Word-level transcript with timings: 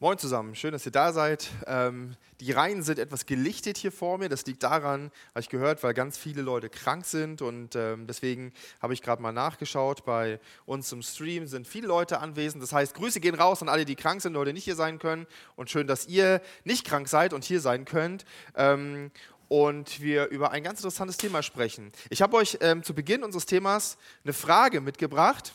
Moin 0.00 0.16
zusammen, 0.16 0.54
schön, 0.54 0.70
dass 0.70 0.86
ihr 0.86 0.92
da 0.92 1.12
seid. 1.12 1.50
Ähm, 1.66 2.14
die 2.38 2.52
Reihen 2.52 2.84
sind 2.84 3.00
etwas 3.00 3.26
gelichtet 3.26 3.76
hier 3.76 3.90
vor 3.90 4.16
mir. 4.18 4.28
Das 4.28 4.46
liegt 4.46 4.62
daran, 4.62 5.10
habe 5.30 5.40
ich 5.40 5.48
gehört, 5.48 5.82
weil 5.82 5.92
ganz 5.92 6.16
viele 6.16 6.40
Leute 6.40 6.70
krank 6.70 7.04
sind 7.04 7.42
und 7.42 7.74
ähm, 7.74 8.06
deswegen 8.06 8.52
habe 8.80 8.94
ich 8.94 9.02
gerade 9.02 9.20
mal 9.20 9.32
nachgeschaut. 9.32 10.04
Bei 10.04 10.38
uns 10.66 10.92
im 10.92 11.02
Stream 11.02 11.48
sind 11.48 11.66
viele 11.66 11.88
Leute 11.88 12.20
anwesend. 12.20 12.62
Das 12.62 12.72
heißt, 12.72 12.94
Grüße 12.94 13.18
gehen 13.18 13.34
raus 13.34 13.60
an 13.60 13.68
alle, 13.68 13.84
die 13.84 13.96
krank 13.96 14.22
sind, 14.22 14.34
Leute 14.34 14.52
nicht 14.52 14.62
hier 14.62 14.76
sein 14.76 15.00
können. 15.00 15.26
Und 15.56 15.68
schön, 15.68 15.88
dass 15.88 16.06
ihr 16.06 16.42
nicht 16.62 16.86
krank 16.86 17.08
seid 17.08 17.32
und 17.32 17.42
hier 17.42 17.60
sein 17.60 17.84
könnt. 17.84 18.24
Ähm, 18.54 19.10
und 19.48 20.00
wir 20.00 20.28
über 20.28 20.52
ein 20.52 20.62
ganz 20.62 20.78
interessantes 20.78 21.16
Thema 21.16 21.42
sprechen. 21.42 21.90
Ich 22.08 22.22
habe 22.22 22.36
euch 22.36 22.58
ähm, 22.60 22.84
zu 22.84 22.94
Beginn 22.94 23.24
unseres 23.24 23.46
Themas 23.46 23.98
eine 24.22 24.32
Frage 24.32 24.80
mitgebracht. 24.80 25.52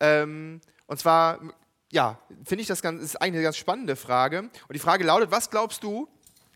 Ähm, 0.00 0.60
und 0.86 1.00
zwar 1.00 1.40
ja, 1.92 2.18
finde 2.44 2.62
ich 2.62 2.68
das 2.68 2.82
ganz, 2.82 3.02
ist 3.02 3.16
eigentlich 3.16 3.34
eine 3.34 3.42
ganz 3.44 3.56
spannende 3.56 3.96
Frage. 3.96 4.40
Und 4.40 4.72
die 4.72 4.78
Frage 4.78 5.04
lautet, 5.04 5.30
was 5.30 5.50
glaubst 5.50 5.82
du, 5.82 6.08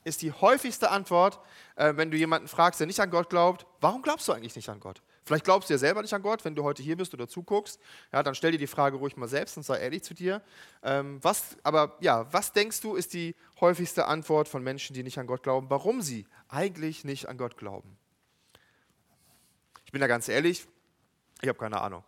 ist 0.05 0.23
die 0.23 0.33
häufigste 0.33 0.91
Antwort, 0.91 1.41
äh, 1.77 1.93
wenn 1.97 2.11
du 2.11 2.17
jemanden 2.17 2.49
fragst, 2.49 2.81
der 2.81 2.87
nicht 2.87 3.01
an 3.01 3.11
Gott 3.11 3.31
glaubt, 3.31 3.67
warum 3.81 4.03
glaubst 4.03 4.27
du 4.29 4.33
eigentlich 4.33 4.57
nicht 4.57 4.69
an 4.69 4.81
Gott? 4.81 5.03
Vielleicht 5.25 5.45
glaubst 5.45 5.69
du 5.69 5.75
ja 5.75 5.79
selber 5.79 6.03
nicht 6.03 6.15
an 6.15 6.23
Gott, 6.23 6.45
wenn 6.45 6.55
du 6.55 6.65
heute 6.65 6.83
hier 6.83 6.97
bist 6.97 7.15
oder 7.15 7.29
zuguckst. 7.29 7.79
Ja, 8.13 8.23
dann 8.23 8.35
stell 8.35 8.53
dir 8.53 8.59
die 8.59 8.67
Frage 8.67 8.97
ruhig 8.97 9.17
mal 9.17 9.29
selbst 9.29 9.57
und 9.57 9.63
sei 9.63 9.79
ehrlich 9.79 10.03
zu 10.03 10.15
dir. 10.15 10.43
Ähm, 10.83 11.23
was, 11.23 11.57
aber 11.63 11.97
ja, 12.01 12.33
was 12.33 12.53
denkst 12.53 12.81
du, 12.81 12.97
ist 12.97 13.13
die 13.13 13.37
häufigste 13.61 14.07
Antwort 14.07 14.49
von 14.49 14.63
Menschen, 14.63 14.95
die 14.95 15.03
nicht 15.03 15.19
an 15.19 15.27
Gott 15.27 15.43
glauben, 15.43 15.69
warum 15.71 16.03
sie 16.03 16.27
eigentlich 16.49 17.05
nicht 17.05 17.29
an 17.29 17.37
Gott 17.37 17.57
glauben? 17.57 17.97
Ich 19.85 19.93
bin 19.93 20.01
da 20.01 20.07
ganz 20.07 20.29
ehrlich, 20.29 20.67
ich 21.43 21.49
habe 21.49 21.59
keine 21.59 21.81
Ahnung. 21.81 22.03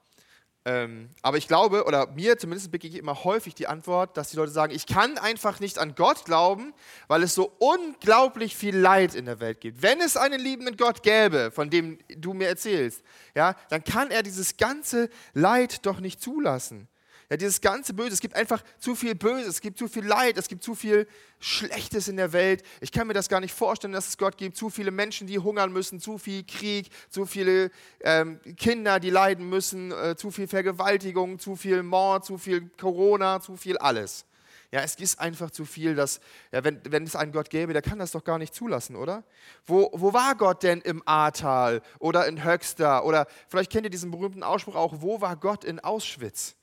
Ähm, 0.64 1.10
aber 1.22 1.38
ich 1.38 1.48
glaube, 1.48 1.84
oder 1.86 2.06
mir 2.12 2.38
zumindest 2.38 2.70
begegnet 2.70 3.00
immer 3.00 3.24
häufig 3.24 3.54
die 3.54 3.66
Antwort, 3.66 4.16
dass 4.16 4.30
die 4.30 4.36
Leute 4.36 4.52
sagen, 4.52 4.72
ich 4.72 4.86
kann 4.86 5.18
einfach 5.18 5.58
nicht 5.58 5.78
an 5.78 5.96
Gott 5.96 6.24
glauben, 6.24 6.72
weil 7.08 7.24
es 7.24 7.34
so 7.34 7.52
unglaublich 7.58 8.54
viel 8.54 8.76
Leid 8.76 9.16
in 9.16 9.24
der 9.24 9.40
Welt 9.40 9.60
gibt. 9.60 9.82
Wenn 9.82 10.00
es 10.00 10.16
einen 10.16 10.40
liebenden 10.40 10.76
Gott 10.76 11.02
gäbe, 11.02 11.50
von 11.52 11.68
dem 11.68 11.98
du 12.08 12.32
mir 12.32 12.46
erzählst, 12.46 13.02
ja, 13.34 13.56
dann 13.70 13.82
kann 13.82 14.12
er 14.12 14.22
dieses 14.22 14.56
ganze 14.56 15.10
Leid 15.32 15.84
doch 15.84 15.98
nicht 15.98 16.22
zulassen. 16.22 16.86
Ja, 17.32 17.38
dieses 17.38 17.62
ganze 17.62 17.94
Böse, 17.94 18.12
es 18.12 18.20
gibt 18.20 18.36
einfach 18.36 18.62
zu 18.78 18.94
viel 18.94 19.14
Böses, 19.14 19.48
es 19.48 19.60
gibt 19.62 19.78
zu 19.78 19.88
viel 19.88 20.04
Leid, 20.04 20.36
es 20.36 20.48
gibt 20.48 20.62
zu 20.62 20.74
viel 20.74 21.08
Schlechtes 21.40 22.06
in 22.08 22.18
der 22.18 22.34
Welt. 22.34 22.62
Ich 22.82 22.92
kann 22.92 23.06
mir 23.06 23.14
das 23.14 23.30
gar 23.30 23.40
nicht 23.40 23.54
vorstellen, 23.54 23.94
dass 23.94 24.08
es 24.08 24.18
Gott 24.18 24.36
gibt. 24.36 24.54
Zu 24.54 24.68
viele 24.68 24.90
Menschen, 24.90 25.26
die 25.26 25.38
hungern 25.38 25.72
müssen, 25.72 25.98
zu 25.98 26.18
viel 26.18 26.44
Krieg, 26.44 26.90
zu 27.08 27.24
viele 27.24 27.70
ähm, 28.02 28.38
Kinder, 28.58 29.00
die 29.00 29.08
leiden 29.08 29.48
müssen, 29.48 29.92
äh, 29.92 30.14
zu 30.14 30.30
viel 30.30 30.46
Vergewaltigung, 30.46 31.38
zu 31.38 31.56
viel 31.56 31.82
Mord, 31.82 32.26
zu 32.26 32.36
viel 32.36 32.68
Corona, 32.76 33.40
zu 33.40 33.56
viel 33.56 33.78
alles. 33.78 34.26
Ja, 34.70 34.80
es 34.80 34.96
ist 34.96 35.18
einfach 35.18 35.50
zu 35.50 35.64
viel, 35.64 35.94
dass, 35.94 36.20
ja, 36.50 36.62
wenn, 36.64 36.82
wenn 36.86 37.04
es 37.04 37.16
einen 37.16 37.32
Gott 37.32 37.48
gäbe, 37.48 37.72
der 37.72 37.80
kann 37.80 37.98
das 37.98 38.10
doch 38.10 38.24
gar 38.24 38.36
nicht 38.36 38.54
zulassen, 38.54 38.94
oder? 38.94 39.24
Wo, 39.64 39.88
wo 39.94 40.12
war 40.12 40.34
Gott 40.34 40.62
denn 40.62 40.82
im 40.82 41.02
Ahrtal 41.06 41.80
oder 41.98 42.26
in 42.28 42.44
Höxter? 42.44 43.06
Oder 43.06 43.26
vielleicht 43.48 43.72
kennt 43.72 43.84
ihr 43.84 43.90
diesen 43.90 44.10
berühmten 44.10 44.42
Ausspruch 44.42 44.74
auch, 44.74 44.96
wo 44.98 45.22
war 45.22 45.36
Gott 45.36 45.64
in 45.64 45.80
Auschwitz? 45.80 46.56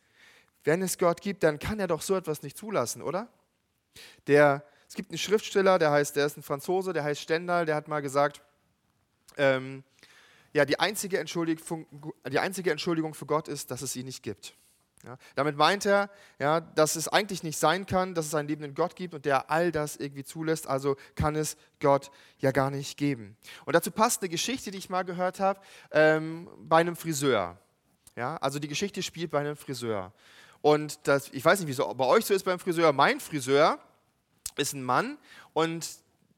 Wenn 0.63 0.81
es 0.81 0.97
Gott 0.97 1.21
gibt, 1.21 1.43
dann 1.43 1.59
kann 1.59 1.79
er 1.79 1.87
doch 1.87 2.01
so 2.01 2.15
etwas 2.15 2.41
nicht 2.41 2.57
zulassen, 2.57 3.01
oder? 3.01 3.29
Der, 4.27 4.63
es 4.87 4.95
gibt 4.95 5.11
einen 5.11 5.17
Schriftsteller, 5.17 5.79
der 5.79 5.91
heißt, 5.91 6.15
der 6.15 6.25
ist 6.25 6.37
ein 6.37 6.43
Franzose, 6.43 6.93
der 6.93 7.03
heißt 7.03 7.21
Stendhal, 7.21 7.65
der 7.65 7.75
hat 7.75 7.87
mal 7.87 8.01
gesagt, 8.01 8.41
ähm, 9.37 9.83
ja, 10.53 10.65
die 10.65 10.79
einzige, 10.79 11.19
Entschuldigung, 11.19 12.15
die 12.29 12.39
einzige 12.39 12.71
Entschuldigung 12.71 13.13
für 13.13 13.25
Gott 13.25 13.47
ist, 13.47 13.71
dass 13.71 13.81
es 13.81 13.95
ihn 13.95 14.05
nicht 14.05 14.23
gibt. 14.23 14.55
Ja, 15.05 15.17
damit 15.35 15.55
meint 15.55 15.85
er, 15.85 16.09
ja, 16.39 16.59
dass 16.59 16.97
es 16.97 17.07
eigentlich 17.07 17.41
nicht 17.41 17.57
sein 17.57 17.85
kann, 17.85 18.15
dass 18.15 18.25
es 18.25 18.35
einen 18.35 18.49
liebenden 18.49 18.75
Gott 18.75 18.97
gibt 18.97 19.13
und 19.13 19.23
der 19.23 19.49
all 19.49 19.71
das 19.71 19.95
irgendwie 19.95 20.25
zulässt, 20.25 20.67
also 20.67 20.97
kann 21.15 21.37
es 21.37 21.55
Gott 21.79 22.11
ja 22.39 22.51
gar 22.51 22.69
nicht 22.69 22.97
geben. 22.97 23.37
Und 23.63 23.75
dazu 23.75 23.91
passt 23.91 24.21
eine 24.21 24.29
Geschichte, 24.29 24.71
die 24.71 24.77
ich 24.77 24.89
mal 24.89 25.03
gehört 25.03 25.39
habe, 25.39 25.61
ähm, 25.91 26.49
bei 26.57 26.77
einem 26.77 26.97
Friseur. 26.97 27.57
Ja, 28.17 28.35
also 28.37 28.59
die 28.59 28.67
Geschichte 28.67 29.01
spielt 29.01 29.31
bei 29.31 29.39
einem 29.39 29.55
Friseur. 29.55 30.11
Und 30.61 30.99
das, 31.07 31.29
ich 31.31 31.43
weiß 31.43 31.59
nicht, 31.59 31.67
wie 31.67 31.81
es 31.81 31.97
bei 31.97 32.05
euch 32.05 32.25
so 32.25 32.33
ist 32.33 32.43
beim 32.43 32.59
Friseur. 32.59 32.91
Mein 32.93 33.19
Friseur 33.19 33.79
ist 34.57 34.73
ein 34.73 34.83
Mann 34.83 35.17
und 35.53 35.87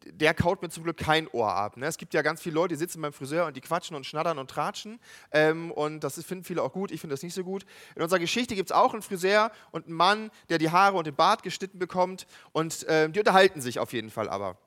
der 0.05 0.33
kaut 0.33 0.61
mir 0.61 0.69
zum 0.69 0.83
Glück 0.83 0.97
kein 0.97 1.27
Ohr 1.27 1.53
ab. 1.53 1.77
Ne? 1.77 1.85
Es 1.85 1.97
gibt 1.97 2.13
ja 2.13 2.21
ganz 2.21 2.41
viele 2.41 2.55
Leute, 2.55 2.73
die 2.73 2.79
sitzen 2.79 3.01
beim 3.01 3.13
Friseur 3.13 3.45
und 3.45 3.55
die 3.55 3.61
quatschen 3.61 3.95
und 3.95 4.05
schnattern 4.05 4.39
und 4.39 4.49
tratschen. 4.49 4.99
Ähm, 5.31 5.71
und 5.71 6.03
das 6.03 6.23
finden 6.23 6.43
viele 6.43 6.63
auch 6.63 6.73
gut. 6.73 6.91
Ich 6.91 7.01
finde 7.01 7.13
das 7.13 7.23
nicht 7.23 7.33
so 7.33 7.43
gut. 7.43 7.65
In 7.95 8.01
unserer 8.01 8.19
Geschichte 8.19 8.55
gibt 8.55 8.71
es 8.71 8.75
auch 8.75 8.93
einen 8.93 9.01
Friseur 9.01 9.51
und 9.71 9.85
einen 9.85 9.95
Mann, 9.95 10.31
der 10.49 10.57
die 10.57 10.71
Haare 10.71 10.97
und 10.97 11.07
den 11.07 11.15
Bart 11.15 11.43
geschnitten 11.43 11.79
bekommt. 11.79 12.25
Und 12.51 12.83
äh, 12.83 13.09
die 13.09 13.19
unterhalten 13.19 13.61
sich 13.61 13.79
auf 13.79 13.93
jeden 13.93 14.09
Fall 14.09 14.29
aber. 14.29 14.57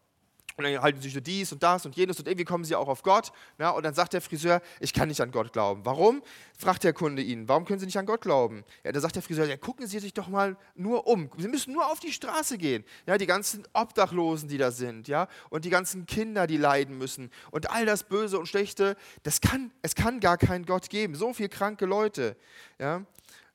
Und 0.57 0.65
dann 0.65 0.81
halten 0.81 0.99
sie 0.99 1.05
sich 1.05 1.15
so 1.15 1.21
dies 1.21 1.53
und 1.53 1.63
das 1.63 1.85
und 1.85 1.97
jenes 1.97 2.19
und 2.19 2.29
irgendwie 2.29 2.45
kommen 2.45 2.65
sie 2.65 2.77
auch 2.77 2.87
auf 2.87 3.03
Gott. 3.03 3.33
Ja, 3.59 3.71
und 3.71 3.83
dann 3.85 3.95
sagt 3.95 4.13
der 4.13 4.21
Friseur, 4.21 4.63
ich 4.79 4.93
kann 4.93 5.09
nicht 5.09 5.21
an 5.21 5.33
Gott 5.33 5.53
glauben. 5.53 5.85
Warum? 5.85 6.23
Fragt 6.57 6.85
der 6.85 6.93
Kunde 6.93 7.23
ihn, 7.23 7.49
warum 7.49 7.65
können 7.65 7.81
Sie 7.81 7.87
nicht 7.87 7.99
an 7.99 8.07
Gott 8.07 8.21
glauben? 8.21 8.65
Ja, 8.85 8.93
dann 8.93 9.03
sagt 9.03 9.17
der 9.17 9.23
Friseur, 9.23 9.47
ja, 9.47 9.57
gucken 9.57 9.89
Sie 9.89 9.99
sich 9.99 10.15
doch 10.15 10.29
mal 10.29 10.57
nur 10.77 11.09
um. 11.09 11.29
Sie 11.37 11.49
müssen 11.49 11.73
nur 11.73 11.91
auf 11.91 11.99
die 11.99 12.13
Straße 12.13 12.59
gehen. 12.59 12.85
Ja, 13.07 13.19
die 13.19 13.27
ganzen 13.27 13.67
Obdachlosen, 13.73 14.49
die 14.49 14.59
da 14.59 14.71
sind, 14.71 15.09
ja, 15.09 15.27
und 15.51 15.65
die 15.65 15.71
ganzen 15.71 16.07
Kinder, 16.07 16.47
die 16.47 16.57
leiden 16.57 16.97
müssen 16.97 17.31
und 17.51 17.71
all 17.71 17.87
das 17.87 18.05
Böse 18.05 18.39
und 18.39 18.47
Schlechte, 18.47 18.97
das 19.25 19.41
kann, 19.41 19.73
es 19.83 19.97
kann 19.97 20.21
gar 20.21 20.39
keinen 20.39 20.65
Gott 20.65 20.89
geben. 20.89 21.17
So 21.17 21.33
viele 21.33 21.49
kranke 21.49 21.87
Leute. 21.87 22.37
Ja, 22.79 23.05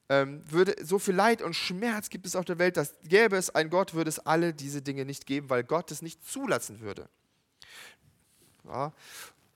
würde, 0.10 0.76
so 0.84 0.98
viel 0.98 1.14
Leid 1.14 1.42
und 1.42 1.56
Schmerz 1.56 2.10
gibt 2.10 2.26
es 2.26 2.36
auf 2.36 2.46
der 2.46 2.58
Welt, 2.58 2.78
dass 2.78 2.96
gäbe 3.04 3.38
es 3.38 3.54
einen 3.54 3.70
Gott, 3.70 3.94
würde 3.94 4.10
es 4.10 4.20
alle 4.20 4.54
diese 4.54 4.82
Dinge 4.82 5.06
nicht 5.06 5.26
geben, 5.28 5.50
weil 5.50 5.64
Gott 5.64 5.92
es 5.92 6.02
nicht 6.02 6.28
zulassen 6.28 6.80
würde. 6.80 7.08
Ja, 8.66 8.92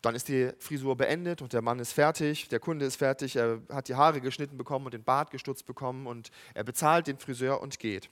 dann 0.04 0.16
ist 0.16 0.28
die 0.28 0.52
Frisur 0.60 0.96
beendet 0.96 1.42
und 1.42 1.54
der 1.54 1.62
Mann 1.62 1.80
ist 1.80 1.94
fertig, 1.94 2.50
der 2.50 2.60
Kunde 2.60 2.86
ist 2.86 2.98
fertig, 2.98 3.36
er 3.36 3.62
hat 3.70 3.88
die 3.88 3.96
Haare 3.96 4.22
geschnitten 4.22 4.58
bekommen 4.58 4.86
und 4.86 4.94
den 4.94 5.04
Bart 5.04 5.32
gestutzt 5.32 5.66
bekommen 5.66 6.08
und 6.08 6.30
er 6.54 6.64
bezahlt 6.64 7.08
den 7.08 7.18
Friseur 7.18 7.62
und 7.62 7.80
geht. 7.80 8.10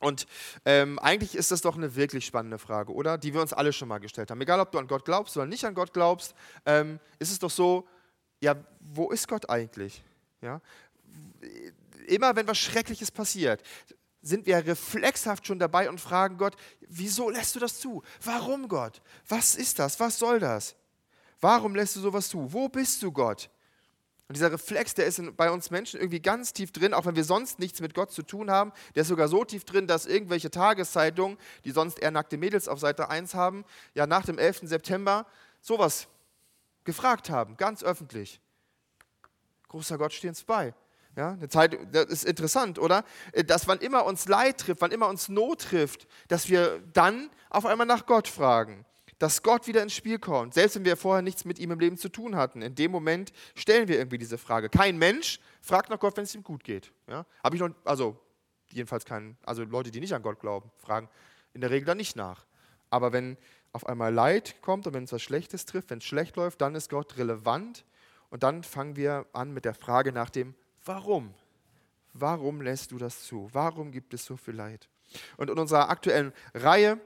Und 0.00 0.26
ähm, 0.64 0.98
eigentlich 0.98 1.34
ist 1.34 1.50
das 1.50 1.62
doch 1.62 1.76
eine 1.76 1.96
wirklich 1.96 2.26
spannende 2.26 2.58
Frage, 2.58 2.92
oder? 2.92 3.18
Die 3.18 3.32
wir 3.32 3.40
uns 3.40 3.52
alle 3.52 3.72
schon 3.72 3.88
mal 3.88 3.98
gestellt 3.98 4.30
haben. 4.30 4.40
Egal, 4.40 4.60
ob 4.60 4.72
du 4.72 4.78
an 4.78 4.88
Gott 4.88 5.04
glaubst 5.04 5.36
oder 5.36 5.46
nicht 5.46 5.64
an 5.64 5.74
Gott 5.74 5.92
glaubst, 5.92 6.34
ähm, 6.66 6.98
ist 7.18 7.30
es 7.30 7.38
doch 7.38 7.50
so, 7.50 7.86
ja, 8.40 8.56
wo 8.80 9.10
ist 9.10 9.28
Gott 9.28 9.48
eigentlich? 9.48 10.02
Ja? 10.42 10.60
Immer 12.06 12.36
wenn 12.36 12.46
was 12.46 12.58
Schreckliches 12.58 13.10
passiert, 13.10 13.62
sind 14.22 14.46
wir 14.46 14.66
reflexhaft 14.66 15.46
schon 15.46 15.58
dabei 15.58 15.88
und 15.88 16.00
fragen 16.00 16.36
Gott, 16.36 16.56
wieso 16.88 17.30
lässt 17.30 17.54
du 17.54 17.60
das 17.60 17.78
zu? 17.78 18.02
Warum 18.22 18.68
Gott? 18.68 19.00
Was 19.28 19.54
ist 19.54 19.78
das? 19.78 20.00
Was 20.00 20.18
soll 20.18 20.40
das? 20.40 20.74
Warum 21.40 21.74
lässt 21.74 21.96
du 21.96 22.00
sowas 22.00 22.28
zu? 22.28 22.52
Wo 22.52 22.68
bist 22.68 23.02
du 23.02 23.12
Gott? 23.12 23.50
Und 24.28 24.36
dieser 24.36 24.50
Reflex, 24.50 24.94
der 24.94 25.06
ist 25.06 25.20
bei 25.36 25.50
uns 25.50 25.70
Menschen 25.70 26.00
irgendwie 26.00 26.18
ganz 26.18 26.52
tief 26.52 26.72
drin, 26.72 26.92
auch 26.92 27.06
wenn 27.06 27.14
wir 27.14 27.22
sonst 27.22 27.60
nichts 27.60 27.80
mit 27.80 27.94
Gott 27.94 28.10
zu 28.10 28.22
tun 28.24 28.50
haben. 28.50 28.72
Der 28.96 29.02
ist 29.02 29.08
sogar 29.08 29.28
so 29.28 29.44
tief 29.44 29.64
drin, 29.64 29.86
dass 29.86 30.06
irgendwelche 30.06 30.50
Tageszeitungen, 30.50 31.38
die 31.64 31.70
sonst 31.70 32.00
eher 32.00 32.10
nackte 32.10 32.36
Mädels 32.36 32.66
auf 32.66 32.80
Seite 32.80 33.08
1 33.08 33.34
haben, 33.34 33.64
ja 33.94 34.06
nach 34.08 34.24
dem 34.24 34.38
11. 34.38 34.62
September 34.64 35.26
sowas 35.60 36.08
gefragt 36.82 37.30
haben, 37.30 37.56
ganz 37.56 37.84
öffentlich. 37.84 38.40
Großer 39.68 39.98
Gott, 39.98 40.12
steh 40.12 40.28
uns 40.28 40.42
bei. 40.42 40.74
Ja, 41.16 41.32
eine 41.32 41.48
Zeit, 41.48 41.78
das 41.92 42.06
ist 42.06 42.24
interessant, 42.24 42.78
oder? 42.78 43.02
Äh, 43.32 43.42
dass 43.42 43.66
wann 43.66 43.78
immer 43.78 44.04
uns 44.04 44.28
Leid 44.28 44.58
trifft, 44.58 44.82
wann 44.82 44.92
immer 44.92 45.08
uns 45.08 45.28
Not 45.28 45.62
trifft, 45.62 46.06
dass 46.28 46.48
wir 46.50 46.80
dann 46.92 47.30
auf 47.48 47.64
einmal 47.64 47.86
nach 47.86 48.04
Gott 48.04 48.28
fragen. 48.28 48.84
Dass 49.18 49.42
Gott 49.42 49.66
wieder 49.66 49.82
ins 49.82 49.94
Spiel 49.94 50.18
kommt, 50.18 50.52
selbst 50.52 50.76
wenn 50.76 50.84
wir 50.84 50.94
vorher 50.94 51.22
nichts 51.22 51.46
mit 51.46 51.58
ihm 51.58 51.70
im 51.70 51.80
Leben 51.80 51.96
zu 51.96 52.10
tun 52.10 52.36
hatten. 52.36 52.60
In 52.60 52.74
dem 52.74 52.90
Moment 52.90 53.32
stellen 53.54 53.88
wir 53.88 53.96
irgendwie 53.96 54.18
diese 54.18 54.36
Frage. 54.36 54.68
Kein 54.68 54.98
Mensch 54.98 55.40
fragt 55.62 55.88
nach 55.88 55.98
Gott, 55.98 56.18
wenn 56.18 56.24
es 56.24 56.34
ihm 56.34 56.42
gut 56.42 56.62
geht. 56.62 56.92
Ja? 57.08 57.24
Habe 57.42 57.56
ich 57.56 57.62
noch, 57.62 57.70
also 57.84 58.18
jedenfalls 58.70 59.06
keinen, 59.06 59.38
also 59.42 59.64
Leute, 59.64 59.90
die 59.90 60.00
nicht 60.00 60.14
an 60.14 60.20
Gott 60.20 60.38
glauben, 60.38 60.70
fragen 60.76 61.08
in 61.54 61.62
der 61.62 61.70
Regel 61.70 61.86
dann 61.86 61.96
nicht 61.96 62.14
nach. 62.14 62.44
Aber 62.90 63.14
wenn 63.14 63.38
auf 63.72 63.86
einmal 63.86 64.12
Leid 64.12 64.56
kommt 64.60 64.86
und 64.86 64.92
wenn 64.92 65.04
es 65.04 65.12
was 65.12 65.22
Schlechtes 65.22 65.64
trifft, 65.64 65.88
wenn 65.88 65.98
es 65.98 66.04
schlecht 66.04 66.36
läuft, 66.36 66.60
dann 66.60 66.74
ist 66.74 66.90
Gott 66.90 67.16
relevant 67.16 67.86
und 68.28 68.42
dann 68.42 68.62
fangen 68.62 68.96
wir 68.96 69.24
an 69.32 69.52
mit 69.52 69.64
der 69.64 69.72
Frage 69.72 70.12
nach 70.12 70.28
dem 70.28 70.54
Warum? 70.86 71.34
Warum 72.14 72.62
lässt 72.62 72.92
du 72.92 72.98
das 72.98 73.24
zu? 73.24 73.50
Warum 73.52 73.92
gibt 73.92 74.14
es 74.14 74.24
so 74.24 74.36
viel 74.36 74.54
Leid? 74.54 74.88
Und 75.36 75.50
in 75.50 75.58
unserer 75.58 75.90
aktuellen 75.90 76.32
Reihe 76.54 77.00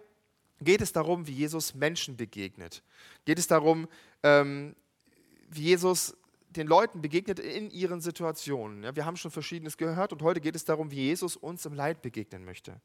geht 0.61 0.83
es 0.83 0.93
darum, 0.93 1.27
wie 1.27 1.33
Jesus 1.33 1.75
Menschen 1.75 2.17
begegnet. 2.17 2.83
Geht 3.25 3.39
es 3.39 3.47
darum, 3.47 3.89
ähm, 4.23 4.77
wie 5.49 5.63
Jesus 5.63 6.17
den 6.51 6.67
Leuten 6.67 7.01
begegnet 7.01 7.39
in 7.39 7.71
ihren 7.71 8.01
Situationen. 8.01 8.83
Ja, 8.83 8.95
wir 8.95 9.07
haben 9.07 9.17
schon 9.17 9.31
Verschiedenes 9.31 9.77
gehört 9.77 10.13
und 10.13 10.23
heute 10.23 10.41
geht 10.41 10.57
es 10.57 10.65
darum, 10.65 10.91
wie 10.91 10.97
Jesus 11.07 11.37
uns 11.37 11.65
im 11.65 11.75
Leid 11.75 12.03
begegnen 12.03 12.45
möchte. 12.45 12.81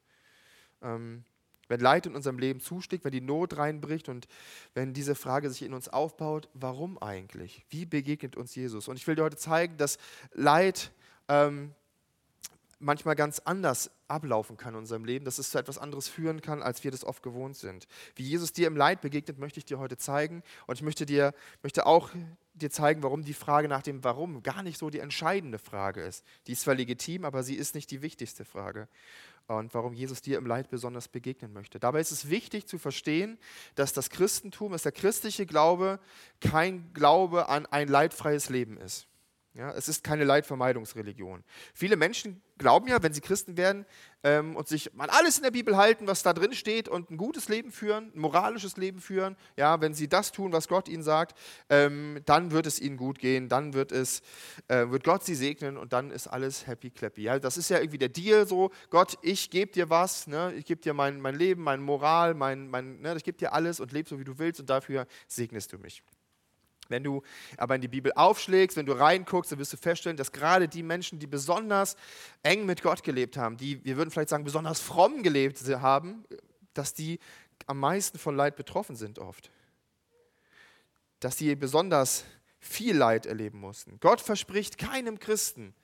Ähm, 0.82 1.24
wenn 1.68 1.80
Leid 1.80 2.06
in 2.06 2.14
unserem 2.14 2.38
Leben 2.38 2.60
zusticht, 2.60 3.04
wenn 3.04 3.12
die 3.12 3.20
Not 3.20 3.56
reinbricht 3.56 4.08
und 4.08 4.26
wenn 4.74 4.92
diese 4.92 5.14
Frage 5.14 5.50
sich 5.50 5.62
in 5.62 5.74
uns 5.74 5.88
aufbaut, 5.88 6.48
warum 6.54 6.98
eigentlich? 7.02 7.64
Wie 7.70 7.84
begegnet 7.84 8.36
uns 8.36 8.54
Jesus? 8.54 8.88
Und 8.88 8.96
ich 8.96 9.06
will 9.06 9.16
dir 9.16 9.24
heute 9.24 9.36
zeigen, 9.36 9.76
dass 9.76 9.98
Leid 10.32 10.92
ähm, 11.28 11.74
manchmal 12.78 13.16
ganz 13.16 13.40
anders 13.40 13.90
ablaufen 14.08 14.56
kann 14.56 14.74
in 14.74 14.80
unserem 14.80 15.04
Leben, 15.04 15.24
dass 15.24 15.38
es 15.38 15.50
zu 15.50 15.58
etwas 15.58 15.78
anderes 15.78 16.08
führen 16.08 16.40
kann, 16.40 16.62
als 16.62 16.84
wir 16.84 16.90
das 16.90 17.04
oft 17.04 17.22
gewohnt 17.22 17.56
sind. 17.56 17.88
Wie 18.14 18.22
Jesus 18.22 18.52
dir 18.52 18.66
im 18.66 18.76
Leid 18.76 19.00
begegnet, 19.00 19.38
möchte 19.38 19.58
ich 19.58 19.64
dir 19.64 19.78
heute 19.78 19.96
zeigen. 19.96 20.42
Und 20.66 20.76
ich 20.76 20.82
möchte 20.82 21.06
dir 21.06 21.34
möchte 21.62 21.86
auch 21.86 22.10
dir 22.56 22.70
zeigen, 22.70 23.02
warum 23.02 23.22
die 23.24 23.34
Frage 23.34 23.68
nach 23.68 23.82
dem 23.82 24.02
Warum 24.02 24.42
gar 24.42 24.62
nicht 24.62 24.78
so 24.78 24.90
die 24.90 24.98
entscheidende 24.98 25.58
Frage 25.58 26.02
ist. 26.02 26.24
Die 26.46 26.52
ist 26.52 26.62
zwar 26.62 26.74
legitim, 26.74 27.24
aber 27.24 27.42
sie 27.42 27.54
ist 27.54 27.74
nicht 27.74 27.90
die 27.90 28.02
wichtigste 28.02 28.44
Frage. 28.44 28.88
Und 29.46 29.74
warum 29.74 29.92
Jesus 29.92 30.22
dir 30.22 30.38
im 30.38 30.46
Leid 30.46 30.70
besonders 30.70 31.06
begegnen 31.06 31.52
möchte. 31.52 31.78
Dabei 31.78 32.00
ist 32.00 32.10
es 32.10 32.30
wichtig 32.30 32.66
zu 32.66 32.78
verstehen, 32.78 33.38
dass 33.76 33.92
das 33.92 34.10
Christentum, 34.10 34.72
dass 34.72 34.82
der 34.82 34.92
christliche 34.92 35.46
Glaube 35.46 36.00
kein 36.40 36.92
Glaube 36.94 37.48
an 37.48 37.66
ein 37.66 37.86
leidfreies 37.86 38.48
Leben 38.48 38.76
ist. 38.76 39.06
Ja, 39.56 39.70
es 39.70 39.88
ist 39.88 40.04
keine 40.04 40.24
Leidvermeidungsreligion. 40.24 41.42
Viele 41.72 41.96
Menschen 41.96 42.42
glauben 42.58 42.88
ja, 42.88 43.02
wenn 43.02 43.14
sie 43.14 43.22
Christen 43.22 43.56
werden 43.56 43.86
ähm, 44.22 44.54
und 44.54 44.68
sich 44.68 44.92
an 44.98 45.08
alles 45.08 45.38
in 45.38 45.44
der 45.44 45.50
Bibel 45.50 45.78
halten, 45.78 46.06
was 46.06 46.22
da 46.22 46.34
drin 46.34 46.52
steht 46.52 46.90
und 46.90 47.10
ein 47.10 47.16
gutes 47.16 47.48
Leben 47.48 47.72
führen, 47.72 48.12
ein 48.14 48.18
moralisches 48.18 48.76
Leben 48.76 49.00
führen, 49.00 49.34
ja, 49.56 49.80
wenn 49.80 49.94
sie 49.94 50.08
das 50.08 50.30
tun, 50.32 50.52
was 50.52 50.68
Gott 50.68 50.88
ihnen 50.88 51.02
sagt, 51.02 51.38
ähm, 51.70 52.20
dann 52.26 52.50
wird 52.50 52.66
es 52.66 52.78
ihnen 52.80 52.98
gut 52.98 53.18
gehen, 53.18 53.48
dann 53.48 53.72
wird, 53.72 53.92
es, 53.92 54.20
äh, 54.68 54.90
wird 54.90 55.04
Gott 55.04 55.24
sie 55.24 55.34
segnen 55.34 55.78
und 55.78 55.94
dann 55.94 56.10
ist 56.10 56.26
alles 56.26 56.66
happy 56.66 56.90
clappy. 56.90 57.22
Ja, 57.22 57.38
das 57.38 57.56
ist 57.56 57.70
ja 57.70 57.78
irgendwie 57.78 57.98
der 57.98 58.10
Deal 58.10 58.46
so, 58.46 58.70
Gott, 58.90 59.16
ich 59.22 59.48
gebe 59.48 59.72
dir 59.72 59.88
was, 59.88 60.26
ne, 60.26 60.52
ich 60.54 60.66
gebe 60.66 60.82
dir 60.82 60.92
mein, 60.92 61.18
mein 61.18 61.34
Leben, 61.34 61.62
meine 61.62 61.80
Moral, 61.80 62.34
mein, 62.34 62.68
mein, 62.68 63.00
ne, 63.00 63.16
ich 63.16 63.24
gebe 63.24 63.38
dir 63.38 63.54
alles 63.54 63.80
und 63.80 63.90
lebe 63.92 64.06
so, 64.06 64.18
wie 64.18 64.24
du 64.24 64.38
willst 64.38 64.60
und 64.60 64.68
dafür 64.68 65.06
segnest 65.28 65.72
du 65.72 65.78
mich. 65.78 66.02
Wenn 66.88 67.02
du 67.02 67.22
aber 67.56 67.74
in 67.74 67.80
die 67.80 67.88
Bibel 67.88 68.12
aufschlägst, 68.14 68.76
wenn 68.76 68.86
du 68.86 68.92
reinguckst, 68.92 69.52
dann 69.52 69.58
wirst 69.58 69.72
du 69.72 69.76
feststellen, 69.76 70.16
dass 70.16 70.32
gerade 70.32 70.68
die 70.68 70.82
Menschen, 70.82 71.18
die 71.18 71.26
besonders 71.26 71.96
eng 72.42 72.66
mit 72.66 72.82
Gott 72.82 73.02
gelebt 73.02 73.36
haben, 73.36 73.56
die, 73.56 73.84
wir 73.84 73.96
würden 73.96 74.10
vielleicht 74.10 74.28
sagen, 74.28 74.44
besonders 74.44 74.80
fromm 74.80 75.22
gelebt 75.22 75.62
haben, 75.80 76.24
dass 76.74 76.94
die 76.94 77.18
am 77.66 77.80
meisten 77.80 78.18
von 78.18 78.36
Leid 78.36 78.56
betroffen 78.56 78.96
sind 78.96 79.18
oft. 79.18 79.50
Dass 81.20 81.36
die 81.36 81.54
besonders 81.56 82.24
viel 82.58 82.96
Leid 82.96 83.26
erleben 83.26 83.60
mussten. 83.60 83.98
Gott 84.00 84.20
verspricht 84.20 84.78
keinem 84.78 85.18
Christen, 85.18 85.74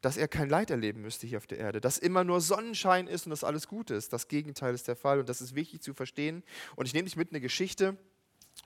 dass 0.00 0.16
er 0.16 0.28
kein 0.28 0.48
Leid 0.48 0.70
erleben 0.70 1.02
müsste 1.02 1.26
hier 1.26 1.38
auf 1.38 1.46
der 1.46 1.58
Erde, 1.58 1.80
dass 1.80 1.98
immer 1.98 2.24
nur 2.24 2.40
Sonnenschein 2.40 3.06
ist 3.06 3.26
und 3.26 3.30
dass 3.30 3.44
alles 3.44 3.68
gut 3.68 3.90
ist. 3.90 4.12
Das 4.12 4.28
Gegenteil 4.28 4.74
ist 4.74 4.88
der 4.88 4.96
Fall 4.96 5.20
und 5.20 5.28
das 5.28 5.40
ist 5.40 5.54
wichtig 5.54 5.82
zu 5.82 5.94
verstehen. 5.94 6.42
Und 6.76 6.86
ich 6.86 6.94
nehme 6.94 7.04
dich 7.04 7.16
mit 7.16 7.28
in 7.28 7.36
eine 7.36 7.42
Geschichte, 7.42 7.96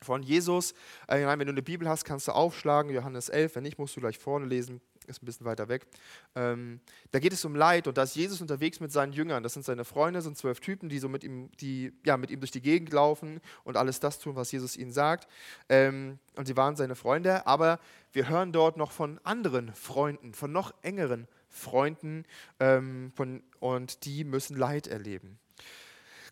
von 0.03 0.23
Jesus. 0.23 0.73
Äh, 1.09 1.27
wenn 1.27 1.39
du 1.41 1.53
eine 1.53 1.63
Bibel 1.63 1.89
hast, 1.89 2.05
kannst 2.05 2.29
du 2.29 2.33
aufschlagen, 2.33 2.93
Johannes 2.93 3.29
11. 3.29 3.57
Wenn 3.57 3.63
nicht, 3.63 3.79
musst 3.79 3.97
du 3.97 4.01
gleich 4.01 4.19
vorne 4.19 4.47
lesen, 4.47 4.81
ist 5.07 5.23
ein 5.23 5.27
bisschen 5.27 5.47
weiter 5.47 5.69
weg. 5.69 5.87
Ähm, 6.35 6.81
da 7.11 7.19
geht 7.19 7.33
es 7.33 7.45
um 7.45 7.55
Leid 7.55 7.87
und 7.87 7.99
da 7.99 8.05
ist 8.05 8.17
Jesus 8.17 8.41
unterwegs 8.41 8.81
mit 8.81 8.93
seinen 8.93 9.13
Jüngern. 9.13 9.43
Das 9.43 9.55
sind 9.55 9.65
seine 9.65 9.85
Freunde, 9.85 10.23
sind 10.23 10.37
zwölf 10.37 10.61
Typen, 10.61 10.89
die 10.89 10.99
so 10.99 11.09
mit 11.09 11.25
ihm, 11.25 11.51
die, 11.61 11.93
ja, 12.05 12.17
mit 12.17 12.31
ihm 12.31 12.41
durch 12.41 12.51
die 12.51 12.63
Gegend 12.63 12.93
laufen 12.93 13.41
und 13.65 13.77
alles 13.77 14.01
das 14.01 14.19
tun, 14.19 14.37
was 14.37 14.53
Jesus 14.53 14.77
ihnen 14.77 14.93
sagt. 14.93 15.29
Ähm, 15.69 16.19
und 16.37 16.47
sie 16.47 16.57
waren 16.57 16.77
seine 16.77 16.95
Freunde, 16.95 17.47
aber 17.47 17.79
wir 18.13 18.29
hören 18.29 18.53
dort 18.53 18.77
noch 18.77 18.93
von 18.93 19.21
anderen 19.25 19.75
Freunden, 19.75 20.35
von 20.35 20.53
noch 20.53 20.73
engeren 20.83 21.29
Freunden 21.49 22.25
ähm, 22.61 23.13
von, 23.15 23.43
und 23.61 24.05
die 24.05 24.25
müssen 24.25 24.57
Leid 24.57 24.87
erleben. 24.87 25.39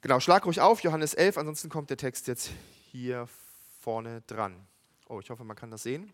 Genau, 0.00 0.18
schlag 0.18 0.44
ruhig 0.46 0.60
auf, 0.60 0.80
Johannes 0.80 1.14
11, 1.14 1.38
ansonsten 1.38 1.68
kommt 1.68 1.90
der 1.90 1.96
Text 1.96 2.26
jetzt 2.26 2.50
hier 2.90 3.28
vorne 3.82 4.22
dran. 4.26 4.66
Oh, 5.08 5.20
ich 5.20 5.28
hoffe, 5.28 5.44
man 5.44 5.56
kann 5.56 5.70
das 5.70 5.82
sehen. 5.82 6.12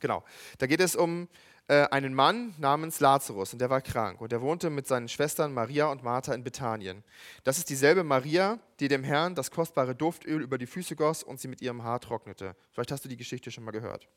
Genau, 0.00 0.24
da 0.58 0.66
geht 0.66 0.80
es 0.80 0.96
um 0.96 1.28
äh, 1.68 1.86
einen 1.90 2.14
Mann 2.14 2.54
namens 2.58 3.00
Lazarus 3.00 3.52
und 3.52 3.58
der 3.58 3.68
war 3.68 3.82
krank 3.82 4.20
und 4.20 4.32
der 4.32 4.40
wohnte 4.40 4.70
mit 4.70 4.86
seinen 4.86 5.08
Schwestern 5.08 5.52
Maria 5.52 5.86
und 5.86 6.02
Martha 6.02 6.32
in 6.32 6.42
Bethanien. 6.42 7.04
Das 7.44 7.58
ist 7.58 7.68
dieselbe 7.68 8.02
Maria, 8.02 8.58
die 8.80 8.88
dem 8.88 9.04
Herrn 9.04 9.34
das 9.34 9.50
kostbare 9.50 9.94
Duftöl 9.94 10.40
über 10.40 10.58
die 10.58 10.66
Füße 10.66 10.96
goss 10.96 11.22
und 11.22 11.38
sie 11.38 11.48
mit 11.48 11.60
ihrem 11.60 11.84
Haar 11.84 12.00
trocknete. 12.00 12.56
Vielleicht 12.72 12.92
hast 12.92 13.04
du 13.04 13.08
die 13.08 13.16
Geschichte 13.16 13.50
schon 13.50 13.64
mal 13.64 13.72
gehört. 13.72 14.08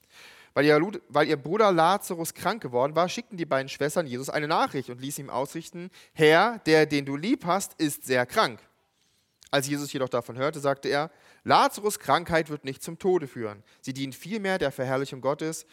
Weil 0.54 0.66
ihr, 0.66 0.80
weil 1.10 1.28
ihr 1.28 1.38
Bruder 1.38 1.72
Lazarus 1.72 2.34
krank 2.34 2.62
geworden 2.62 2.96
war, 2.96 3.10
schickten 3.10 3.38
die 3.38 3.46
beiden 3.46 3.70
Schwestern 3.70 4.08
Jesus 4.08 4.30
eine 4.30 4.48
Nachricht 4.48 4.90
und 4.90 5.02
ließen 5.02 5.26
ihm 5.26 5.30
ausrichten, 5.30 5.90
Herr, 6.14 6.60
der, 6.66 6.86
den 6.86 7.06
du 7.06 7.18
lieb 7.18 7.46
hast, 7.46 7.74
ist 7.74 8.06
sehr 8.06 8.26
krank. 8.26 8.60
Als 9.54 9.68
Jesus 9.68 9.94
jedoch 9.94 10.10
davon 10.10 10.36
hörte, 10.36 10.60
sagte 10.60 10.90
er, 10.90 11.12
Lazarus 11.44 12.00
Krankheit 12.00 12.50
wird 12.50 12.66
nicht 12.66 12.82
zum 12.82 12.98
Tode 12.98 13.28
führen. 13.28 13.62
Sie 13.82 13.94
dient 13.94 14.16
vielmehr 14.16 14.58
der 14.58 14.72
Verherrlichung 14.72 15.22
Gottes. 15.22 15.68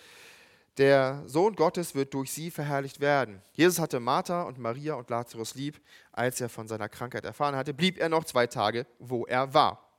Der 0.76 1.22
Sohn 1.24 1.56
Gottes 1.56 1.94
wird 1.94 2.12
durch 2.12 2.30
sie 2.30 2.50
verherrlicht 2.50 3.00
werden. 3.00 3.40
Jesus 3.54 3.78
hatte 3.78 3.98
Martha 3.98 4.42
und 4.42 4.58
Maria 4.58 4.96
und 4.96 5.08
Lazarus 5.08 5.54
lieb. 5.54 5.80
Als 6.12 6.42
er 6.42 6.50
von 6.50 6.68
seiner 6.68 6.90
Krankheit 6.90 7.24
erfahren 7.24 7.56
hatte, 7.56 7.72
blieb 7.72 7.98
er 7.98 8.10
noch 8.10 8.24
zwei 8.24 8.46
Tage, 8.46 8.86
wo 8.98 9.24
er 9.24 9.54
war. 9.54 9.89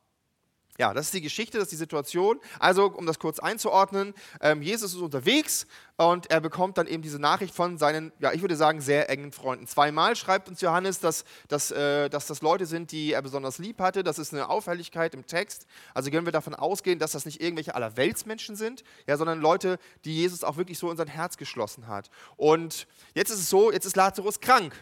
Ja, 0.81 0.95
das 0.95 1.05
ist 1.05 1.13
die 1.13 1.21
Geschichte, 1.21 1.59
das 1.59 1.65
ist 1.65 1.73
die 1.73 1.75
Situation. 1.75 2.39
Also, 2.57 2.87
um 2.87 3.05
das 3.05 3.19
kurz 3.19 3.37
einzuordnen, 3.37 4.15
ähm, 4.41 4.63
Jesus 4.63 4.95
ist 4.95 4.99
unterwegs 4.99 5.67
und 5.95 6.31
er 6.31 6.41
bekommt 6.41 6.79
dann 6.79 6.87
eben 6.87 7.03
diese 7.03 7.19
Nachricht 7.19 7.53
von 7.53 7.77
seinen, 7.77 8.11
ja, 8.17 8.33
ich 8.33 8.41
würde 8.41 8.55
sagen, 8.55 8.81
sehr 8.81 9.07
engen 9.07 9.31
Freunden. 9.31 9.67
Zweimal 9.67 10.15
schreibt 10.15 10.49
uns 10.49 10.59
Johannes, 10.59 10.99
dass, 10.99 11.23
dass, 11.49 11.69
äh, 11.69 12.09
dass 12.09 12.25
das 12.25 12.41
Leute 12.41 12.65
sind, 12.65 12.91
die 12.91 13.13
er 13.13 13.21
besonders 13.21 13.59
lieb 13.59 13.79
hatte. 13.79 14.01
Das 14.01 14.17
ist 14.17 14.33
eine 14.33 14.49
Auffälligkeit 14.49 15.13
im 15.13 15.27
Text. 15.27 15.67
Also 15.93 16.09
können 16.09 16.25
wir 16.25 16.31
davon 16.31 16.55
ausgehen, 16.55 16.97
dass 16.97 17.11
das 17.11 17.27
nicht 17.27 17.43
irgendwelche 17.43 17.75
Allerweltsmenschen 17.75 18.55
sind, 18.55 18.83
ja, 19.05 19.17
sondern 19.17 19.39
Leute, 19.39 19.77
die 20.03 20.15
Jesus 20.15 20.43
auch 20.43 20.57
wirklich 20.57 20.79
so 20.79 20.89
in 20.89 20.97
sein 20.97 21.05
Herz 21.05 21.37
geschlossen 21.37 21.85
hat. 21.85 22.09
Und 22.37 22.87
jetzt 23.13 23.29
ist 23.29 23.37
es 23.37 23.51
so, 23.51 23.71
jetzt 23.71 23.85
ist 23.85 23.95
Lazarus 23.95 24.39
krank. 24.39 24.73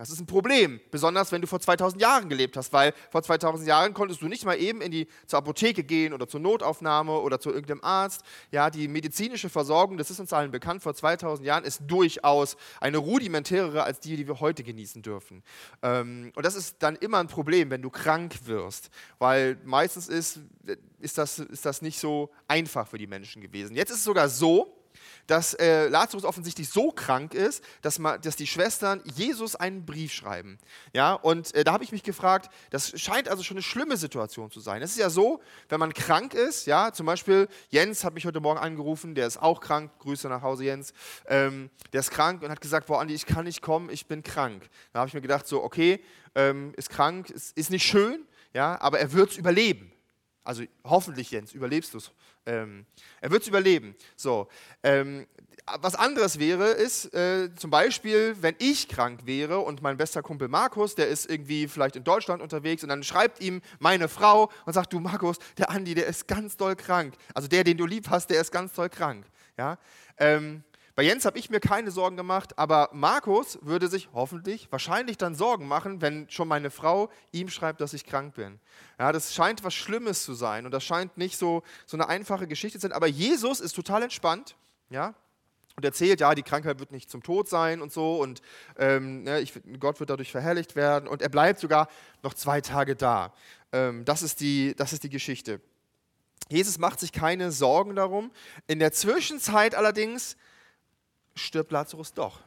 Das 0.00 0.08
ist 0.08 0.18
ein 0.18 0.24
Problem, 0.24 0.80
besonders 0.90 1.30
wenn 1.30 1.42
du 1.42 1.46
vor 1.46 1.60
2000 1.60 2.00
Jahren 2.00 2.30
gelebt 2.30 2.56
hast, 2.56 2.72
weil 2.72 2.94
vor 3.10 3.22
2000 3.22 3.68
Jahren 3.68 3.92
konntest 3.92 4.22
du 4.22 4.28
nicht 4.28 4.46
mal 4.46 4.58
eben 4.58 4.80
in 4.80 4.90
die, 4.90 5.06
zur 5.26 5.40
Apotheke 5.40 5.84
gehen 5.84 6.14
oder 6.14 6.26
zur 6.26 6.40
Notaufnahme 6.40 7.12
oder 7.18 7.38
zu 7.38 7.50
irgendeinem 7.50 7.84
Arzt. 7.84 8.22
Ja, 8.50 8.70
die 8.70 8.88
medizinische 8.88 9.50
Versorgung, 9.50 9.98
das 9.98 10.10
ist 10.10 10.18
uns 10.18 10.32
allen 10.32 10.52
bekannt, 10.52 10.82
vor 10.82 10.94
2000 10.94 11.46
Jahren 11.46 11.64
ist 11.64 11.82
durchaus 11.86 12.56
eine 12.80 12.96
rudimentärere 12.96 13.84
als 13.84 14.00
die, 14.00 14.16
die 14.16 14.26
wir 14.26 14.40
heute 14.40 14.62
genießen 14.62 15.02
dürfen. 15.02 15.42
Ähm, 15.82 16.32
und 16.34 16.46
das 16.46 16.54
ist 16.54 16.76
dann 16.78 16.96
immer 16.96 17.18
ein 17.18 17.28
Problem, 17.28 17.68
wenn 17.68 17.82
du 17.82 17.90
krank 17.90 18.46
wirst, 18.46 18.88
weil 19.18 19.58
meistens 19.66 20.08
ist, 20.08 20.40
ist, 20.98 21.18
das, 21.18 21.40
ist 21.40 21.66
das 21.66 21.82
nicht 21.82 21.98
so 21.98 22.30
einfach 22.48 22.88
für 22.88 22.96
die 22.96 23.06
Menschen 23.06 23.42
gewesen. 23.42 23.76
Jetzt 23.76 23.90
ist 23.90 23.98
es 23.98 24.04
sogar 24.04 24.30
so, 24.30 24.79
dass 25.30 25.54
äh, 25.54 25.86
Lazarus 25.86 26.24
offensichtlich 26.24 26.68
so 26.68 26.90
krank 26.90 27.34
ist, 27.34 27.62
dass, 27.82 28.00
man, 28.00 28.20
dass 28.20 28.34
die 28.34 28.48
Schwestern 28.48 29.00
Jesus 29.04 29.54
einen 29.54 29.86
Brief 29.86 30.12
schreiben. 30.12 30.58
Ja, 30.92 31.12
und 31.12 31.54
äh, 31.54 31.62
da 31.62 31.72
habe 31.72 31.84
ich 31.84 31.92
mich 31.92 32.02
gefragt, 32.02 32.50
das 32.70 33.00
scheint 33.00 33.28
also 33.28 33.44
schon 33.44 33.56
eine 33.56 33.62
schlimme 33.62 33.96
Situation 33.96 34.50
zu 34.50 34.58
sein. 34.58 34.82
Es 34.82 34.90
ist 34.90 34.98
ja 34.98 35.08
so, 35.08 35.40
wenn 35.68 35.78
man 35.78 35.94
krank 35.94 36.34
ist, 36.34 36.66
ja, 36.66 36.92
zum 36.92 37.06
Beispiel 37.06 37.46
Jens 37.68 38.02
hat 38.02 38.14
mich 38.14 38.26
heute 38.26 38.40
Morgen 38.40 38.58
angerufen, 38.58 39.14
der 39.14 39.28
ist 39.28 39.40
auch 39.40 39.60
krank, 39.60 39.92
Grüße 40.00 40.28
nach 40.28 40.42
Hause 40.42 40.64
Jens, 40.64 40.92
ähm, 41.28 41.70
der 41.92 42.00
ist 42.00 42.10
krank 42.10 42.42
und 42.42 42.50
hat 42.50 42.60
gesagt, 42.60 42.88
boah 42.88 43.00
Andi, 43.00 43.14
ich 43.14 43.24
kann 43.24 43.44
nicht 43.44 43.62
kommen, 43.62 43.88
ich 43.88 44.06
bin 44.06 44.24
krank. 44.24 44.68
Da 44.92 44.98
habe 44.98 45.08
ich 45.08 45.14
mir 45.14 45.20
gedacht, 45.20 45.46
so 45.46 45.62
okay, 45.62 46.02
ähm, 46.34 46.72
ist 46.76 46.90
krank, 46.90 47.30
ist, 47.30 47.56
ist 47.56 47.70
nicht 47.70 47.84
schön, 47.86 48.26
ja, 48.52 48.80
aber 48.80 48.98
er 48.98 49.12
wird 49.12 49.30
es 49.30 49.36
überleben. 49.36 49.92
Also 50.44 50.64
hoffentlich, 50.84 51.30
Jens, 51.30 51.52
überlebst 51.52 51.94
du 51.94 51.98
es. 51.98 52.10
Ähm, 52.46 52.86
er 53.20 53.30
wird 53.30 53.42
es 53.42 53.48
überleben. 53.48 53.94
So, 54.16 54.48
ähm, 54.82 55.26
was 55.80 55.94
anderes 55.94 56.38
wäre, 56.38 56.68
ist 56.70 57.12
äh, 57.14 57.54
zum 57.54 57.70
Beispiel, 57.70 58.36
wenn 58.40 58.54
ich 58.58 58.88
krank 58.88 59.26
wäre 59.26 59.60
und 59.60 59.82
mein 59.82 59.96
bester 59.96 60.22
Kumpel 60.22 60.48
Markus, 60.48 60.94
der 60.94 61.08
ist 61.08 61.30
irgendwie 61.30 61.68
vielleicht 61.68 61.96
in 61.96 62.04
Deutschland 62.04 62.42
unterwegs 62.42 62.82
und 62.82 62.88
dann 62.88 63.02
schreibt 63.02 63.40
ihm 63.40 63.60
meine 63.78 64.08
Frau 64.08 64.50
und 64.64 64.72
sagt, 64.72 64.92
du 64.92 65.00
Markus, 65.00 65.38
der 65.58 65.70
Andi, 65.70 65.94
der 65.94 66.06
ist 66.06 66.26
ganz 66.26 66.56
doll 66.56 66.76
krank. 66.76 67.14
Also 67.34 67.46
der, 67.46 67.64
den 67.64 67.76
du 67.76 67.86
lieb 67.86 68.08
hast, 68.08 68.30
der 68.30 68.40
ist 68.40 68.50
ganz 68.50 68.72
doll 68.72 68.88
krank. 68.88 69.26
Ja? 69.56 69.78
Ähm, 70.16 70.64
bei 71.00 71.04
Jens 71.04 71.24
habe 71.24 71.38
ich 71.38 71.48
mir 71.48 71.60
keine 71.60 71.90
Sorgen 71.90 72.18
gemacht, 72.18 72.58
aber 72.58 72.90
Markus 72.92 73.58
würde 73.62 73.88
sich 73.88 74.10
hoffentlich, 74.12 74.70
wahrscheinlich 74.70 75.16
dann 75.16 75.34
Sorgen 75.34 75.66
machen, 75.66 76.02
wenn 76.02 76.28
schon 76.28 76.46
meine 76.46 76.70
Frau 76.70 77.08
ihm 77.32 77.48
schreibt, 77.48 77.80
dass 77.80 77.94
ich 77.94 78.04
krank 78.04 78.34
bin. 78.34 78.60
Ja, 78.98 79.10
das 79.10 79.34
scheint 79.34 79.64
was 79.64 79.72
Schlimmes 79.72 80.26
zu 80.26 80.34
sein 80.34 80.66
und 80.66 80.72
das 80.72 80.84
scheint 80.84 81.16
nicht 81.16 81.38
so, 81.38 81.62
so 81.86 81.96
eine 81.96 82.06
einfache 82.10 82.46
Geschichte 82.46 82.78
zu 82.78 82.82
sein. 82.82 82.92
Aber 82.92 83.06
Jesus 83.06 83.60
ist 83.60 83.72
total 83.72 84.02
entspannt, 84.02 84.56
ja, 84.90 85.14
und 85.74 85.86
erzählt, 85.86 86.20
ja, 86.20 86.34
die 86.34 86.42
Krankheit 86.42 86.80
wird 86.80 86.92
nicht 86.92 87.10
zum 87.10 87.22
Tod 87.22 87.48
sein 87.48 87.80
und 87.80 87.94
so 87.94 88.20
und 88.20 88.42
ähm, 88.76 89.26
ja, 89.26 89.38
ich, 89.38 89.54
Gott 89.78 90.00
wird 90.00 90.10
dadurch 90.10 90.30
verherrlicht 90.30 90.76
werden 90.76 91.08
und 91.08 91.22
er 91.22 91.30
bleibt 91.30 91.60
sogar 91.60 91.88
noch 92.22 92.34
zwei 92.34 92.60
Tage 92.60 92.94
da. 92.94 93.32
Ähm, 93.72 94.04
das, 94.04 94.20
ist 94.20 94.40
die, 94.40 94.74
das 94.76 94.92
ist 94.92 95.02
die 95.02 95.08
Geschichte. 95.08 95.62
Jesus 96.50 96.76
macht 96.76 97.00
sich 97.00 97.12
keine 97.12 97.52
Sorgen 97.52 97.96
darum. 97.96 98.30
In 98.66 98.80
der 98.80 98.92
Zwischenzeit 98.92 99.74
allerdings 99.74 100.36
stirbt 101.40 101.72
Lazarus 101.72 102.12
doch. 102.12 102.40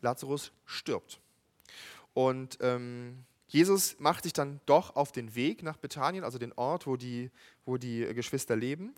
Lazarus 0.00 0.52
stirbt. 0.64 1.20
Und 2.14 2.58
ähm, 2.60 3.24
Jesus 3.48 3.98
macht 3.98 4.24
sich 4.24 4.32
dann 4.32 4.60
doch 4.66 4.96
auf 4.96 5.12
den 5.12 5.34
Weg 5.34 5.62
nach 5.62 5.76
Bethanien, 5.76 6.24
also 6.24 6.38
den 6.38 6.52
Ort, 6.54 6.86
wo 6.86 6.96
die, 6.96 7.30
wo 7.64 7.76
die 7.76 8.00
Geschwister 8.14 8.56
leben. 8.56 8.94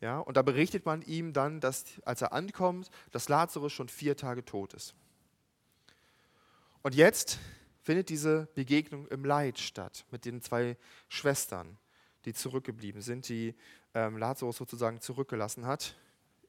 Ja, 0.00 0.18
und 0.18 0.36
da 0.36 0.42
berichtet 0.42 0.86
man 0.86 1.02
ihm 1.02 1.32
dann, 1.32 1.60
dass, 1.60 1.84
als 2.04 2.22
er 2.22 2.32
ankommt, 2.32 2.90
dass 3.10 3.28
Lazarus 3.28 3.72
schon 3.72 3.88
vier 3.88 4.16
Tage 4.16 4.44
tot 4.44 4.72
ist. 4.72 4.94
Und 6.82 6.94
jetzt 6.94 7.38
findet 7.82 8.08
diese 8.08 8.48
Begegnung 8.54 9.06
im 9.08 9.24
Leid 9.24 9.58
statt 9.58 10.06
mit 10.10 10.24
den 10.24 10.40
zwei 10.40 10.76
Schwestern, 11.08 11.76
die 12.24 12.32
zurückgeblieben 12.32 13.02
sind, 13.02 13.28
die 13.28 13.54
ähm, 13.94 14.16
Lazarus 14.16 14.56
sozusagen 14.56 15.00
zurückgelassen 15.00 15.66
hat. 15.66 15.96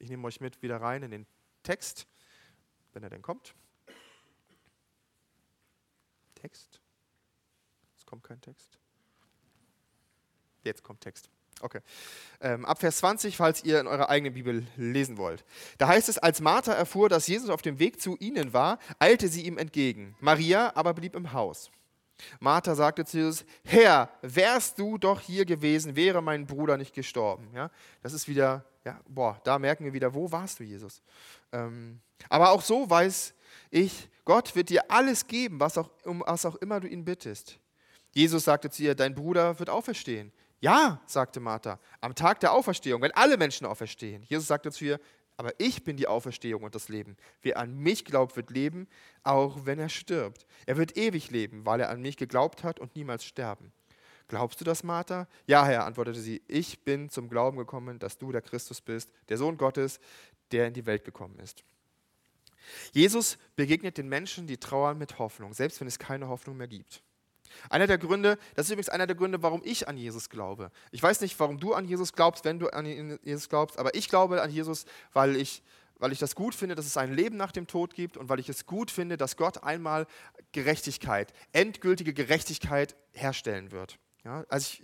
Ich 0.02 0.10
nehme 0.10 0.28
euch 0.28 0.42
mit 0.42 0.64
wieder 0.64 0.82
rein 0.82 1.04
in 1.04 1.12
den 1.12 1.28
Text, 1.62 2.08
wenn 2.94 3.04
er 3.04 3.10
denn 3.12 3.22
kommt. 3.22 3.54
Text? 6.34 6.82
Es 7.96 8.06
kommt 8.08 8.24
kein 8.24 8.42
Text. 8.42 8.80
Jetzt 10.64 10.84
kommt 10.84 11.02
Text. 11.02 11.30
Okay. 11.60 11.82
Ähm, 12.40 12.66
ab 12.66 12.80
Vers 12.80 12.98
20, 12.98 13.38
falls 13.38 13.64
ihr 13.64 13.80
in 13.80 13.86
eurer 13.86 14.10
eigenen 14.10 14.34
Bibel 14.34 14.66
lesen 14.76 15.18
wollt. 15.18 15.46
Da 15.78 15.88
heißt 15.88 16.10
es, 16.10 16.18
als 16.18 16.42
Martha 16.42 16.74
erfuhr, 16.74 17.08
dass 17.08 17.28
Jesus 17.28 17.52
auf 17.52 17.62
dem 17.62 17.78
Weg 17.78 18.02
zu 18.02 18.18
ihnen 18.18 18.54
war, 18.54 18.80
eilte 18.98 19.28
sie 19.28 19.46
ihm 19.46 19.60
entgegen. 19.60 20.16
Maria 20.20 20.76
aber 20.76 20.96
blieb 20.96 21.16
im 21.16 21.32
Haus. 21.34 21.70
Martha 22.40 22.74
sagte 22.74 23.06
zu 23.06 23.18
Jesus, 23.18 23.46
Herr, 23.64 24.10
wärst 24.24 24.80
du 24.80 24.98
doch 24.98 25.22
hier 25.22 25.46
gewesen, 25.46 25.96
wäre 25.96 26.24
mein 26.24 26.48
Bruder 26.48 26.78
nicht 26.78 26.96
gestorben. 26.96 27.52
Ja, 27.54 27.70
das 28.02 28.14
ist 28.14 28.28
wieder, 28.28 28.66
ja, 28.84 29.00
boah, 29.08 29.40
da 29.44 29.60
merken 29.60 29.86
wir 29.86 29.94
wieder, 29.94 30.14
wo 30.14 30.32
warst 30.32 30.60
du, 30.60 30.64
Jesus? 30.64 31.02
Ähm, 31.52 32.00
aber 32.30 32.52
auch 32.52 32.62
so 32.62 32.90
weiß 32.90 33.34
ich, 33.70 34.10
Gott 34.26 34.56
wird 34.56 34.70
dir 34.70 34.90
alles 34.90 35.28
geben, 35.28 35.60
was 35.60 35.78
auch, 35.78 35.90
um 36.06 36.24
was 36.26 36.46
auch 36.46 36.56
immer 36.58 36.80
du 36.80 36.88
ihn 36.88 37.06
bittest. 37.06 37.60
Jesus 38.14 38.44
sagte 38.44 38.70
zu 38.70 38.84
ihr, 38.84 38.96
dein 38.96 39.16
Bruder 39.16 39.58
wird 39.60 39.70
auferstehen. 39.70 40.32
Ja, 40.60 41.02
sagte 41.06 41.40
Martha, 41.40 41.80
am 42.02 42.14
Tag 42.14 42.40
der 42.40 42.54
Auferstehung, 42.54 43.02
wenn 43.02 43.12
alle 43.12 43.38
Menschen 43.38 43.66
auferstehen. 43.66 44.24
Jesus 44.24 44.48
sagte 44.48 44.72
zu 44.72 44.86
ihr, 44.86 45.00
aber 45.38 45.54
ich 45.58 45.84
bin 45.84 45.98
die 45.98 46.08
Auferstehung 46.08 46.62
und 46.62 46.76
das 46.76 46.88
Leben. 46.88 47.18
Wer 47.42 47.58
an 47.58 47.76
mich 47.78 48.06
glaubt, 48.06 48.36
wird 48.36 48.52
leben, 48.52 48.88
auch 49.24 49.66
wenn 49.66 49.80
er 49.80 49.90
stirbt. 49.90 50.46
Er 50.68 50.78
wird 50.78 50.98
ewig 50.98 51.32
leben, 51.32 51.66
weil 51.66 51.80
er 51.80 51.90
an 51.90 52.02
mich 52.02 52.16
geglaubt 52.16 52.64
hat 52.64 52.80
und 52.80 52.96
niemals 52.96 53.26
sterben. 53.26 53.72
Glaubst 54.32 54.62
du 54.62 54.64
das, 54.64 54.82
Martha? 54.82 55.28
Ja, 55.46 55.66
Herr, 55.66 55.84
antwortete 55.84 56.22
sie, 56.22 56.42
ich 56.48 56.86
bin 56.86 57.10
zum 57.10 57.28
Glauben 57.28 57.58
gekommen, 57.58 58.00
dass 58.00 58.18
du 58.18 58.32
der 58.32 58.42
Christus 58.42 58.80
bist, 58.80 59.12
der 59.28 59.38
Sohn 59.38 59.58
Gottes, 59.58 60.00
der 60.54 60.68
in 60.68 60.74
die 60.74 60.86
Welt 60.86 61.04
gekommen 61.04 61.38
ist. 61.40 61.66
Jesus 62.94 63.38
begegnet 63.58 63.98
den 63.98 64.08
Menschen, 64.08 64.48
die 64.48 64.56
trauern 64.56 64.98
mit 64.98 65.20
Hoffnung, 65.20 65.54
selbst 65.54 65.82
wenn 65.82 65.88
es 65.90 66.00
keine 66.00 66.30
Hoffnung 66.30 66.56
mehr 66.56 66.70
gibt. 66.70 67.04
Einer 67.70 67.88
der 67.88 67.98
Gründe, 67.98 68.38
das 68.56 68.68
ist 68.68 68.72
übrigens 68.72 68.88
einer 68.88 69.06
der 69.06 69.18
Gründe, 69.18 69.44
warum 69.44 69.64
ich 69.66 69.90
an 69.90 69.98
Jesus 69.98 70.30
glaube. 70.30 70.72
Ich 70.92 71.04
weiß 71.04 71.20
nicht, 71.20 71.38
warum 71.38 71.60
du 71.60 71.74
an 71.74 71.84
Jesus 71.84 72.14
glaubst, 72.14 72.46
wenn 72.46 72.58
du 72.58 72.70
an 72.70 72.86
Jesus 72.86 73.50
glaubst, 73.50 73.78
aber 73.78 73.94
ich 73.96 74.08
glaube 74.08 74.42
an 74.42 74.50
Jesus, 74.50 74.86
weil 75.12 75.36
ich, 75.36 75.62
weil 76.00 76.14
ich 76.14 76.20
das 76.20 76.36
gut 76.36 76.56
finde, 76.56 76.76
dass 76.76 76.86
es 76.86 76.96
ein 76.96 77.14
Leben 77.14 77.36
nach 77.36 77.52
dem 77.52 77.68
Tod 77.68 77.96
gibt 77.96 78.16
und 78.16 78.30
weil 78.30 78.40
ich 78.40 78.48
es 78.48 78.66
gut 78.66 78.92
finde, 78.92 79.18
dass 79.18 79.36
Gott 79.36 79.62
einmal 79.62 80.08
Gerechtigkeit, 80.54 81.34
endgültige 81.52 82.14
Gerechtigkeit 82.14 82.96
herstellen 83.12 83.74
wird. 83.74 84.00
Ja, 84.24 84.46
also 84.50 84.66
ich, 84.66 84.84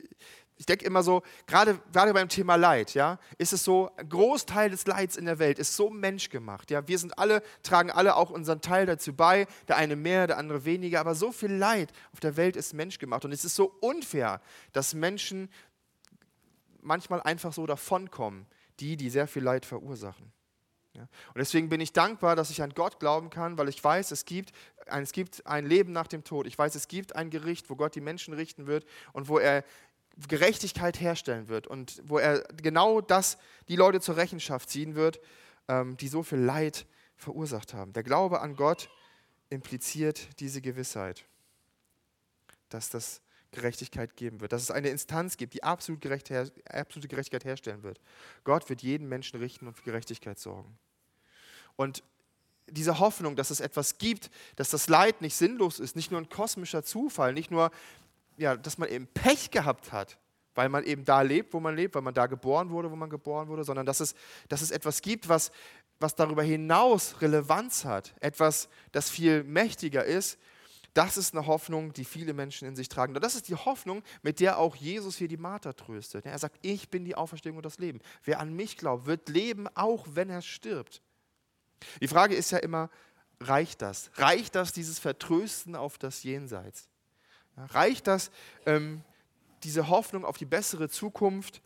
ich 0.58 0.65
denke 0.65 0.86
immer 0.86 1.03
so, 1.03 1.22
gerade, 1.46 1.79
gerade 1.94 2.13
beim 2.13 2.29
Thema 2.29 2.56
Leid, 2.56 2.94
ja, 2.96 3.20
ist 3.38 3.53
es 3.53 3.63
so, 3.63 3.91
ein 3.96 4.10
Großteil 4.10 4.72
des 4.72 4.88
Leids 4.88 5.15
in 5.15 5.25
der 5.25 5.38
Welt 5.38 5.60
ist 5.60 5.75
so 5.75 5.89
menschgemacht. 5.89 6.72
Ja. 6.72 6.88
Wir 6.88 6.98
sind 6.98 7.17
alle, 7.20 7.44
tragen 7.62 7.91
alle 7.91 8.15
auch 8.15 8.32
unseren 8.32 8.62
Teil 8.62 8.86
dazu 8.86 9.13
bei, 9.13 9.48
der 9.67 9.77
eine 9.77 9.96
mehr, 9.96 10.25
der 10.25 10.38
andere 10.38 10.65
weniger, 10.65 11.00
aber 11.00 11.13
so 11.13 11.32
viel 11.32 11.53
Leid 11.53 11.91
auf 12.12 12.20
der 12.20 12.38
Welt 12.38 12.56
ist 12.56 12.74
menschgemacht. 12.74 13.24
Und 13.25 13.32
es 13.32 13.46
ist 13.46 13.56
so 13.56 13.72
unfair, 13.82 14.41
dass 14.74 14.96
Menschen 14.96 15.50
manchmal 16.82 17.22
einfach 17.22 17.53
so 17.53 17.65
davonkommen, 17.67 18.48
die, 18.79 18.98
die 18.98 19.10
sehr 19.10 19.27
viel 19.27 19.44
Leid 19.44 19.65
verursachen. 19.65 20.32
Und 21.04 21.38
deswegen 21.38 21.70
bin 21.70 21.82
ich 21.82 21.94
dankbar, 21.94 22.36
dass 22.36 22.50
ich 22.50 22.62
an 22.62 22.74
Gott 22.74 23.00
glauben 23.00 23.30
kann, 23.30 23.58
weil 23.58 23.70
ich 23.70 23.84
weiß, 23.84 24.12
es 24.12 24.25
gibt, 24.25 24.51
ein, 24.88 25.04
es 25.04 25.12
gibt 25.12 25.46
ein 25.46 25.66
Leben 25.66 25.92
nach 25.92 26.08
dem 26.08 26.24
Tod. 26.24 26.48
Ich 26.48 26.58
weiß, 26.58 26.75
es 26.75 26.88
gibt 26.88 27.16
ein 27.16 27.30
Gericht, 27.30 27.70
wo 27.70 27.75
Gott 27.75 27.96
die 27.96 28.01
Menschen 28.01 28.34
richten 28.34 28.68
wird 28.68 28.86
und 29.13 29.27
wo 29.27 29.39
er 29.39 29.63
Gerechtigkeit 30.27 31.00
herstellen 31.00 31.48
wird 31.48 31.68
und 31.68 32.01
wo 32.04 32.18
er 32.18 32.44
genau 32.62 33.01
das, 33.01 33.38
die 33.68 33.75
Leute 33.75 34.01
zur 34.01 34.18
Rechenschaft 34.18 34.70
ziehen 34.70 34.96
wird, 34.96 35.20
ähm, 35.68 35.96
die 35.98 36.08
so 36.08 36.24
viel 36.24 36.39
Leid 36.39 36.88
verursacht 37.16 37.74
haben. 37.74 37.94
Der 37.94 38.04
Glaube 38.04 38.42
an 38.42 38.56
Gott 38.56 38.89
impliziert 39.50 40.39
diese 40.39 40.62
Gewissheit, 40.62 41.25
dass 42.70 42.89
das 42.89 43.22
Gerechtigkeit 43.51 44.16
geben 44.16 44.42
wird, 44.42 44.51
dass 44.51 44.63
es 44.63 44.72
eine 44.72 44.89
Instanz 44.89 45.38
gibt, 45.38 45.54
die 45.54 45.63
absolut 45.63 46.01
gerecht 46.01 46.30
her, 46.30 46.50
absolute 46.70 47.08
Gerechtigkeit 47.08 47.46
herstellen 47.46 47.84
wird. 47.84 48.00
Gott 48.44 48.70
wird 48.70 48.82
jeden 48.82 49.08
Menschen 49.08 49.39
richten 49.39 49.68
und 49.68 49.77
für 49.77 49.84
Gerechtigkeit 49.84 50.38
sorgen. 50.38 50.77
Und 51.77 52.03
diese 52.69 53.00
Hoffnung, 53.00 53.38
dass 53.38 53.50
es 53.50 53.62
etwas 53.62 53.98
gibt, 53.98 54.29
dass 54.57 54.69
das 54.69 54.89
Leid 54.89 55.22
nicht 55.22 55.36
sinnlos 55.36 55.79
ist, 55.79 55.96
nicht 55.96 56.12
nur 56.12 56.19
ein 56.19 56.27
kosmischer 56.27 56.84
Zufall, 56.84 57.34
nicht 57.34 57.50
nur 57.50 57.72
ja, 58.38 58.55
dass 58.55 58.77
man 58.77 58.89
eben 58.89 59.07
Pech 59.07 59.51
gehabt 59.51 59.91
hat, 59.91 60.17
weil 60.55 60.69
man 60.69 60.84
eben 60.84 61.05
da 61.05 61.22
lebt, 61.22 61.53
wo 61.53 61.60
man 61.60 61.75
lebt, 61.75 61.96
weil 61.96 62.01
man 62.01 62.13
da 62.13 62.27
geboren 62.27 62.69
wurde, 62.69 62.91
wo 62.91 62.96
man 62.96 63.10
geboren 63.10 63.48
wurde, 63.48 63.63
sondern 63.63 63.86
dass 63.86 64.00
es, 64.00 64.15
dass 64.48 64.62
es 64.62 64.72
etwas 64.72 65.01
gibt, 65.01 65.27
was, 65.29 65.51
was 66.00 66.15
darüber 66.15 66.43
hinaus 66.43 67.22
Relevanz 67.22 67.86
hat, 67.86 68.13
etwas, 68.19 68.69
das 68.91 69.10
viel 69.10 69.43
mächtiger 69.43 70.05
ist. 70.05 70.38
Das 70.93 71.15
ist 71.15 71.36
eine 71.36 71.46
Hoffnung, 71.46 71.93
die 71.93 72.05
viele 72.05 72.34
Menschen 72.34 72.67
in 72.67 72.75
sich 72.75 72.89
tragen. 72.89 73.15
Und 73.15 73.24
das 73.24 73.36
ist 73.36 73.50
die 73.50 73.55
Hoffnung, 73.55 74.01
mit 74.24 74.39
der 74.39 74.57
auch 74.57 74.75
Jesus 74.75 75.15
hier 75.15 75.27
die 75.27 75.38
Martha 75.38 75.74
tröstet. 75.74 76.25
Er 76.25 76.39
sagt, 76.39 76.57
ich 76.63 76.89
bin 76.89 77.05
die 77.05 77.13
Auferstehung 77.13 77.57
und 77.57 77.65
das 77.65 77.77
Leben. 77.77 78.00
Wer 78.24 78.39
an 78.39 78.55
mich 78.55 78.77
glaubt, 78.77 79.05
wird 79.05 79.29
leben, 79.29 79.67
auch 79.75 80.07
wenn 80.10 80.31
er 80.31 80.41
stirbt. 80.41 81.01
Die 82.01 82.07
Frage 82.07 82.36
ist 82.36 82.51
ja 82.51 82.57
immer, 82.60 82.89
reicht 83.39 83.81
das? 83.81 84.12
Reicht 84.15 84.55
das, 84.55 84.74
dieses 84.74 85.00
Vertrösten 85.00 85.75
auf 85.75 85.98
das 85.98 86.24
Jenseits? 86.24 86.88
Reicht 87.55 88.07
das, 88.07 88.31
ähm, 88.65 89.03
diese 89.63 89.88
Hoffnung 89.89 90.25
auf 90.25 90.38
die 90.38 90.46
bessere 90.46 90.89
Zukunft, 90.89 91.62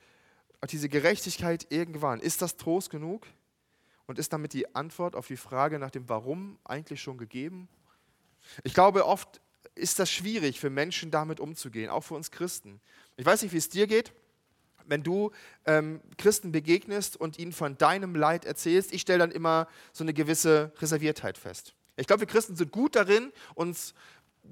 auf 0.61 0.69
diese 0.69 0.89
Gerechtigkeit 0.89 1.67
irgendwann? 1.69 2.19
Ist 2.19 2.41
das 2.41 2.57
Trost 2.57 2.89
genug? 2.89 3.27
Und 4.07 4.19
ist 4.19 4.33
damit 4.33 4.53
die 4.53 4.75
Antwort 4.75 5.15
auf 5.15 5.27
die 5.27 5.37
Frage 5.37 5.79
nach 5.79 5.91
dem 5.91 6.09
Warum 6.09 6.59
eigentlich 6.65 7.01
schon 7.01 7.17
gegeben? 7.17 7.69
Ich 8.63 8.73
glaube, 8.73 9.05
oft 9.05 9.39
ist 9.75 9.99
das 9.99 10.11
schwierig 10.11 10.59
für 10.59 10.69
Menschen, 10.69 11.11
damit 11.11 11.39
umzugehen, 11.39 11.89
auch 11.89 12.01
für 12.01 12.15
uns 12.15 12.31
Christen. 12.31 12.81
Ich 13.15 13.25
weiß 13.25 13.41
nicht, 13.43 13.53
wie 13.53 13.57
es 13.57 13.69
dir 13.69 13.87
geht, 13.87 14.11
wenn 14.87 15.03
du 15.03 15.31
ähm, 15.65 16.01
Christen 16.17 16.51
begegnest 16.51 17.17
und 17.17 17.39
ihnen 17.39 17.51
von 17.51 17.77
deinem 17.77 18.15
Leid 18.15 18.45
erzählst. 18.45 18.93
Ich 18.93 19.01
stelle 19.01 19.19
dann 19.19 19.31
immer 19.31 19.67
so 19.93 20.03
eine 20.03 20.13
gewisse 20.13 20.71
Reserviertheit 20.79 21.37
fest. 21.37 21.73
Ich 21.97 22.07
glaube, 22.07 22.21
wir 22.21 22.27
Christen 22.27 22.55
sind 22.55 22.71
gut 22.71 22.95
darin, 22.95 23.31
uns 23.53 23.93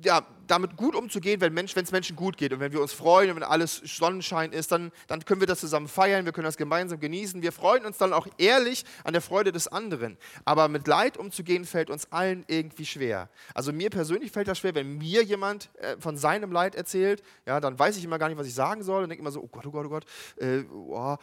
ja, 0.04 0.26
damit 0.50 0.76
gut 0.78 0.96
umzugehen, 0.96 1.42
wenn 1.42 1.54
Mensch, 1.54 1.76
es 1.76 1.92
Menschen 1.92 2.16
gut 2.16 2.38
geht 2.38 2.52
und 2.54 2.60
wenn 2.60 2.74
wir 2.74 2.82
uns 2.82 2.92
freuen 2.92 3.30
und 3.30 3.36
wenn 3.38 3.44
alles 3.44 3.82
Sonnenschein 3.86 4.52
ist, 4.52 4.72
dann, 4.72 4.92
dann 5.08 5.24
können 5.24 5.42
wir 5.42 5.48
das 5.48 5.60
zusammen 5.60 5.88
feiern, 5.88 6.26
wir 6.26 6.32
können 6.32 6.46
das 6.46 6.58
gemeinsam 6.58 7.00
genießen. 7.00 7.42
Wir 7.42 7.52
freuen 7.52 7.86
uns 7.86 7.98
dann 7.98 8.14
auch 8.14 8.28
ehrlich 8.38 8.84
an 9.04 9.14
der 9.14 9.22
Freude 9.22 9.52
des 9.52 9.68
anderen. 9.68 10.18
Aber 10.46 10.68
mit 10.68 10.88
Leid 10.88 11.18
umzugehen 11.18 11.66
fällt 11.66 11.90
uns 11.90 12.12
allen 12.12 12.44
irgendwie 12.48 12.86
schwer. 12.86 13.30
Also 13.54 13.72
mir 13.72 13.90
persönlich 13.90 14.32
fällt 14.32 14.48
das 14.48 14.58
schwer, 14.58 14.74
wenn 14.76 14.98
mir 14.98 15.24
jemand 15.24 15.70
äh, 15.80 15.98
von 16.00 16.18
seinem 16.18 16.52
Leid 16.52 16.76
erzählt, 16.76 17.22
ja, 17.46 17.60
dann 17.60 17.78
weiß 17.78 17.98
ich 17.98 18.04
immer 18.04 18.18
gar 18.18 18.30
nicht, 18.30 18.38
was 18.38 18.48
ich 18.48 18.56
sagen 18.56 18.84
soll 18.84 19.04
und 19.04 19.10
denke 19.10 19.22
immer 19.22 19.32
so, 19.32 19.42
oh 19.42 19.50
Gott, 19.52 19.66
oh 19.68 19.72
Gott, 19.72 19.86
oh 19.86 19.90
Gott, 19.90 20.06
äh, 20.38 20.64
oh, 20.72 21.18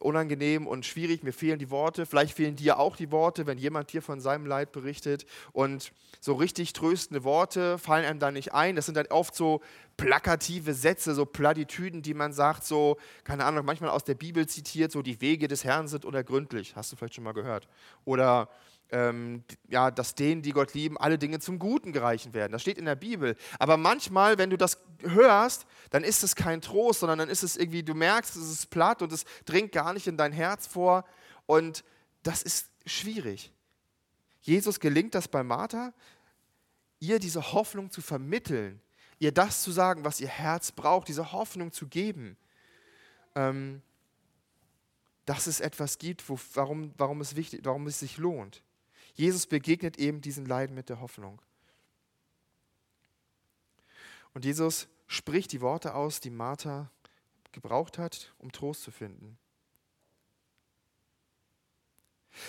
unangenehm 0.00 0.66
und 0.66 0.84
schwierig, 0.84 1.22
mir 1.22 1.32
fehlen 1.32 1.58
die 1.58 1.70
Worte. 1.70 2.06
Vielleicht 2.06 2.34
fehlen 2.34 2.56
dir 2.56 2.78
auch 2.78 2.96
die 2.96 3.12
Worte, 3.12 3.46
wenn 3.46 3.58
jemand 3.58 3.92
dir 3.92 4.02
von 4.02 4.20
seinem 4.20 4.46
Leid 4.46 4.72
berichtet 4.72 5.26
und 5.52 5.92
so 6.20 6.34
richtig 6.34 6.72
tröstende 6.72 7.24
Worte 7.24 7.78
fallen 7.78 8.04
einem 8.04 8.18
da 8.18 8.30
nicht 8.30 8.52
ein. 8.52 8.71
Das 8.76 8.86
sind 8.86 8.96
dann 8.96 9.06
oft 9.06 9.34
so 9.34 9.60
plakative 9.96 10.74
Sätze, 10.74 11.14
so 11.14 11.24
Plattitüden, 11.24 12.02
die 12.02 12.14
man 12.14 12.32
sagt, 12.32 12.64
so, 12.64 12.96
keine 13.24 13.44
Ahnung, 13.44 13.64
manchmal 13.64 13.90
aus 13.90 14.04
der 14.04 14.14
Bibel 14.14 14.46
zitiert, 14.46 14.92
so 14.92 15.02
die 15.02 15.20
Wege 15.20 15.48
des 15.48 15.64
Herrn 15.64 15.88
sind 15.88 16.04
unergründlich. 16.04 16.76
Hast 16.76 16.92
du 16.92 16.96
vielleicht 16.96 17.14
schon 17.14 17.24
mal 17.24 17.32
gehört. 17.32 17.68
Oder 18.04 18.48
ähm, 18.92 19.42
ja, 19.68 19.90
dass 19.90 20.14
denen, 20.14 20.42
die 20.42 20.52
Gott 20.52 20.74
lieben, 20.74 20.98
alle 20.98 21.18
Dinge 21.18 21.40
zum 21.40 21.58
Guten 21.58 21.92
gereichen 21.92 22.34
werden. 22.34 22.52
Das 22.52 22.62
steht 22.62 22.78
in 22.78 22.84
der 22.84 22.94
Bibel. 22.94 23.36
Aber 23.58 23.76
manchmal, 23.76 24.38
wenn 24.38 24.50
du 24.50 24.58
das 24.58 24.78
hörst, 25.00 25.66
dann 25.90 26.04
ist 26.04 26.22
es 26.22 26.36
kein 26.36 26.60
Trost, 26.60 27.00
sondern 27.00 27.18
dann 27.18 27.28
ist 27.30 27.42
es 27.42 27.56
irgendwie, 27.56 27.82
du 27.82 27.94
merkst, 27.94 28.36
es 28.36 28.50
ist 28.50 28.70
platt 28.70 29.02
und 29.02 29.10
es 29.12 29.24
dringt 29.46 29.72
gar 29.72 29.94
nicht 29.94 30.06
in 30.06 30.16
dein 30.16 30.32
Herz 30.32 30.66
vor. 30.66 31.04
Und 31.46 31.84
das 32.22 32.42
ist 32.42 32.68
schwierig. 32.84 33.52
Jesus 34.42 34.78
gelingt 34.78 35.14
das 35.14 35.26
bei 35.26 35.42
Martha, 35.42 35.94
ihr 37.02 37.18
diese 37.18 37.52
Hoffnung 37.52 37.90
zu 37.90 38.00
vermitteln, 38.00 38.80
ihr 39.18 39.32
das 39.32 39.62
zu 39.62 39.72
sagen, 39.72 40.04
was 40.04 40.20
ihr 40.20 40.28
Herz 40.28 40.70
braucht, 40.70 41.08
diese 41.08 41.32
Hoffnung 41.32 41.72
zu 41.72 41.88
geben, 41.88 42.36
ähm, 43.34 43.82
dass 45.24 45.48
es 45.48 45.58
etwas 45.58 45.98
gibt, 45.98 46.28
wo, 46.28 46.38
warum, 46.54 46.94
warum, 46.96 47.20
es 47.20 47.34
wichtig, 47.34 47.62
warum 47.64 47.88
es 47.88 47.98
sich 47.98 48.18
lohnt. 48.18 48.62
Jesus 49.14 49.46
begegnet 49.46 49.98
eben 49.98 50.20
diesen 50.20 50.46
Leiden 50.46 50.76
mit 50.76 50.88
der 50.88 51.00
Hoffnung. 51.00 51.42
Und 54.32 54.44
Jesus 54.44 54.86
spricht 55.08 55.50
die 55.50 55.60
Worte 55.60 55.94
aus, 55.94 56.20
die 56.20 56.30
Martha 56.30 56.90
gebraucht 57.50 57.98
hat, 57.98 58.32
um 58.38 58.52
Trost 58.52 58.82
zu 58.82 58.92
finden. 58.92 59.36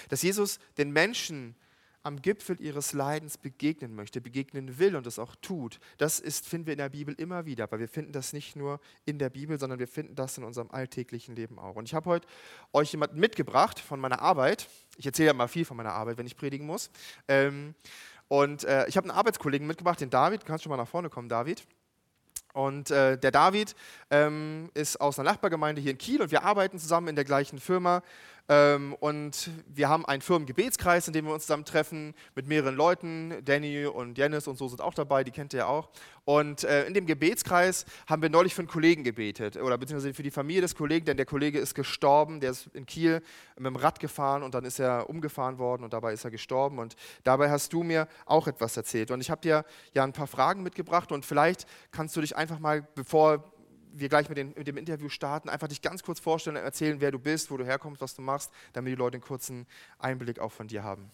Dass 0.10 0.22
Jesus 0.22 0.60
den 0.78 0.92
Menschen 0.92 1.56
am 2.04 2.22
Gipfel 2.22 2.60
ihres 2.62 2.94
Leidens 2.94 3.38
begegnen 3.38 3.96
möchte, 3.96 4.22
begegnen 4.22 4.78
will 4.78 4.96
und 4.96 5.08
es 5.08 5.20
auch 5.20 5.36
tut, 5.38 5.80
das 5.98 6.20
ist, 6.20 6.46
finden 6.46 6.68
wir 6.68 6.74
in 6.74 6.80
der 6.80 6.90
Bibel 6.90 7.16
immer 7.16 7.46
wieder. 7.46 7.64
Aber 7.64 7.80
wir 7.80 7.88
finden 7.88 8.12
das 8.12 8.34
nicht 8.34 8.56
nur 8.56 8.80
in 9.06 9.18
der 9.20 9.30
Bibel, 9.30 9.58
sondern 9.58 9.80
wir 9.80 9.88
finden 9.88 10.16
das 10.16 10.38
in 10.38 10.44
unserem 10.44 10.70
alltäglichen 10.72 11.36
Leben 11.36 11.58
auch. 11.58 11.76
Und 11.76 11.86
ich 11.86 11.94
habe 11.94 12.10
heute 12.10 12.28
euch 12.74 12.92
jemanden 12.92 13.20
mitgebracht 13.20 13.80
von 13.80 14.00
meiner 14.00 14.22
Arbeit. 14.22 14.70
Ich 14.98 15.06
erzähle 15.06 15.28
ja 15.28 15.34
mal 15.34 15.48
viel 15.48 15.66
von 15.66 15.78
meiner 15.78 15.94
Arbeit, 15.94 16.18
wenn 16.18 16.28
ich 16.28 16.36
predigen 16.36 16.68
muss. 16.68 16.92
Ähm, 17.28 17.74
und 18.28 18.64
äh, 18.64 18.88
ich 18.88 18.98
habe 18.98 19.10
einen 19.10 19.18
Arbeitskollegen 19.18 19.66
mitgebracht, 19.66 20.02
den 20.02 20.10
David. 20.10 20.42
Du 20.42 20.46
kannst 20.46 20.64
schon 20.64 20.70
mal 20.70 20.78
nach 20.78 20.88
vorne 20.88 21.10
kommen, 21.10 21.30
David. 21.30 21.66
Und 22.54 22.92
äh, 22.92 23.18
der 23.18 23.32
David 23.32 23.76
ähm, 24.12 24.70
ist 24.76 25.02
aus 25.02 25.20
einer 25.20 25.32
Nachbargemeinde 25.32 25.82
hier 25.82 25.92
in 25.92 25.98
Kiel 25.98 26.22
und 26.22 26.32
wir 26.32 26.44
arbeiten 26.44 26.78
zusammen 26.80 27.08
in 27.08 27.16
der 27.16 27.26
gleichen 27.26 27.60
Firma. 27.60 28.04
Ähm, 28.50 28.94
und 29.00 29.50
wir 29.68 29.88
haben 29.90 30.06
einen 30.06 30.22
Firmengebetskreis, 30.22 31.08
in 31.08 31.14
dem 31.14 31.26
wir 31.26 31.34
uns 31.34 31.44
zusammen 31.44 31.66
treffen 31.66 32.14
mit 32.36 32.46
mehreren 32.46 32.76
Leuten. 32.76 33.34
Danny 33.46 33.86
und 33.86 34.18
Janis 34.18 34.48
und 34.48 34.58
so 34.58 34.68
sind 34.68 34.82
auch 34.82 34.94
dabei, 34.94 35.24
die 35.24 35.32
kennt 35.32 35.54
ihr 35.54 35.60
ja 35.60 35.66
auch. 35.68 35.90
Und 36.26 36.64
äh, 36.64 36.86
in 36.86 36.94
dem 36.94 37.06
Gebetskreis 37.06 37.86
haben 38.08 38.22
wir 38.22 38.30
neulich 38.30 38.56
für 38.56 38.62
einen 38.62 38.70
Kollegen 38.70 39.04
gebetet 39.04 39.58
oder 39.58 39.78
beziehungsweise 39.78 40.14
für 40.14 40.24
die 40.24 40.32
Familie 40.32 40.62
des 40.62 40.76
Kollegen, 40.76 41.06
denn 41.06 41.18
der 41.18 41.26
Kollege 41.26 41.60
ist 41.60 41.76
gestorben, 41.76 42.40
der 42.40 42.52
ist 42.52 42.68
in 42.74 42.86
Kiel 42.86 43.22
mit 43.58 43.66
dem 43.66 43.76
Rad 43.76 44.00
gefahren 44.00 44.42
und 44.42 44.54
dann 44.54 44.64
ist 44.64 44.80
er 44.80 45.10
umgefahren 45.10 45.58
worden 45.58 45.84
und 45.84 45.92
dabei 45.92 46.14
ist 46.14 46.24
er 46.24 46.32
gestorben. 46.32 46.80
Und 46.80 46.96
dabei 47.24 47.50
hast 47.50 47.74
du 47.74 47.84
mir 47.84 48.08
auch 48.26 48.48
etwas 48.48 48.78
erzählt. 48.78 49.12
Und 49.12 49.20
ich 49.20 49.30
habe 49.30 49.42
dir 49.42 49.66
ja 49.94 50.04
ein 50.04 50.14
paar 50.14 50.28
Fragen 50.28 50.64
mitgebracht 50.64 51.12
und 51.12 51.26
vielleicht 51.26 51.68
kannst 51.92 52.16
du 52.16 52.22
dich 52.22 52.38
einfach 52.38 52.60
mal, 52.60 52.88
bevor 52.96 53.44
wir 53.92 54.10
gleich 54.10 54.30
mit, 54.30 54.38
den, 54.38 54.54
mit, 54.56 54.66
dem 54.66 54.78
Interview 54.78 55.10
starten, 55.10 55.50
einfach 55.50 55.68
dich 55.68 55.82
ganz 55.82 56.04
kurz 56.04 56.20
vorstellen 56.20 56.56
und 56.56 56.64
erzählen, 56.64 57.00
wer 57.00 57.12
du 57.12 57.20
bist, 57.20 57.52
wo 57.52 57.58
du 57.58 57.66
herkommst, 57.66 58.02
was 58.02 58.16
du 58.16 58.22
machst, 58.22 58.52
damit 58.72 58.92
die 58.92 58.96
Leute 58.96 59.16
einen 59.16 59.24
kurzen 59.24 59.68
Einblick 60.00 60.40
auch 60.40 60.52
von 60.52 60.68
dir 60.68 60.84
haben. 60.84 61.12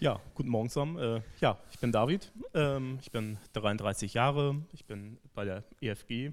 Ja, 0.00 0.20
guten 0.36 0.48
Morgen 0.48 0.70
zusammen. 0.70 0.96
Äh, 0.96 1.22
ja, 1.40 1.58
ich 1.72 1.80
bin 1.80 1.90
David, 1.90 2.30
ähm, 2.54 3.00
ich 3.02 3.10
bin 3.10 3.36
33 3.54 4.14
Jahre, 4.14 4.62
ich 4.72 4.84
bin 4.84 5.18
bei 5.34 5.44
der 5.44 5.64
EFG 5.80 6.30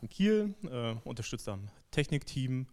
in 0.00 0.08
Kiel, 0.08 0.54
äh, 0.70 0.94
unterstütze 1.02 1.50
am 1.50 1.66
Technikteam 1.90 2.68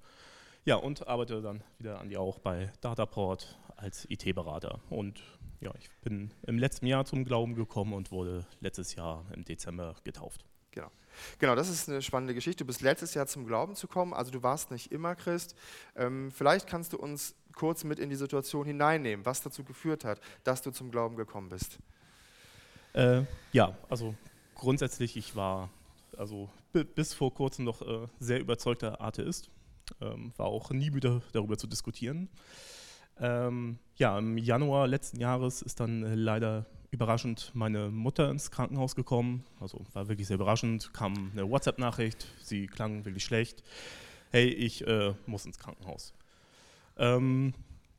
ja, 0.66 0.76
und 0.76 1.08
arbeite 1.08 1.42
dann 1.42 1.64
wieder 1.80 2.00
an 2.00 2.10
die 2.10 2.18
auch 2.18 2.38
bei 2.38 2.72
Dataport 2.82 3.58
als 3.76 4.06
IT-Berater. 4.08 4.80
Und 4.92 5.20
ja, 5.62 5.74
ich 5.80 5.90
bin 6.02 6.30
im 6.46 6.60
letzten 6.60 6.86
Jahr 6.86 7.06
zum 7.06 7.26
Glauben 7.26 7.56
gekommen 7.56 7.94
und 7.94 8.12
wurde 8.12 8.46
letztes 8.60 8.94
Jahr 8.94 9.26
im 9.34 9.44
Dezember 9.46 9.96
getauft. 10.04 10.46
Genau. 10.70 10.92
Genau, 11.40 11.56
das 11.56 11.70
ist 11.70 11.90
eine 11.90 12.04
spannende 12.04 12.36
Geschichte. 12.36 12.64
Du 12.64 12.68
bist 12.68 12.82
letztes 12.82 13.16
Jahr 13.16 13.26
zum 13.26 13.48
Glauben 13.48 13.74
zu 13.74 13.88
kommen, 13.88 14.14
also 14.14 14.30
du 14.30 14.44
warst 14.44 14.70
nicht 14.70 14.92
immer 14.92 15.16
Christ. 15.16 15.56
Ähm, 15.96 16.32
vielleicht 16.32 16.68
kannst 16.68 16.94
du 16.94 16.98
uns 16.98 17.34
kurz 17.60 17.84
mit 17.84 18.00
in 18.00 18.10
die 18.10 18.16
Situation 18.16 18.66
hineinnehmen, 18.66 19.26
was 19.26 19.42
dazu 19.42 19.66
geführt 19.66 20.06
hat, 20.06 20.22
dass 20.46 20.62
du 20.62 20.72
zum 20.72 20.92
Glauben 20.92 21.18
gekommen 21.18 21.50
bist. 21.50 21.78
Äh, 22.94 23.24
ja, 23.52 23.78
also 23.90 24.16
grundsätzlich, 24.56 25.18
ich 25.18 25.36
war 25.36 25.70
also 26.18 26.50
bis 26.96 27.14
vor 27.14 27.34
kurzem 27.34 27.66
noch 27.66 27.82
äh, 27.82 28.08
sehr 28.20 28.40
überzeugter 28.40 29.02
Atheist, 29.02 29.50
ähm, 30.00 30.32
war 30.38 30.46
auch 30.46 30.72
nie 30.72 30.90
müde 30.90 31.22
darüber 31.34 31.58
zu 31.58 31.68
diskutieren. 31.68 32.30
Ähm, 33.20 33.78
ja, 33.98 34.18
im 34.18 34.38
Januar 34.38 34.88
letzten 34.88 35.20
Jahres 35.20 35.62
ist 35.62 35.82
dann 35.82 36.04
äh, 36.04 36.16
leider 36.16 36.66
überraschend 36.92 37.52
meine 37.54 37.90
Mutter 37.90 38.32
ins 38.32 38.52
Krankenhaus 38.52 38.96
gekommen. 38.96 39.44
Also 39.60 39.86
war 39.92 40.08
wirklich 40.08 40.28
sehr 40.28 40.36
überraschend. 40.36 40.94
Kam 40.94 41.32
eine 41.34 41.50
WhatsApp-Nachricht, 41.50 42.26
sie 42.42 42.68
klang 42.68 43.04
wirklich 43.04 43.26
schlecht. 43.26 43.64
Hey, 44.32 44.48
ich 44.48 44.88
äh, 44.88 45.14
muss 45.26 45.46
ins 45.46 45.60
Krankenhaus. 45.60 46.14
Ähm, 47.00 47.54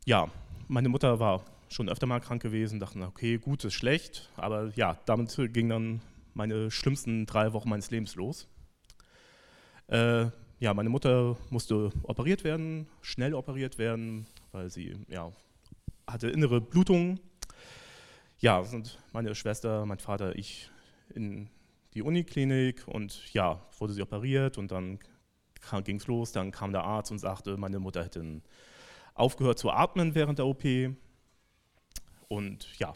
ja, 0.04 0.30
meine 0.68 0.88
Mutter 0.88 1.18
war 1.18 1.44
schon 1.68 1.88
öfter 1.88 2.06
mal 2.06 2.20
krank 2.20 2.42
gewesen, 2.42 2.78
dachten, 2.78 3.02
okay, 3.02 3.38
gut, 3.38 3.64
ist 3.64 3.74
schlecht, 3.74 4.30
aber 4.36 4.70
ja, 4.76 4.98
damit 5.06 5.34
gingen 5.52 5.68
dann 5.70 6.00
meine 6.34 6.70
schlimmsten 6.70 7.26
drei 7.26 7.52
Wochen 7.52 7.68
meines 7.68 7.90
Lebens 7.90 8.14
los. 8.14 8.46
Äh, 9.88 10.26
ja, 10.60 10.74
meine 10.74 10.90
Mutter 10.90 11.36
musste 11.48 11.90
operiert 12.04 12.44
werden, 12.44 12.86
schnell 13.02 13.34
operiert 13.34 13.78
werden, 13.78 14.26
weil 14.52 14.70
sie 14.70 14.96
ja, 15.08 15.32
hatte 16.06 16.28
innere 16.28 16.60
Blutungen 16.60 17.18
ja, 18.40 18.64
sind 18.64 18.98
meine 19.12 19.34
Schwester, 19.34 19.84
mein 19.84 19.98
Vater, 19.98 20.36
ich 20.36 20.70
in 21.14 21.48
die 21.94 22.02
Uniklinik 22.02 22.88
und 22.88 23.32
ja, 23.32 23.60
wurde 23.78 23.92
sie 23.92 24.02
operiert 24.02 24.58
und 24.58 24.72
dann 24.72 24.98
ging 25.84 25.96
es 25.96 26.06
los. 26.06 26.32
Dann 26.32 26.50
kam 26.50 26.72
der 26.72 26.84
Arzt 26.84 27.10
und 27.10 27.18
sagte, 27.18 27.56
meine 27.58 27.78
Mutter 27.78 28.02
hätte 28.02 28.40
aufgehört 29.20 29.58
zu 29.58 29.70
atmen 29.70 30.14
während 30.14 30.38
der 30.38 30.46
OP. 30.46 30.64
Und 32.28 32.78
ja, 32.78 32.94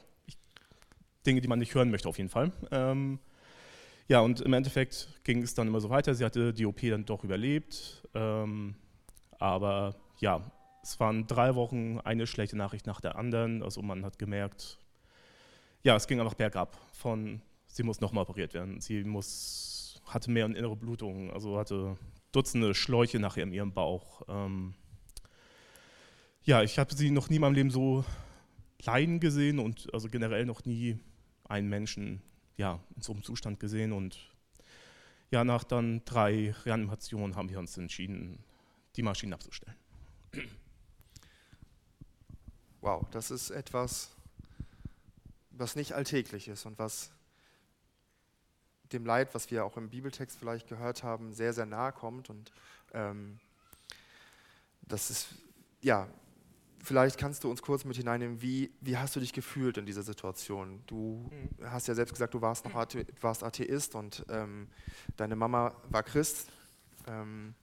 Dinge, 1.26 1.40
die 1.40 1.48
man 1.48 1.58
nicht 1.58 1.74
hören 1.74 1.90
möchte 1.90 2.08
auf 2.08 2.18
jeden 2.18 2.30
Fall. 2.30 2.52
Ähm, 2.70 3.18
ja, 4.08 4.20
und 4.20 4.40
im 4.40 4.52
Endeffekt 4.52 5.08
ging 5.24 5.42
es 5.42 5.54
dann 5.54 5.68
immer 5.68 5.80
so 5.80 5.90
weiter. 5.90 6.14
Sie 6.14 6.24
hatte 6.24 6.52
die 6.52 6.66
OP 6.66 6.80
dann 6.82 7.04
doch 7.04 7.24
überlebt. 7.24 8.02
Ähm, 8.14 8.74
aber 9.38 9.96
ja, 10.20 10.40
es 10.82 11.00
waren 11.00 11.26
drei 11.26 11.54
Wochen 11.54 11.98
eine 12.00 12.26
schlechte 12.26 12.56
Nachricht 12.56 12.86
nach 12.86 13.00
der 13.00 13.16
anderen. 13.16 13.62
Also 13.62 13.82
man 13.82 14.04
hat 14.04 14.18
gemerkt, 14.18 14.78
ja, 15.82 15.96
es 15.96 16.06
ging 16.06 16.20
einfach 16.20 16.34
bergab. 16.34 16.78
Von, 16.92 17.40
sie 17.66 17.82
muss 17.82 18.00
nochmal 18.00 18.24
operiert 18.24 18.54
werden. 18.54 18.80
Sie 18.80 19.04
muss, 19.04 20.00
hatte 20.06 20.30
mehr 20.30 20.46
innere 20.46 20.76
Blutungen, 20.76 21.30
also 21.30 21.58
hatte 21.58 21.96
Dutzende 22.32 22.74
Schläuche 22.74 23.20
nachher 23.20 23.44
in 23.44 23.52
ihrem 23.52 23.72
Bauch. 23.72 24.22
Ähm, 24.28 24.74
ja, 26.44 26.62
ich 26.62 26.78
habe 26.78 26.94
sie 26.94 27.10
noch 27.10 27.28
nie 27.28 27.36
in 27.36 27.40
meinem 27.40 27.54
Leben 27.54 27.70
so 27.70 28.04
leiden 28.82 29.18
gesehen 29.18 29.58
und 29.58 29.92
also 29.94 30.08
generell 30.08 30.44
noch 30.44 30.64
nie 30.64 30.98
einen 31.44 31.68
Menschen 31.68 32.22
ja, 32.56 32.80
in 32.94 33.02
so 33.02 33.12
einem 33.12 33.22
Zustand 33.22 33.58
gesehen. 33.60 33.92
Und 33.92 34.18
ja, 35.30 35.42
nach 35.42 35.64
dann 35.64 36.04
drei 36.04 36.54
Reanimationen 36.64 37.34
haben 37.34 37.48
wir 37.48 37.58
uns 37.58 37.76
entschieden, 37.78 38.38
die 38.96 39.02
Maschinen 39.02 39.32
abzustellen. 39.32 39.76
Wow, 42.80 43.06
das 43.10 43.30
ist 43.30 43.50
etwas, 43.50 44.10
was 45.50 45.76
nicht 45.76 45.94
alltäglich 45.94 46.48
ist 46.48 46.66
und 46.66 46.78
was 46.78 47.10
dem 48.92 49.06
Leid, 49.06 49.34
was 49.34 49.50
wir 49.50 49.64
auch 49.64 49.78
im 49.78 49.88
Bibeltext 49.88 50.38
vielleicht 50.38 50.68
gehört 50.68 51.02
haben, 51.02 51.32
sehr, 51.32 51.54
sehr 51.54 51.64
nahe 51.64 51.92
kommt. 51.92 52.28
Und 52.28 52.52
ähm, 52.92 53.40
das 54.82 55.10
ist, 55.10 55.28
ja, 55.80 56.06
vielleicht 56.84 57.18
kannst 57.18 57.44
du 57.44 57.50
uns 57.50 57.62
kurz 57.62 57.84
mit 57.84 57.96
hineinnehmen, 57.96 58.40
wie, 58.42 58.70
wie 58.80 58.96
hast 58.96 59.16
du 59.16 59.20
dich 59.20 59.32
gefühlt 59.32 59.78
in 59.78 59.86
dieser 59.86 60.02
Situation? 60.02 60.82
Du 60.86 61.30
mhm. 61.30 61.70
hast 61.70 61.88
ja 61.88 61.94
selbst 61.94 62.12
gesagt, 62.12 62.34
du 62.34 62.40
warst 62.40 62.64
noch 62.64 62.74
Athe, 62.74 63.06
warst 63.20 63.42
Atheist 63.42 63.94
und 63.94 64.24
ähm, 64.28 64.68
deine 65.16 65.36
Mama 65.36 65.74
war 65.88 66.02
Christ. 66.02 66.50
Ähm, 67.06 67.54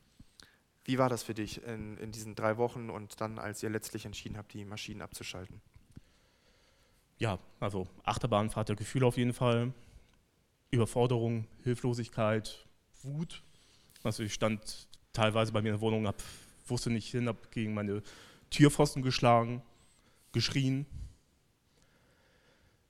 wie 0.83 0.97
war 0.97 1.09
das 1.09 1.23
für 1.23 1.33
dich 1.33 1.63
in, 1.63 1.97
in 1.97 2.11
diesen 2.11 2.35
drei 2.35 2.57
Wochen 2.57 2.89
und 2.89 3.21
dann, 3.21 3.39
als 3.39 3.61
ihr 3.63 3.69
letztlich 3.69 4.05
entschieden 4.05 4.37
habt, 4.37 4.53
die 4.53 4.65
Maschinen 4.65 5.01
abzuschalten? 5.01 5.61
ja, 7.21 7.37
also 7.59 7.87
Achterbahnfahrt 8.03 8.69
der 8.69 8.75
Gefühle 8.75 9.05
auf 9.05 9.15
jeden 9.15 9.33
Fall. 9.33 9.71
Überforderung, 10.71 11.45
Hilflosigkeit, 11.63 12.65
Wut. 13.03 13.43
Also 14.01 14.23
ich 14.23 14.33
stand 14.33 14.87
teilweise 15.13 15.51
bei 15.51 15.61
mir 15.61 15.69
in 15.69 15.75
der 15.75 15.81
Wohnung, 15.81 16.07
hab, 16.07 16.15
wusste 16.65 16.89
nicht 16.89 17.11
hin, 17.11 17.27
habe 17.27 17.37
gegen 17.51 17.75
meine 17.75 18.01
Türpfosten 18.51 19.01
geschlagen, 19.01 19.63
geschrien. 20.31 20.85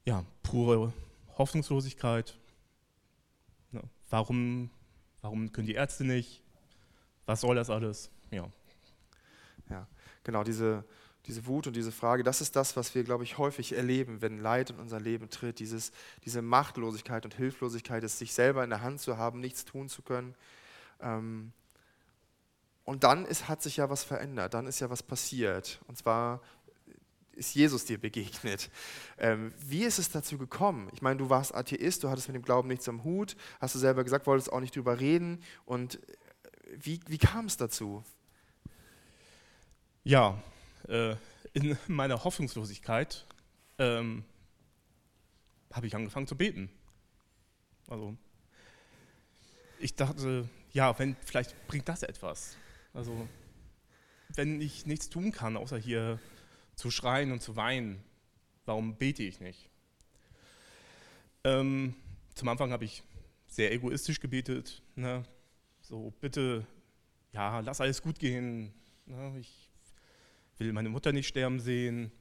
Ja, 0.04 0.26
pure 0.44 0.92
Hoffnungslosigkeit. 1.38 2.38
Warum, 4.10 4.70
warum 5.22 5.54
können 5.54 5.68
die 5.68 5.74
Ärzte 5.74 6.04
nicht? 6.04 6.44
Was 7.26 7.42
soll 7.42 7.56
das 7.56 7.70
alles? 7.70 8.12
Ja. 8.30 8.52
Ja, 9.70 9.88
genau, 10.26 10.44
diese, 10.44 10.84
diese 11.28 11.46
Wut 11.46 11.68
und 11.68 11.78
diese 11.78 11.94
Frage, 11.94 12.24
das 12.24 12.42
ist 12.42 12.58
das, 12.58 12.76
was 12.76 12.94
wir, 12.94 13.06
glaube 13.06 13.24
ich, 13.24 13.38
häufig 13.38 13.72
erleben, 13.72 14.22
wenn 14.22 14.38
Leid 14.40 14.72
in 14.72 14.80
unser 14.80 15.00
Leben 15.00 15.30
tritt. 15.30 15.60
Dieses, 15.60 15.94
diese 16.26 16.42
Machtlosigkeit 16.42 17.24
und 17.24 17.36
Hilflosigkeit, 17.36 18.04
es 18.04 18.20
sich 18.20 18.34
selber 18.34 18.66
in 18.66 18.70
der 18.70 18.82
Hand 18.82 19.00
zu 19.00 19.18
haben, 19.18 19.40
nichts 19.40 19.64
tun 19.64 19.88
zu 19.88 20.02
können. 20.02 20.36
Ähm, 21.00 21.54
und 22.84 23.04
dann 23.04 23.26
ist, 23.26 23.48
hat 23.48 23.62
sich 23.62 23.78
ja 23.78 23.90
was 23.90 24.04
verändert, 24.04 24.54
dann 24.54 24.68
ist 24.68 24.80
ja 24.80 24.90
was 24.90 25.04
passiert. 25.04 25.80
Und 25.88 25.98
zwar 25.98 26.42
ist 27.34 27.56
Jesus 27.56 27.86
dir 27.86 28.00
begegnet. 28.00 28.70
Ähm, 29.18 29.54
wie 29.58 29.84
ist 29.84 30.00
es 30.00 30.10
dazu 30.10 30.38
gekommen? 30.38 30.90
Ich 30.94 31.02
meine, 31.02 31.18
du 31.18 31.30
warst 31.30 31.56
Atheist, 31.56 32.04
du 32.04 32.10
hattest 32.10 32.28
mit 32.28 32.36
dem 32.36 32.44
Glauben 32.44 32.68
nichts 32.68 32.88
am 32.90 33.04
Hut, 33.04 33.36
hast 33.60 33.76
du 33.76 33.80
selber 33.80 34.04
gesagt, 34.04 34.28
wolltest 34.28 34.52
auch 34.52 34.60
nicht 34.60 34.76
drüber 34.76 35.00
reden. 35.00 35.44
Und 35.66 36.00
wie, 36.76 37.00
wie 37.08 37.18
kam 37.18 37.46
es 37.46 37.58
dazu? 37.58 38.04
Ja, 40.04 40.42
äh, 40.88 41.16
in 41.54 41.78
meiner 41.88 42.24
Hoffnungslosigkeit 42.24 43.26
ähm, 43.78 44.24
habe 45.72 45.88
ich 45.88 45.96
angefangen 45.96 46.28
zu 46.28 46.36
beten. 46.36 46.70
Also 47.88 48.16
ich 49.80 49.96
dachte, 49.96 50.48
ja, 50.72 50.98
wenn 50.98 51.16
vielleicht 51.26 51.68
bringt 51.68 51.90
das 51.90 52.04
etwas. 52.04 52.56
Also 52.94 53.28
wenn 54.36 54.62
ich 54.62 54.86
nichts 54.86 55.10
tun 55.10 55.32
kann, 55.32 55.58
außer 55.58 55.78
hier 55.78 56.20
zu 56.76 56.92
schreien 56.92 57.32
und 57.32 57.42
zu 57.42 57.56
weinen, 57.56 58.04
warum 58.66 58.96
bete 58.96 59.24
ich 59.24 59.40
nicht? 59.40 59.70
Ähm, 61.44 61.96
zum 62.36 62.48
Anfang 62.48 62.72
habe 62.72 62.86
ich 62.86 63.04
sehr 63.48 63.72
egoistisch 63.72 64.20
gebetet. 64.20 64.82
Ne? 64.96 65.24
So, 65.82 66.14
bitte, 66.22 66.66
ja, 67.34 67.60
lass 67.60 67.82
alles 67.82 68.02
gut 68.02 68.20
gehen. 68.20 68.74
Ne? 69.06 69.38
Ich 69.40 69.70
will 70.58 70.74
meine 70.74 70.90
Mutter 70.90 71.12
nicht 71.12 71.28
sterben 71.28 71.60
sehen 71.60 72.12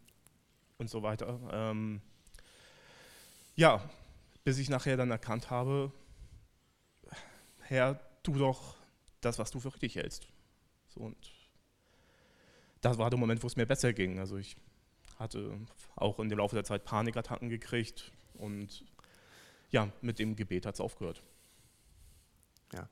und 0.79 0.91
so 0.91 1.03
weiter. 1.03 1.39
Ähm, 1.53 2.01
ja, 3.55 3.89
bis 4.45 4.59
ich 4.59 4.71
nachher 4.71 4.97
dann 4.97 5.11
erkannt 5.11 5.51
habe, 5.51 5.93
Herr, 7.61 8.01
tu 8.23 8.33
doch 8.33 8.77
das, 9.21 9.39
was 9.39 9.51
du 9.51 9.61
für 9.61 9.73
richtig 9.73 9.97
hältst. 9.97 10.27
So, 10.91 11.01
und 11.01 11.17
das 12.81 12.99
war 12.99 13.11
der 13.11 13.19
Moment, 13.19 13.43
wo 13.43 13.47
es 13.47 13.57
mir 13.57 13.67
besser 13.67 13.93
ging. 13.93 14.19
Also 14.19 14.37
ich 14.37 14.57
hatte 15.19 15.59
auch 15.97 16.19
in 16.19 16.29
dem 16.29 16.39
Laufe 16.39 16.57
der 16.57 16.65
Zeit 16.65 16.85
Panikattacken 16.85 17.49
gekriegt 17.49 18.13
und 18.35 18.85
ja, 19.71 19.89
mit 20.01 20.19
dem 20.19 20.35
Gebet 20.35 20.67
hat 20.67 20.75
es 20.75 20.81
aufgehört. 20.81 21.23
Ja. 22.73 22.89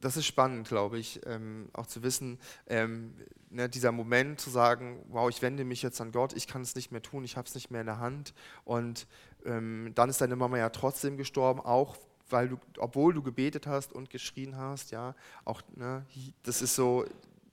Das 0.00 0.16
ist 0.16 0.26
spannend, 0.26 0.66
glaube 0.66 0.98
ich, 0.98 1.20
ähm, 1.26 1.68
auch 1.72 1.86
zu 1.86 2.02
wissen, 2.02 2.40
ähm, 2.66 3.14
ne, 3.50 3.68
dieser 3.68 3.92
Moment 3.92 4.40
zu 4.40 4.50
sagen, 4.50 5.04
wow, 5.08 5.30
ich 5.30 5.42
wende 5.42 5.64
mich 5.64 5.80
jetzt 5.80 6.00
an 6.00 6.10
Gott, 6.10 6.32
ich 6.32 6.48
kann 6.48 6.62
es 6.62 6.74
nicht 6.74 6.90
mehr 6.90 7.02
tun, 7.02 7.24
ich 7.24 7.36
habe 7.36 7.46
es 7.46 7.54
nicht 7.54 7.70
mehr 7.70 7.82
in 7.82 7.86
der 7.86 8.00
Hand. 8.00 8.34
Und 8.64 9.06
ähm, 9.44 9.92
dann 9.94 10.10
ist 10.10 10.20
deine 10.20 10.34
Mama 10.34 10.58
ja 10.58 10.70
trotzdem 10.70 11.16
gestorben, 11.16 11.60
auch 11.60 11.96
weil 12.32 12.48
du, 12.48 12.58
obwohl 12.78 13.14
du 13.14 13.22
gebetet 13.22 13.66
hast 13.66 13.92
und 13.92 14.10
geschrien 14.10 14.56
hast, 14.56 14.90
ja, 14.90 15.14
auch, 15.44 15.62
ne, 15.76 16.04
das 16.42 16.62
ist 16.62 16.74
so, 16.74 17.04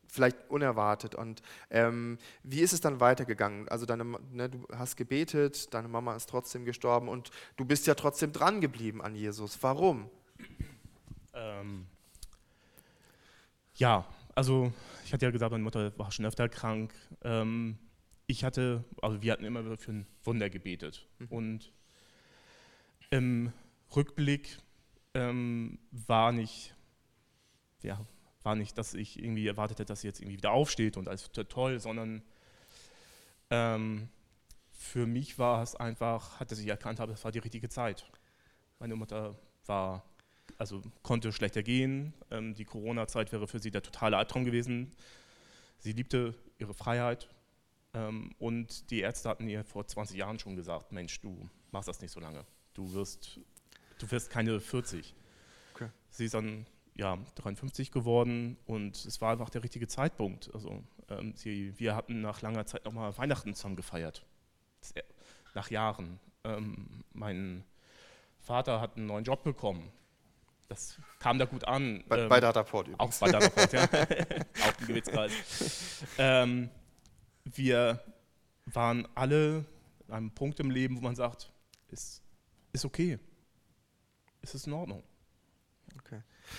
vielleicht 0.10 0.38
unerwartet. 0.50 1.16
Und 1.16 1.42
ähm, 1.70 2.18
wie 2.44 2.62
ist 2.62 2.74
es 2.74 2.82
dann 2.82 3.00
weitergegangen? 3.00 3.68
Also 3.70 3.86
deine, 3.86 4.04
ne, 4.04 4.50
du 4.50 4.66
hast 4.76 4.98
gebetet, 4.98 5.74
deine 5.74 5.88
Mama 5.88 6.16
ist 6.16 6.30
trotzdem 6.30 6.66
gestorben 6.66 7.08
und 7.08 7.30
du 7.58 7.66
bist 7.66 7.88
ja 7.88 7.96
trotzdem 7.96 8.34
dran 8.34 8.62
geblieben 8.62 9.02
an 9.02 9.16
Jesus. 9.16 9.58
Warum? 9.62 10.10
Ähm, 11.34 11.86
ja, 13.76 14.06
also 14.36 14.74
ich 15.06 15.14
hatte 15.14 15.26
ja 15.26 15.32
gesagt, 15.32 15.52
meine 15.52 15.64
Mutter 15.64 15.98
war 15.98 16.12
schon 16.12 16.26
öfter 16.26 16.50
krank. 16.50 16.94
Ähm, 17.24 17.78
ich 18.28 18.44
hatte, 18.44 18.84
also 19.02 19.22
wir 19.22 19.32
hatten 19.32 19.46
immer 19.46 19.78
für 19.78 19.92
ein 19.92 20.08
Wunder 20.24 20.50
gebetet. 20.50 21.08
Mhm. 21.20 21.28
Und 21.30 21.72
im 23.10 23.54
Rückblick 23.96 24.60
ähm, 25.14 25.80
war 25.92 26.32
nicht, 26.32 26.76
ja, 27.82 28.06
war 28.44 28.56
nicht, 28.56 28.78
dass 28.78 28.94
ich 28.94 29.20
irgendwie 29.20 29.48
erwartet 29.48 29.80
hätte, 29.80 29.92
dass 29.92 30.02
sie 30.02 30.08
jetzt 30.08 30.22
irgendwie 30.22 30.38
wieder 30.38 30.52
aufsteht 30.52 30.98
und 30.98 31.08
alles 31.08 31.30
toll, 31.32 31.80
sondern 31.80 32.24
ähm, 33.50 34.10
für 34.72 35.06
mich 35.06 35.38
war 35.38 35.62
es 35.62 35.76
einfach, 35.76 36.40
hatte 36.40 36.56
sich 36.56 36.68
erkannt 36.68 37.00
habe, 37.00 37.14
es 37.14 37.24
war 37.24 37.32
die 37.32 37.40
richtige 37.40 37.70
Zeit. 37.70 38.10
Meine 38.80 38.96
Mutter 38.96 39.36
war, 39.66 40.06
also 40.58 40.82
konnte 41.04 41.32
schlechter 41.34 41.64
gehen. 41.64 42.14
Ähm, 42.32 42.54
die 42.54 42.66
Corona-Zeit 42.66 43.32
wäre 43.32 43.48
für 43.48 43.60
sie 43.60 43.72
der 43.72 43.84
totale 43.84 44.18
Albtraum 44.18 44.46
gewesen. 44.46 44.94
Sie 45.80 45.92
liebte 45.92 46.34
ihre 46.58 46.74
Freiheit. 46.74 47.30
Ähm, 47.94 48.34
und 48.40 48.90
die 48.92 49.00
Ärzte 49.02 49.30
hatten 49.30 49.48
ihr 49.50 49.64
vor 49.64 49.86
20 49.86 50.18
Jahren 50.18 50.40
schon 50.40 50.56
gesagt, 50.56 50.92
Mensch, 50.92 51.20
du 51.22 51.50
machst 51.72 51.88
das 51.88 52.02
nicht 52.02 52.12
so 52.12 52.20
lange. 52.20 52.46
Du 52.74 52.94
wirst, 52.94 53.40
du 54.00 54.10
wirst 54.12 54.30
keine 54.30 54.60
40. 54.60 55.14
Okay. 55.76 55.90
Sie 56.10 56.26
ist 56.26 56.34
dann 56.34 56.66
ja, 56.96 57.18
53 57.36 57.92
geworden 57.92 58.58
und 58.66 58.96
es 59.06 59.22
war 59.22 59.32
einfach 59.32 59.50
der 59.50 59.64
richtige 59.64 59.88
Zeitpunkt. 59.88 60.54
Also 60.54 60.84
ähm, 61.10 61.34
sie, 61.36 61.78
wir 61.80 61.96
hatten 61.96 62.22
nach 62.22 62.42
langer 62.42 62.66
Zeit 62.66 62.86
nochmal 62.86 63.18
Weihnachten 63.18 63.54
zusammen 63.54 63.76
gefeiert. 63.76 64.26
Nach 65.54 65.70
Jahren. 65.70 66.20
Ähm, 66.44 67.04
mein 67.14 67.64
Vater 68.40 68.82
hat 68.82 68.98
einen 68.98 69.06
neuen 69.06 69.24
Job 69.24 69.44
bekommen. 69.44 69.92
Das 70.68 71.00
kam 71.20 71.40
da 71.40 71.46
gut 71.46 71.64
an. 71.66 72.04
Bei, 72.08 72.20
ähm, 72.20 72.30
bei 72.30 72.40
Dataport 72.40 72.88
übrigens. 72.88 73.22
Auch 73.22 73.28
bei 73.28 73.32
Dataport, 73.32 73.74
ja. 73.74 73.84
auch 74.68 74.82
im 74.82 74.88
Gebetskreis. 74.88 76.04
Ähm, 76.18 76.70
wir 77.46 78.04
waren 78.66 79.08
alle 79.16 79.66
an 80.08 80.14
einem 80.16 80.32
Punkt 80.32 80.60
im 80.60 80.70
Leben, 80.70 80.98
wo 80.98 81.02
man 81.02 81.16
sagt, 81.16 81.52
ist, 81.90 82.22
ist 82.74 82.86
okay. 82.86 83.20
Ist 84.42 84.56
es 84.56 84.68
in 84.68 84.74
Ordnung. 84.74 85.04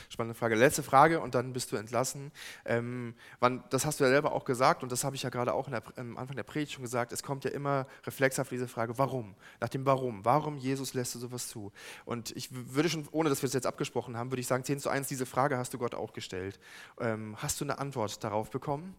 Spannende 0.09 0.35
Frage. 0.35 0.55
Letzte 0.55 0.83
Frage 0.83 1.21
und 1.21 1.35
dann 1.35 1.53
bist 1.53 1.73
du 1.73 1.77
entlassen. 1.77 2.33
Ähm, 2.65 3.15
wann, 3.39 3.65
das 3.71 3.87
hast 3.87 4.01
du 4.01 4.05
ja 4.05 4.11
selber 4.11 4.33
auch 4.33 4.45
gesagt 4.45 4.83
und 4.83 4.93
das 4.93 5.05
habe 5.05 5.17
ich 5.17 5.23
ja 5.23 5.31
gerade 5.31 5.53
auch 5.53 5.69
der, 5.69 5.83
am 5.97 6.17
Anfang 6.17 6.37
der 6.37 6.43
Predigt 6.43 6.73
schon 6.73 6.83
gesagt. 6.83 7.13
Es 7.13 7.23
kommt 7.23 7.45
ja 7.45 7.51
immer 7.51 7.87
reflexhaft 8.05 8.51
diese 8.51 8.69
Frage, 8.69 8.99
warum? 8.99 9.35
Nach 9.61 9.69
dem 9.69 9.87
Warum. 9.87 10.25
Warum, 10.25 10.59
Jesus, 10.59 10.95
lässt 10.95 11.15
du 11.15 11.19
sowas 11.19 11.49
zu? 11.49 11.73
Und 12.05 12.31
ich 12.37 12.49
würde 12.51 12.89
schon, 12.89 13.09
ohne 13.13 13.29
dass 13.29 13.43
wir 13.43 13.47
das 13.47 13.55
jetzt 13.55 13.67
abgesprochen 13.67 14.17
haben, 14.17 14.31
würde 14.31 14.41
ich 14.41 14.47
sagen, 14.47 14.65
10 14.65 14.81
zu 14.81 14.89
1, 14.89 15.09
diese 15.09 15.27
Frage 15.27 15.57
hast 15.57 15.75
du 15.75 15.79
Gott 15.79 15.95
auch 15.95 16.13
gestellt. 16.13 16.59
Ähm, 17.01 17.37
hast 17.39 17.61
du 17.61 17.65
eine 17.65 17.79
Antwort 17.79 18.23
darauf 18.23 18.51
bekommen? 18.51 18.95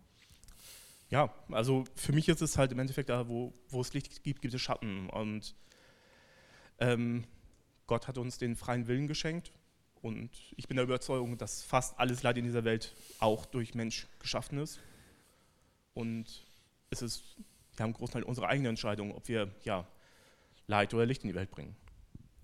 Ja, 1.09 1.33
also 1.51 1.83
für 1.95 2.13
mich 2.13 2.29
ist 2.29 2.41
es 2.41 2.57
halt 2.57 2.71
im 2.71 2.79
Endeffekt 2.79 3.09
da, 3.09 3.27
wo, 3.27 3.53
wo 3.69 3.81
es 3.81 3.93
Licht 3.93 4.23
gibt, 4.23 4.41
gibt 4.41 4.53
es 4.53 4.61
Schatten. 4.61 5.09
Und 5.09 5.55
ähm, 6.79 7.25
Gott 7.91 8.07
hat 8.07 8.17
uns 8.17 8.37
den 8.37 8.55
freien 8.55 8.87
Willen 8.87 9.09
geschenkt 9.09 9.51
und 10.01 10.29
ich 10.55 10.69
bin 10.69 10.77
der 10.77 10.85
Überzeugung, 10.85 11.37
dass 11.37 11.61
fast 11.61 11.99
alles 11.99 12.23
Leid 12.23 12.37
in 12.37 12.45
dieser 12.45 12.63
Welt 12.63 12.95
auch 13.19 13.45
durch 13.45 13.75
Mensch 13.75 14.07
geschaffen 14.17 14.59
ist. 14.59 14.79
Und 15.93 16.47
es 16.89 17.01
ist 17.01 17.35
ja 17.77 17.83
im 17.83 17.91
großen 17.91 18.13
Teil 18.13 18.23
unsere 18.23 18.47
eigene 18.47 18.69
Entscheidung, 18.69 19.13
ob 19.13 19.27
wir 19.27 19.53
ja, 19.65 19.85
Leid 20.67 20.93
oder 20.93 21.05
Licht 21.05 21.23
in 21.23 21.27
die 21.27 21.35
Welt 21.35 21.51
bringen. 21.51 21.75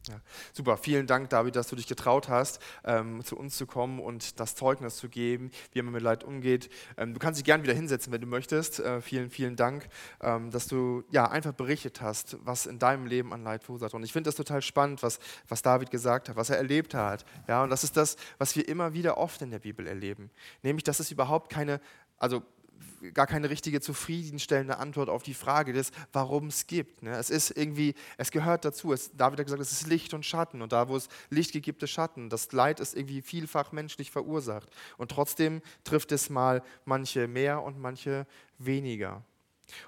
Ja, 0.09 0.21
super, 0.53 0.77
vielen 0.77 1.05
Dank, 1.05 1.29
David, 1.29 1.57
dass 1.57 1.67
du 1.67 1.75
dich 1.75 1.85
getraut 1.85 2.29
hast, 2.29 2.61
ähm, 2.85 3.25
zu 3.25 3.37
uns 3.37 3.57
zu 3.57 3.65
kommen 3.65 3.99
und 3.99 4.39
das 4.39 4.55
Zeugnis 4.55 4.95
zu 4.95 5.09
geben, 5.09 5.51
wie 5.73 5.81
man 5.81 5.91
mit 5.91 6.01
Leid 6.01 6.23
umgeht. 6.23 6.69
Ähm, 6.95 7.13
du 7.13 7.19
kannst 7.19 7.39
dich 7.39 7.45
gerne 7.45 7.63
wieder 7.63 7.73
hinsetzen, 7.73 8.13
wenn 8.13 8.21
du 8.21 8.27
möchtest. 8.27 8.79
Äh, 8.79 9.01
vielen, 9.01 9.29
vielen 9.29 9.57
Dank, 9.57 9.89
ähm, 10.21 10.49
dass 10.49 10.67
du 10.67 11.03
ja 11.11 11.29
einfach 11.29 11.51
berichtet 11.51 11.99
hast, 11.99 12.37
was 12.45 12.67
in 12.67 12.79
deinem 12.79 13.05
Leben 13.05 13.33
an 13.33 13.43
Leid 13.43 13.65
verursacht. 13.65 13.93
Und 13.95 14.03
ich 14.03 14.13
finde 14.13 14.29
das 14.29 14.35
total 14.35 14.61
spannend, 14.61 15.03
was, 15.03 15.19
was 15.49 15.61
David 15.61 15.91
gesagt 15.91 16.29
hat, 16.29 16.37
was 16.37 16.49
er 16.49 16.57
erlebt 16.57 16.93
hat. 16.93 17.25
Ja, 17.49 17.63
und 17.63 17.69
das 17.69 17.83
ist 17.83 17.97
das, 17.97 18.15
was 18.37 18.55
wir 18.55 18.65
immer 18.67 18.93
wieder 18.93 19.17
oft 19.17 19.41
in 19.41 19.51
der 19.51 19.59
Bibel 19.59 19.87
erleben. 19.87 20.31
Nämlich, 20.63 20.85
dass 20.85 21.01
es 21.01 21.11
überhaupt 21.11 21.51
keine, 21.51 21.81
also 22.17 22.43
gar 23.13 23.27
keine 23.27 23.49
richtige 23.49 23.81
zufriedenstellende 23.81 24.77
Antwort 24.77 25.09
auf 25.09 25.23
die 25.23 25.33
Frage 25.33 25.73
des, 25.73 25.91
warum 26.11 26.47
es 26.47 26.67
gibt. 26.67 27.03
Ne? 27.03 27.11
Es 27.11 27.29
ist 27.29 27.51
irgendwie, 27.51 27.95
es 28.17 28.31
gehört 28.31 28.65
dazu. 28.65 28.93
Es, 28.93 29.11
David 29.15 29.39
hat 29.39 29.45
gesagt, 29.45 29.61
es 29.61 29.71
ist 29.71 29.87
Licht 29.87 30.13
und 30.13 30.25
Schatten. 30.25 30.61
Und 30.61 30.71
da, 30.71 30.89
wo 30.89 30.95
es 30.95 31.07
Licht 31.29 31.51
gibt, 31.51 31.65
gibt 31.65 31.83
es 31.83 31.89
Schatten. 31.89 32.29
Das 32.29 32.51
Leid 32.51 32.79
ist 32.79 32.95
irgendwie 32.95 33.21
vielfach 33.21 33.71
menschlich 33.71 34.09
verursacht. 34.09 34.69
Und 34.97 35.11
trotzdem 35.11 35.61
trifft 35.83 36.11
es 36.11 36.29
mal 36.29 36.63
manche 36.85 37.27
mehr 37.27 37.61
und 37.61 37.79
manche 37.79 38.25
weniger. 38.57 39.23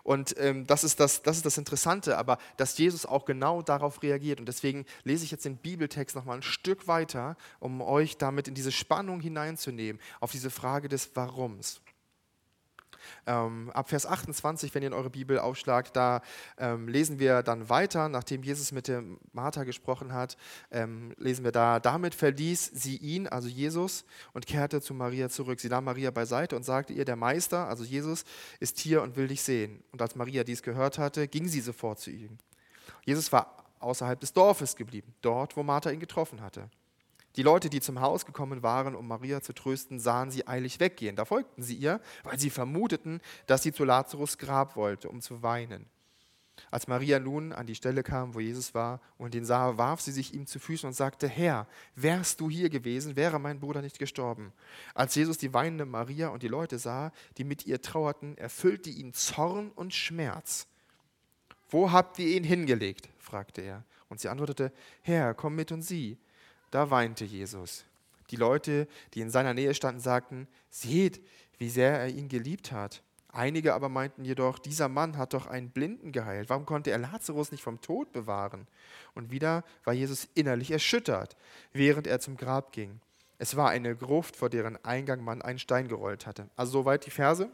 Und 0.03 0.35
ähm, 0.37 0.67
das, 0.67 0.83
ist 0.83 0.99
das, 0.99 1.23
das 1.23 1.37
ist 1.37 1.45
das 1.45 1.57
Interessante, 1.57 2.17
aber 2.17 2.37
dass 2.57 2.77
Jesus 2.77 3.05
auch 3.05 3.25
genau 3.25 3.61
darauf 3.61 4.03
reagiert. 4.03 4.39
Und 4.39 4.45
deswegen 4.45 4.85
lese 5.03 5.23
ich 5.23 5.31
jetzt 5.31 5.45
den 5.45 5.57
Bibeltext 5.57 6.15
nochmal 6.15 6.37
ein 6.37 6.43
Stück 6.43 6.87
weiter, 6.87 7.37
um 7.59 7.81
euch 7.81 8.17
damit 8.17 8.47
in 8.47 8.55
diese 8.55 8.71
Spannung 8.71 9.21
hineinzunehmen, 9.21 10.01
auf 10.19 10.31
diese 10.31 10.49
Frage 10.49 10.89
des 10.89 11.15
Warums. 11.15 11.81
Ähm, 13.25 13.69
ab 13.71 13.89
Vers 13.89 14.05
28, 14.05 14.73
wenn 14.73 14.83
ihr 14.83 14.87
in 14.87 14.93
eure 14.93 15.09
Bibel 15.09 15.39
aufschlagt, 15.39 15.95
da 15.95 16.21
ähm, 16.57 16.87
lesen 16.87 17.19
wir 17.19 17.43
dann 17.43 17.69
weiter, 17.69 18.09
nachdem 18.09 18.43
Jesus 18.43 18.71
mit 18.71 18.87
der 18.87 19.03
Martha 19.33 19.63
gesprochen 19.63 20.13
hat, 20.13 20.37
ähm, 20.71 21.13
lesen 21.17 21.43
wir 21.43 21.51
da, 21.51 21.79
damit 21.79 22.15
verließ 22.15 22.71
sie 22.73 22.97
ihn, 22.97 23.27
also 23.27 23.47
Jesus, 23.47 24.05
und 24.33 24.45
kehrte 24.45 24.81
zu 24.81 24.93
Maria 24.93 25.29
zurück. 25.29 25.59
Sie 25.59 25.69
nahm 25.69 25.85
Maria 25.85 26.11
beiseite 26.11 26.55
und 26.55 26.63
sagte 26.63 26.93
ihr, 26.93 27.05
der 27.05 27.15
Meister, 27.15 27.67
also 27.67 27.83
Jesus, 27.83 28.23
ist 28.59 28.79
hier 28.79 29.01
und 29.01 29.15
will 29.15 29.27
dich 29.27 29.41
sehen. 29.41 29.83
Und 29.91 30.01
als 30.01 30.15
Maria 30.15 30.43
dies 30.43 30.63
gehört 30.63 30.97
hatte, 30.97 31.27
ging 31.27 31.47
sie 31.47 31.61
sofort 31.61 31.99
zu 31.99 32.11
ihm. 32.11 32.37
Jesus 33.05 33.31
war 33.31 33.65
außerhalb 33.79 34.19
des 34.19 34.33
Dorfes 34.33 34.75
geblieben, 34.75 35.13
dort, 35.21 35.55
wo 35.57 35.63
Martha 35.63 35.89
ihn 35.89 35.99
getroffen 35.99 36.41
hatte. 36.41 36.69
Die 37.35 37.43
Leute, 37.43 37.69
die 37.69 37.79
zum 37.79 38.01
Haus 38.01 38.25
gekommen 38.25 38.63
waren, 38.63 38.95
um 38.95 39.07
Maria 39.07 39.41
zu 39.41 39.53
trösten, 39.53 39.99
sahen 39.99 40.31
sie 40.31 40.47
eilig 40.47 40.79
weggehen. 40.79 41.15
Da 41.15 41.25
folgten 41.25 41.61
sie 41.61 41.75
ihr, 41.75 42.01
weil 42.23 42.39
sie 42.39 42.49
vermuteten, 42.49 43.21
dass 43.45 43.63
sie 43.63 43.71
zu 43.71 43.85
Lazarus 43.85 44.37
Grab 44.37 44.75
wollte, 44.75 45.09
um 45.09 45.21
zu 45.21 45.43
weinen. 45.43 45.85
Als 46.71 46.87
Maria 46.87 47.19
nun 47.19 47.53
an 47.53 47.67
die 47.67 47.75
Stelle 47.75 48.03
kam, 48.03 48.33
wo 48.33 48.39
Jesus 48.39 48.73
war 48.73 48.99
und 49.17 49.33
ihn 49.33 49.45
sah, 49.45 49.77
warf 49.77 50.01
sie 50.01 50.11
sich 50.11 50.33
ihm 50.33 50.45
zu 50.45 50.59
Füßen 50.59 50.87
und 50.87 50.93
sagte, 50.93 51.27
Herr, 51.27 51.67
wärst 51.95 52.39
du 52.39 52.49
hier 52.49 52.69
gewesen, 52.69 53.15
wäre 53.15 53.39
mein 53.39 53.59
Bruder 53.59 53.81
nicht 53.81 53.99
gestorben. 53.99 54.51
Als 54.93 55.15
Jesus 55.15 55.37
die 55.37 55.53
weinende 55.53 55.85
Maria 55.85 56.29
und 56.29 56.43
die 56.43 56.47
Leute 56.47 56.77
sah, 56.77 57.11
die 57.37 57.43
mit 57.43 57.65
ihr 57.65 57.81
trauerten, 57.81 58.37
erfüllte 58.37 58.89
ihn 58.89 59.13
Zorn 59.13 59.71
und 59.71 59.93
Schmerz. 59.93 60.67
Wo 61.69 61.91
habt 61.91 62.19
ihr 62.19 62.35
ihn 62.35 62.43
hingelegt? 62.43 63.09
fragte 63.17 63.61
er. 63.61 63.83
Und 64.09 64.19
sie 64.19 64.27
antwortete, 64.27 64.71
Herr, 65.01 65.35
komm 65.35 65.55
mit 65.55 65.71
und 65.71 65.83
sieh. 65.83 66.17
Da 66.71 66.89
weinte 66.89 67.25
Jesus. 67.25 67.85
Die 68.29 68.35
Leute, 68.35 68.87
die 69.13 69.21
in 69.21 69.31
seiner 69.31 69.53
Nähe 69.53 69.73
standen, 69.73 70.01
sagten, 70.01 70.47
seht, 70.69 71.21
wie 71.57 71.69
sehr 71.69 71.99
er 71.99 72.09
ihn 72.09 72.29
geliebt 72.29 72.71
hat. 72.71 73.01
Einige 73.31 73.75
aber 73.75 73.89
meinten 73.89 74.25
jedoch, 74.25 74.57
dieser 74.57 74.89
Mann 74.89 75.17
hat 75.17 75.33
doch 75.33 75.45
einen 75.45 75.69
Blinden 75.69 76.11
geheilt. 76.11 76.49
Warum 76.49 76.65
konnte 76.65 76.89
er 76.89 76.97
Lazarus 76.97 77.51
nicht 77.51 77.63
vom 77.63 77.79
Tod 77.79 78.11
bewahren? 78.11 78.67
Und 79.13 79.29
wieder 79.29 79.63
war 79.83 79.93
Jesus 79.93 80.27
innerlich 80.33 80.71
erschüttert, 80.71 81.37
während 81.71 82.07
er 82.07 82.19
zum 82.19 82.37
Grab 82.37 82.71
ging. 82.71 82.99
Es 83.37 83.55
war 83.55 83.69
eine 83.69 83.95
Gruft, 83.95 84.35
vor 84.35 84.49
deren 84.49 84.83
Eingang 84.83 85.23
man 85.23 85.41
einen 85.41 85.59
Stein 85.59 85.87
gerollt 85.87 86.25
hatte. 86.25 86.49
Also 86.55 86.71
soweit 86.71 87.05
die 87.05 87.11
Verse. 87.11 87.49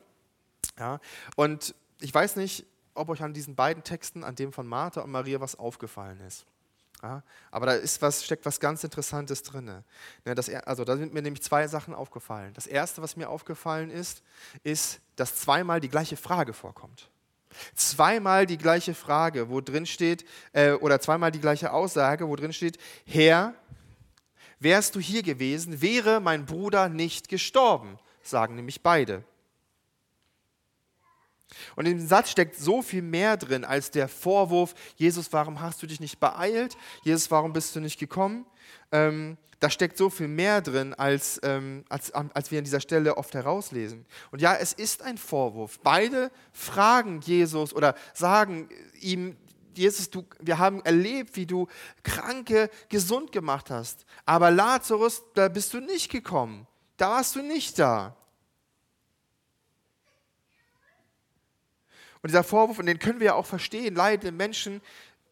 Ja. 0.79 0.99
Und 1.35 1.75
ich 1.99 2.13
weiß 2.13 2.37
nicht, 2.37 2.65
ob 2.93 3.09
euch 3.09 3.21
an 3.21 3.33
diesen 3.33 3.55
beiden 3.55 3.83
Texten, 3.83 4.23
an 4.23 4.35
dem 4.35 4.53
von 4.53 4.65
Martha 4.67 5.01
und 5.01 5.11
Maria, 5.11 5.41
was 5.41 5.59
aufgefallen 5.59 6.21
ist. 6.21 6.45
Ja, 7.05 7.21
aber 7.51 7.67
da 7.67 7.73
ist 7.73 8.01
was, 8.01 8.25
steckt 8.25 8.47
was 8.47 8.59
ganz 8.59 8.83
Interessantes 8.83 9.43
drin. 9.43 9.65
Ne, 10.25 10.33
das, 10.33 10.49
also 10.49 10.83
da 10.83 10.97
sind 10.97 11.13
mir 11.13 11.21
nämlich 11.21 11.43
zwei 11.43 11.67
Sachen 11.67 11.93
aufgefallen. 11.93 12.51
Das 12.55 12.65
erste, 12.65 13.03
was 13.03 13.15
mir 13.15 13.29
aufgefallen 13.29 13.91
ist, 13.91 14.23
ist, 14.63 15.01
dass 15.15 15.35
zweimal 15.35 15.79
die 15.79 15.89
gleiche 15.89 16.17
Frage 16.17 16.53
vorkommt. 16.53 17.11
Zweimal 17.75 18.47
die 18.47 18.57
gleiche 18.57 18.95
Frage, 18.95 19.49
wo 19.49 19.61
drin 19.61 19.85
steht, 19.85 20.25
äh, 20.51 20.71
oder 20.71 20.99
zweimal 20.99 21.31
die 21.31 21.39
gleiche 21.39 21.71
Aussage, 21.71 22.27
wo 22.27 22.35
drin 22.35 22.53
steht, 22.53 22.79
Herr, 23.05 23.53
wärst 24.59 24.95
du 24.95 24.99
hier 24.99 25.21
gewesen, 25.21 25.83
wäre 25.83 26.19
mein 26.19 26.47
Bruder 26.47 26.89
nicht 26.89 27.29
gestorben, 27.29 27.99
sagen 28.23 28.55
nämlich 28.55 28.81
beide. 28.81 29.23
Und 31.75 31.85
in 31.85 31.97
dem 31.97 32.07
Satz 32.07 32.31
steckt 32.31 32.55
so 32.55 32.81
viel 32.81 33.01
mehr 33.01 33.37
drin 33.37 33.63
als 33.63 33.91
der 33.91 34.07
Vorwurf, 34.07 34.73
Jesus, 34.95 35.31
warum 35.31 35.61
hast 35.61 35.81
du 35.81 35.87
dich 35.87 35.99
nicht 35.99 36.19
beeilt? 36.19 36.77
Jesus, 37.03 37.29
warum 37.31 37.53
bist 37.53 37.75
du 37.75 37.79
nicht 37.79 37.99
gekommen? 37.99 38.45
Ähm, 38.91 39.37
da 39.59 39.69
steckt 39.69 39.97
so 39.97 40.09
viel 40.09 40.27
mehr 40.27 40.61
drin, 40.61 40.93
als, 40.93 41.39
ähm, 41.43 41.85
als, 41.89 42.11
als 42.11 42.51
wir 42.51 42.59
an 42.59 42.65
dieser 42.65 42.81
Stelle 42.81 43.17
oft 43.17 43.33
herauslesen. 43.33 44.05
Und 44.31 44.41
ja, 44.41 44.55
es 44.55 44.73
ist 44.73 45.01
ein 45.01 45.17
Vorwurf. 45.17 45.79
Beide 45.81 46.29
fragen 46.51 47.21
Jesus 47.21 47.73
oder 47.73 47.95
sagen 48.13 48.69
ihm, 48.99 49.37
Jesus, 49.75 50.09
du, 50.09 50.23
wir 50.39 50.57
haben 50.57 50.83
erlebt, 50.85 51.35
wie 51.35 51.45
du 51.45 51.67
Kranke 52.03 52.69
gesund 52.89 53.31
gemacht 53.31 53.69
hast. 53.69 54.05
Aber 54.25 54.51
Lazarus, 54.51 55.23
da 55.33 55.47
bist 55.47 55.73
du 55.73 55.79
nicht 55.79 56.11
gekommen. 56.11 56.67
Da 56.97 57.09
warst 57.09 57.35
du 57.35 57.41
nicht 57.41 57.77
da. 57.79 58.15
Und 62.25 62.29
dieser 62.29 62.43
Vorwurf, 62.43 62.79
und 62.79 62.87
den 62.87 62.97
können 62.97 63.19
wir 63.19 63.27
ja 63.27 63.33
auch 63.35 63.45
verstehen, 63.45 63.93
leidende 63.93 64.31
Menschen, 64.31 64.81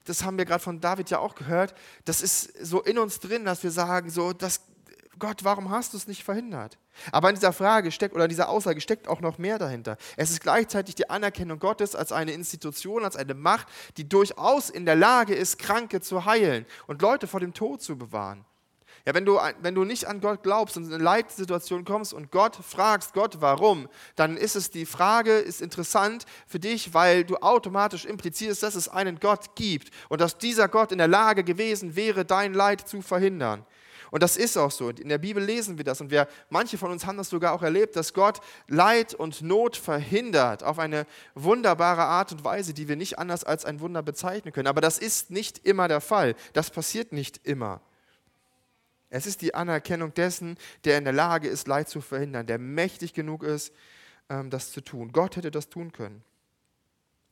das 0.03 0.23
haben 0.23 0.38
wir 0.38 0.45
gerade 0.45 0.63
von 0.63 0.79
David 0.79 1.10
ja 1.10 1.17
auch 1.17 1.34
gehört, 1.34 1.73
das 2.06 2.21
ist 2.21 2.56
so 2.63 2.84
in 2.84 2.99
uns 2.99 3.19
drin, 3.19 3.45
dass 3.45 3.63
wir 3.63 3.71
sagen, 3.71 4.12
so, 4.12 4.32
das, 4.32 4.62
Gott, 5.17 5.43
warum 5.43 5.71
hast 5.71 5.93
du 5.93 5.97
es 5.97 6.06
nicht 6.06 6.23
verhindert? 6.23 6.77
Aber 7.12 7.29
in 7.29 7.36
dieser 7.36 7.51
Frage 7.51 7.91
steckt 7.91 8.13
oder 8.13 8.25
in 8.25 8.29
dieser 8.29 8.47
Aussage 8.47 8.79
steckt 8.79 9.08
auch 9.08 9.21
noch 9.21 9.39
mehr 9.39 9.58
dahinter. 9.58 9.97
Es 10.17 10.29
ist 10.29 10.41
gleichzeitig 10.41 10.93
die 10.93 11.10
Anerkennung 11.10 11.58
Gottes 11.58 11.95
als 11.95 12.12
eine 12.12 12.34
Institution, 12.34 13.03
als 13.03 13.15
eine 13.15 13.34
Macht, 13.34 13.67
die 13.97 14.08
durchaus 14.08 14.69
in 14.69 14.86
der 14.86 14.95
Lage 14.95 15.34
ist, 15.34 15.58
Kranke 15.58 15.99
zu 15.99 16.25
heilen 16.25 16.63
und 16.86 17.01
Leute 17.01 17.25
vor 17.25 17.39
dem 17.39 17.56
Tod 17.56 17.82
zu 17.82 17.97
bewahren. 17.97 18.45
Ja, 19.05 19.13
wenn 19.13 19.25
du, 19.25 19.37
wenn 19.61 19.75
du 19.75 19.83
nicht 19.83 20.05
an 20.05 20.21
Gott 20.21 20.43
glaubst 20.43 20.77
und 20.77 20.85
in 20.85 20.93
eine 20.93 21.03
Leitsituation 21.03 21.83
kommst 21.83 22.13
und 22.13 22.31
Gott 22.31 22.55
fragst, 22.55 23.13
Gott, 23.13 23.41
warum, 23.41 23.89
dann 24.15 24.37
ist 24.37 24.55
es 24.55 24.71
die 24.71 24.85
Frage, 24.85 25.33
ist 25.33 25.61
interessant 25.61 26.25
für 26.47 26.59
dich, 26.59 26.93
weil 26.93 27.25
du 27.25 27.35
automatisch 27.35 28.05
implizierst, 28.05 28.63
dass 28.63 28.75
es 28.75 28.87
einen 28.87 29.19
Gott 29.19 29.55
gibt 29.55 29.89
und 30.07 30.21
dass 30.21 30.37
dieser 30.37 30.69
Gott 30.69 30.93
in 30.93 30.99
der 30.99 31.09
Lage 31.09 31.43
gewesen 31.43 31.97
wäre, 31.97 32.23
dein 32.23 32.53
Leid 32.53 32.87
zu 32.87 33.01
verhindern. 33.01 33.65
Und 34.09 34.23
das 34.23 34.37
ist 34.37 34.55
auch 34.57 34.71
so. 34.71 34.89
In 34.89 35.09
der 35.09 35.17
Bibel 35.17 35.43
lesen 35.43 35.77
wir 35.77 35.83
das 35.83 35.99
und 35.99 36.09
wir, 36.09 36.29
manche 36.49 36.77
von 36.77 36.91
uns 36.91 37.05
haben 37.05 37.17
das 37.17 37.29
sogar 37.29 37.51
auch 37.51 37.63
erlebt, 37.63 37.97
dass 37.97 38.13
Gott 38.13 38.39
Leid 38.67 39.15
und 39.15 39.41
Not 39.41 39.75
verhindert 39.75 40.63
auf 40.63 40.79
eine 40.79 41.07
wunderbare 41.35 42.03
Art 42.03 42.31
und 42.31 42.45
Weise, 42.45 42.73
die 42.73 42.87
wir 42.87 42.95
nicht 42.95 43.19
anders 43.19 43.43
als 43.43 43.65
ein 43.65 43.81
Wunder 43.81 44.01
bezeichnen 44.01 44.53
können. 44.53 44.67
Aber 44.67 44.81
das 44.81 44.97
ist 44.97 45.29
nicht 45.29 45.65
immer 45.65 45.89
der 45.89 45.99
Fall. 45.99 46.35
Das 46.53 46.69
passiert 46.69 47.11
nicht 47.11 47.41
immer. 47.43 47.81
Es 49.15 49.28
ist 49.28 49.43
die 49.43 49.54
Anerkennung 49.54 50.12
dessen, 50.15 50.58
der 50.86 50.97
in 50.97 51.04
der 51.04 51.13
Lage 51.13 51.47
ist, 51.47 51.67
Leid 51.67 51.88
zu 51.88 52.02
verhindern, 52.02 52.47
der 52.47 52.58
mächtig 52.58 53.13
genug 53.13 53.43
ist, 53.43 53.71
ähm, 54.28 54.49
das 54.49 54.71
zu 54.71 54.82
tun. 54.82 55.12
Gott 55.12 55.36
hätte 55.36 55.52
das 55.52 55.69
tun 55.69 55.91
können. 55.91 56.23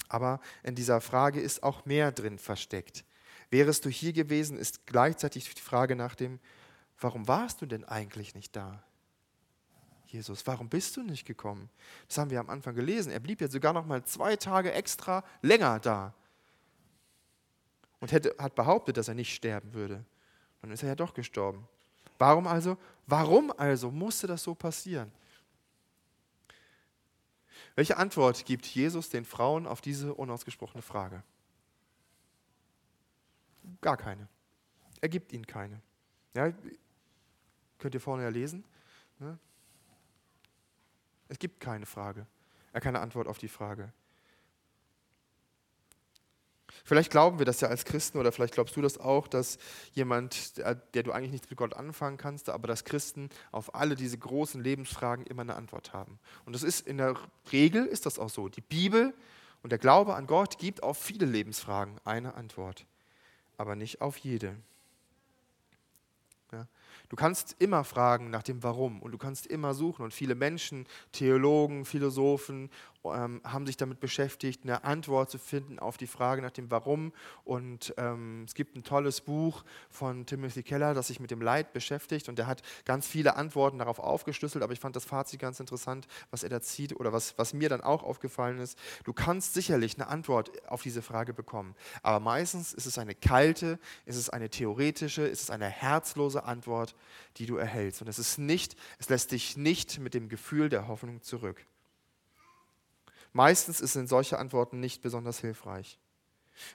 Aber 0.08 0.40
in 0.62 0.76
dieser 0.76 1.02
Frage 1.02 1.42
ist 1.42 1.64
auch 1.64 1.84
mehr 1.88 2.12
drin 2.12 2.38
versteckt. 2.38 3.04
Wärest 3.50 3.84
du 3.84 3.90
hier 3.90 4.14
gewesen, 4.14 4.60
ist 4.60 4.86
gleichzeitig 4.86 5.52
die 5.56 5.60
Frage 5.60 5.96
nach 5.96 6.14
dem, 6.14 6.40
warum 7.00 7.28
warst 7.28 7.64
du 7.64 7.66
denn 7.66 7.84
eigentlich 7.84 8.36
nicht 8.36 8.56
da? 8.56 8.84
Jesus, 10.06 10.46
warum 10.46 10.70
bist 10.70 10.98
du 10.98 11.02
nicht 11.02 11.26
gekommen? 11.26 11.68
Das 12.08 12.20
haben 12.20 12.30
wir 12.30 12.42
am 12.42 12.52
Anfang 12.52 12.76
gelesen. 12.76 13.12
Er 13.12 13.22
blieb 13.22 13.42
ja 13.42 13.48
sogar 13.48 13.74
noch 13.74 13.88
mal 13.88 14.04
zwei 14.04 14.36
Tage 14.36 14.72
extra 14.72 15.24
länger 15.42 15.80
da 15.80 16.14
und 18.00 18.12
hätte, 18.12 18.36
hat 18.38 18.54
behauptet, 18.54 18.98
dass 18.98 19.08
er 19.08 19.16
nicht 19.16 19.34
sterben 19.34 19.74
würde. 19.74 20.06
Dann 20.62 20.72
ist 20.72 20.84
er 20.84 20.90
ja 20.90 20.96
doch 20.96 21.14
gestorben. 21.14 21.68
Warum 22.18 22.48
also? 22.48 22.78
Warum 23.08 23.52
also 23.58 23.92
musste 23.92 24.28
das 24.28 24.44
so 24.44 24.54
passieren? 24.54 25.12
Welche 27.76 27.98
Antwort 27.98 28.46
gibt 28.46 28.66
Jesus 28.66 29.10
den 29.10 29.26
Frauen 29.26 29.66
auf 29.66 29.82
diese 29.82 30.14
unausgesprochene 30.14 30.82
Frage? 30.82 31.24
Gar 33.82 33.98
keine. 33.98 34.28
Er 35.00 35.10
gibt 35.10 35.34
ihnen 35.34 35.48
keine. 35.48 35.82
Ja, 36.34 36.54
könnt 37.80 37.96
ihr 37.96 38.02
vorne 38.02 38.24
ja 38.24 38.30
lesen. 38.30 38.64
Ne? 39.20 39.38
Es 41.28 41.40
gibt 41.40 41.60
keine 41.60 41.86
Frage. 41.86 42.28
Er 42.74 42.82
keine 42.82 43.00
Antwort 43.00 43.28
auf 43.28 43.38
die 43.38 43.48
Frage. 43.48 43.92
Vielleicht 46.84 47.12
glauben 47.12 47.40
wir 47.40 47.46
das 47.46 47.62
ja 47.62 47.68
als 47.68 47.86
Christen 47.86 48.18
oder 48.18 48.32
vielleicht 48.32 48.54
glaubst 48.54 48.76
du 48.76 48.82
das 48.82 48.98
auch, 48.98 49.28
dass 49.28 49.58
jemand, 49.94 50.58
der, 50.58 51.04
du 51.04 51.12
eigentlich 51.12 51.32
nichts 51.32 51.50
mit 51.50 51.58
Gott 51.58 51.74
anfangen 51.74 52.18
kannst, 52.18 52.50
aber 52.50 52.68
dass 52.68 52.84
Christen 52.84 53.30
auf 53.52 53.76
alle 53.76 53.96
diese 53.96 54.18
großen 54.18 54.62
Lebensfragen 54.62 55.26
immer 55.26 55.44
eine 55.44 55.56
Antwort 55.56 55.94
haben. 55.94 56.20
Und 56.46 56.54
das 56.54 56.64
ist 56.64 56.88
in 56.88 56.98
der 56.98 57.16
Regel 57.52 57.86
ist 57.86 58.06
das 58.06 58.20
auch 58.20 58.30
so. 58.30 58.50
Die 58.50 58.62
Bibel 58.62 59.14
und 59.64 59.72
der 59.72 59.80
Glaube 59.80 60.16
an 60.16 60.28
Gott 60.28 60.58
gibt 60.58 60.84
auf 60.84 60.98
viele 60.98 61.26
Lebensfragen 61.26 61.98
eine 62.04 62.34
Antwort, 62.34 62.86
aber 63.58 63.76
nicht 63.76 64.02
auf 64.02 64.18
jede. 64.18 64.56
Ja. 66.52 66.68
Du 67.10 67.16
kannst 67.16 67.56
immer 67.60 67.84
fragen 67.84 68.30
nach 68.30 68.44
dem 68.44 68.64
Warum 68.64 69.02
und 69.02 69.12
du 69.12 69.18
kannst 69.18 69.46
immer 69.46 69.74
suchen. 69.74 70.04
Und 70.04 70.14
viele 70.14 70.36
Menschen, 70.36 70.88
Theologen, 71.12 71.86
Philosophen 71.86 72.70
ähm, 73.06 73.42
haben 73.44 73.66
sich 73.66 73.78
damit 73.78 74.00
beschäftigt, 74.00 74.64
eine 74.64 74.84
Antwort 74.84 75.30
zu 75.30 75.38
finden 75.38 75.80
auf 75.80 75.98
die 75.98 76.08
Frage 76.08 76.42
nach 76.42 76.52
dem 76.52 76.70
Warum. 76.70 77.14
Und 77.44 77.94
ähm, 77.98 78.44
es 78.46 78.54
gibt 78.54 78.76
ein 78.76 78.84
tolles 78.84 79.22
Buch 79.22 79.64
von 79.90 80.26
Timothy 80.26 80.64
Keller, 80.64 80.94
das 80.94 81.08
sich 81.08 81.20
mit 81.20 81.32
dem 81.32 81.42
Leid 81.42 81.74
beschäftigt. 81.74 82.30
Und 82.30 82.38
der 82.38 82.48
hat 82.48 82.62
ganz 82.86 83.08
viele 83.08 83.36
Antworten 83.36 83.80
darauf 83.80 84.00
aufgeschlüsselt. 84.00 84.64
Aber 84.64 84.74
ich 84.74 84.80
fand 84.80 84.96
das 84.96 85.06
Fazit 85.06 85.40
ganz 85.40 85.60
interessant, 85.60 86.08
was 86.30 86.44
er 86.44 86.50
da 86.50 86.62
zieht 86.62 86.96
oder 87.00 87.12
was, 87.14 87.38
was 87.38 87.54
mir 87.54 87.70
dann 87.70 87.82
auch 87.82 88.04
aufgefallen 88.04 88.60
ist. 88.60 88.78
Du 89.04 89.14
kannst 89.14 89.54
sicherlich 89.54 89.96
eine 89.96 90.08
Antwort 90.08 90.52
auf 90.70 90.82
diese 90.82 91.02
Frage 91.02 91.34
bekommen. 91.34 91.76
Aber 92.04 92.20
meistens 92.20 92.74
ist 92.74 92.86
es 92.86 92.98
eine 92.98 93.16
kalte, 93.16 93.80
ist 94.06 94.18
es 94.18 94.30
eine 94.30 94.50
theoretische, 94.50 95.24
ist 95.24 95.42
es 95.42 95.50
eine 95.50 95.70
herzlose 95.70 96.44
Antwort, 96.44 96.96
die 97.38 97.46
du 97.46 97.58
erhältst. 97.58 98.02
Und 98.02 98.08
es 98.08 98.20
ist 98.20 98.38
nicht, 98.38 98.76
es 99.00 99.10
lässt 99.10 99.32
dich 99.32 99.58
nicht 99.58 100.00
mit 100.00 100.14
dem 100.14 100.30
Gefühl 100.30 100.70
der 100.70 100.88
Hoffnung 100.88 101.22
zurück. 101.22 101.66
Meistens 103.34 103.78
sind 103.80 104.10
solche 104.10 104.40
Antworten 104.40 104.80
nicht 104.80 105.02
besonders 105.02 105.40
hilfreich. 105.40 106.00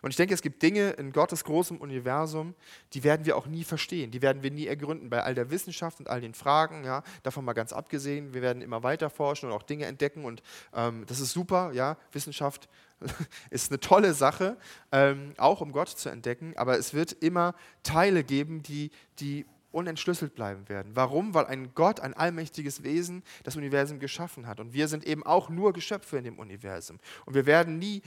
Und 0.03 0.11
ich 0.11 0.17
denke, 0.17 0.35
es 0.35 0.43
gibt 0.43 0.63
Dinge 0.63 0.91
in 0.91 1.13
Gottes 1.13 1.45
großem 1.45 1.79
Universum, 1.79 2.55
die 2.93 3.05
werden 3.05 3.27
wir 3.27 3.37
auch 3.37 3.47
nie 3.47 3.65
verstehen, 3.65 4.11
die 4.11 4.23
werden 4.23 4.43
wir 4.43 4.51
nie 4.51 4.67
ergründen. 4.67 5.11
Bei 5.11 5.23
all 5.23 5.35
der 5.35 5.51
Wissenschaft 5.51 6.01
und 6.01 6.09
all 6.09 6.21
den 6.21 6.35
Fragen, 6.35 6.85
ja, 6.85 7.03
davon 7.23 7.45
mal 7.45 7.53
ganz 7.53 7.73
abgesehen, 7.73 8.35
wir 8.35 8.43
werden 8.43 8.63
immer 8.63 8.83
weiter 8.83 9.11
forschen 9.11 9.51
und 9.51 9.55
auch 9.55 9.63
Dinge 9.63 9.87
entdecken 9.87 10.25
und 10.25 10.43
ähm, 10.75 11.05
das 11.07 11.21
ist 11.21 11.33
super, 11.33 11.73
ja, 11.73 11.97
Wissenschaft 12.13 12.69
ist 13.51 13.71
eine 13.71 13.81
tolle 13.81 14.15
Sache, 14.15 14.57
ähm, 14.93 15.35
auch 15.37 15.61
um 15.61 15.73
Gott 15.73 15.89
zu 15.89 16.09
entdecken, 16.09 16.55
aber 16.57 16.79
es 16.79 16.95
wird 16.95 17.13
immer 17.13 17.55
Teile 17.83 18.25
geben, 18.25 18.63
die, 18.63 18.91
die 19.21 19.45
unentschlüsselt 19.77 20.35
bleiben 20.35 20.69
werden. 20.69 20.93
Warum? 20.95 21.35
Weil 21.35 21.47
ein 21.47 21.75
Gott, 21.75 22.01
ein 22.01 22.15
allmächtiges 22.15 22.83
Wesen, 22.83 23.23
das 23.45 23.57
Universum 23.57 24.01
geschaffen 24.01 24.47
hat. 24.47 24.59
Und 24.59 24.73
wir 24.73 24.89
sind 24.89 25.07
eben 25.07 25.23
auch 25.23 25.51
nur 25.51 25.73
Geschöpfe 25.75 26.17
in 26.17 26.25
dem 26.25 26.39
Universum. 26.39 26.99
Und 27.27 27.35
wir 27.35 27.45
werden 27.45 27.79
nie 27.79 28.03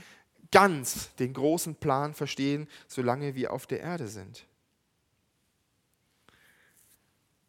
ganz 0.50 1.14
den 1.14 1.32
großen 1.32 1.76
Plan 1.76 2.12
verstehen, 2.12 2.68
solange 2.88 3.36
wir 3.36 3.52
auf 3.52 3.66
der 3.66 3.80
Erde 3.80 4.08
sind. 4.08 4.46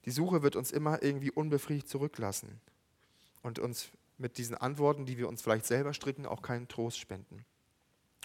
Die 0.05 0.11
Suche 0.11 0.43
wird 0.43 0.55
uns 0.55 0.71
immer 0.71 1.01
irgendwie 1.01 1.31
unbefriedigt 1.31 1.89
zurücklassen 1.89 2.61
und 3.41 3.59
uns 3.59 3.89
mit 4.17 4.37
diesen 4.37 4.55
Antworten, 4.55 5.05
die 5.05 5.17
wir 5.17 5.27
uns 5.27 5.41
vielleicht 5.41 5.65
selber 5.65 5.93
stricken, 5.93 6.27
auch 6.27 6.43
keinen 6.43 6.67
Trost 6.67 6.99
spenden. 6.99 7.43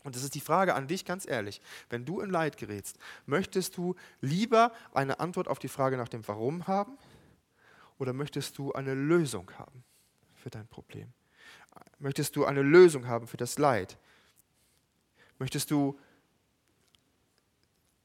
Und 0.06 0.14
das 0.14 0.22
ist 0.22 0.36
die 0.36 0.40
Frage 0.40 0.76
an 0.76 0.86
dich 0.86 1.04
ganz 1.04 1.26
ehrlich. 1.26 1.60
Wenn 1.90 2.04
du 2.04 2.20
in 2.20 2.30
Leid 2.30 2.58
gerätst, 2.58 2.96
möchtest 3.26 3.76
du 3.76 3.96
lieber 4.20 4.72
eine 4.94 5.18
Antwort 5.18 5.48
auf 5.48 5.58
die 5.58 5.66
Frage 5.66 5.96
nach 5.96 6.08
dem 6.08 6.26
Warum 6.28 6.68
haben 6.68 6.96
oder 7.98 8.12
möchtest 8.12 8.56
du 8.56 8.72
eine 8.72 8.94
Lösung 8.94 9.50
haben 9.58 9.82
für 10.36 10.48
dein 10.48 10.68
Problem? 10.68 11.12
Möchtest 11.98 12.36
du 12.36 12.44
eine 12.44 12.62
Lösung 12.62 13.08
haben 13.08 13.26
für 13.26 13.36
das 13.36 13.58
Leid? 13.58 13.98
Möchtest 15.40 15.72
du 15.72 15.98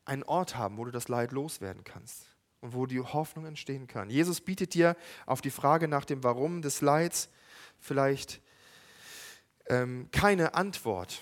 einen 0.06 0.24
Ort 0.24 0.58
haben, 0.58 0.78
wo 0.78 0.86
du 0.86 0.92
das 0.92 1.08
Leid 1.08 1.32
loswerden 1.32 1.84
kannst 1.84 2.26
und 2.62 2.74
wo 2.74 2.88
die 2.88 3.00
Hoffnung 3.00 3.46
entstehen 3.46 3.86
kann? 3.86 4.10
Jesus 4.10 4.42
bietet 4.42 4.74
dir 4.74 4.98
auf 5.28 5.42
die 5.42 5.52
Frage 5.52 5.88
nach 5.88 6.06
dem 6.06 6.24
Warum 6.24 6.64
des 6.64 6.82
Leids 6.82 7.30
vielleicht 7.80 8.42
ähm, 9.68 10.10
keine 10.12 10.56
Antwort. 10.56 11.22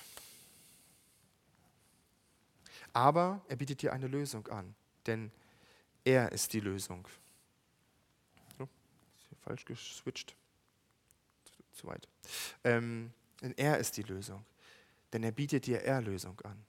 Aber 2.99 3.41
er 3.47 3.55
bietet 3.55 3.81
dir 3.81 3.93
eine 3.93 4.07
Lösung 4.07 4.45
an, 4.49 4.75
denn 5.05 5.31
er 6.03 6.33
ist 6.33 6.51
die 6.51 6.59
Lösung. 6.59 7.07
Oh, 8.59 8.63
ist 8.63 9.27
hier 9.29 9.37
falsch 9.37 9.63
geswitcht. 9.63 10.35
Zu, 11.45 11.63
zu 11.71 11.87
weit. 11.87 12.09
Ähm, 12.65 13.13
denn 13.41 13.53
er 13.55 13.77
ist 13.77 13.95
die 13.95 14.03
Lösung, 14.03 14.45
denn 15.13 15.23
er 15.23 15.31
bietet 15.31 15.65
dir 15.65 15.81
Erlösung 15.81 16.41
an. 16.41 16.61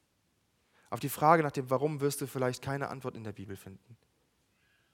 Auf 0.88 1.00
die 1.00 1.08
Frage 1.08 1.42
nach 1.42 1.50
dem 1.50 1.68
Warum 1.68 2.00
wirst 2.00 2.20
du 2.20 2.28
vielleicht 2.28 2.62
keine 2.62 2.90
Antwort 2.90 3.16
in 3.16 3.24
der 3.24 3.32
Bibel 3.32 3.56
finden. 3.56 3.96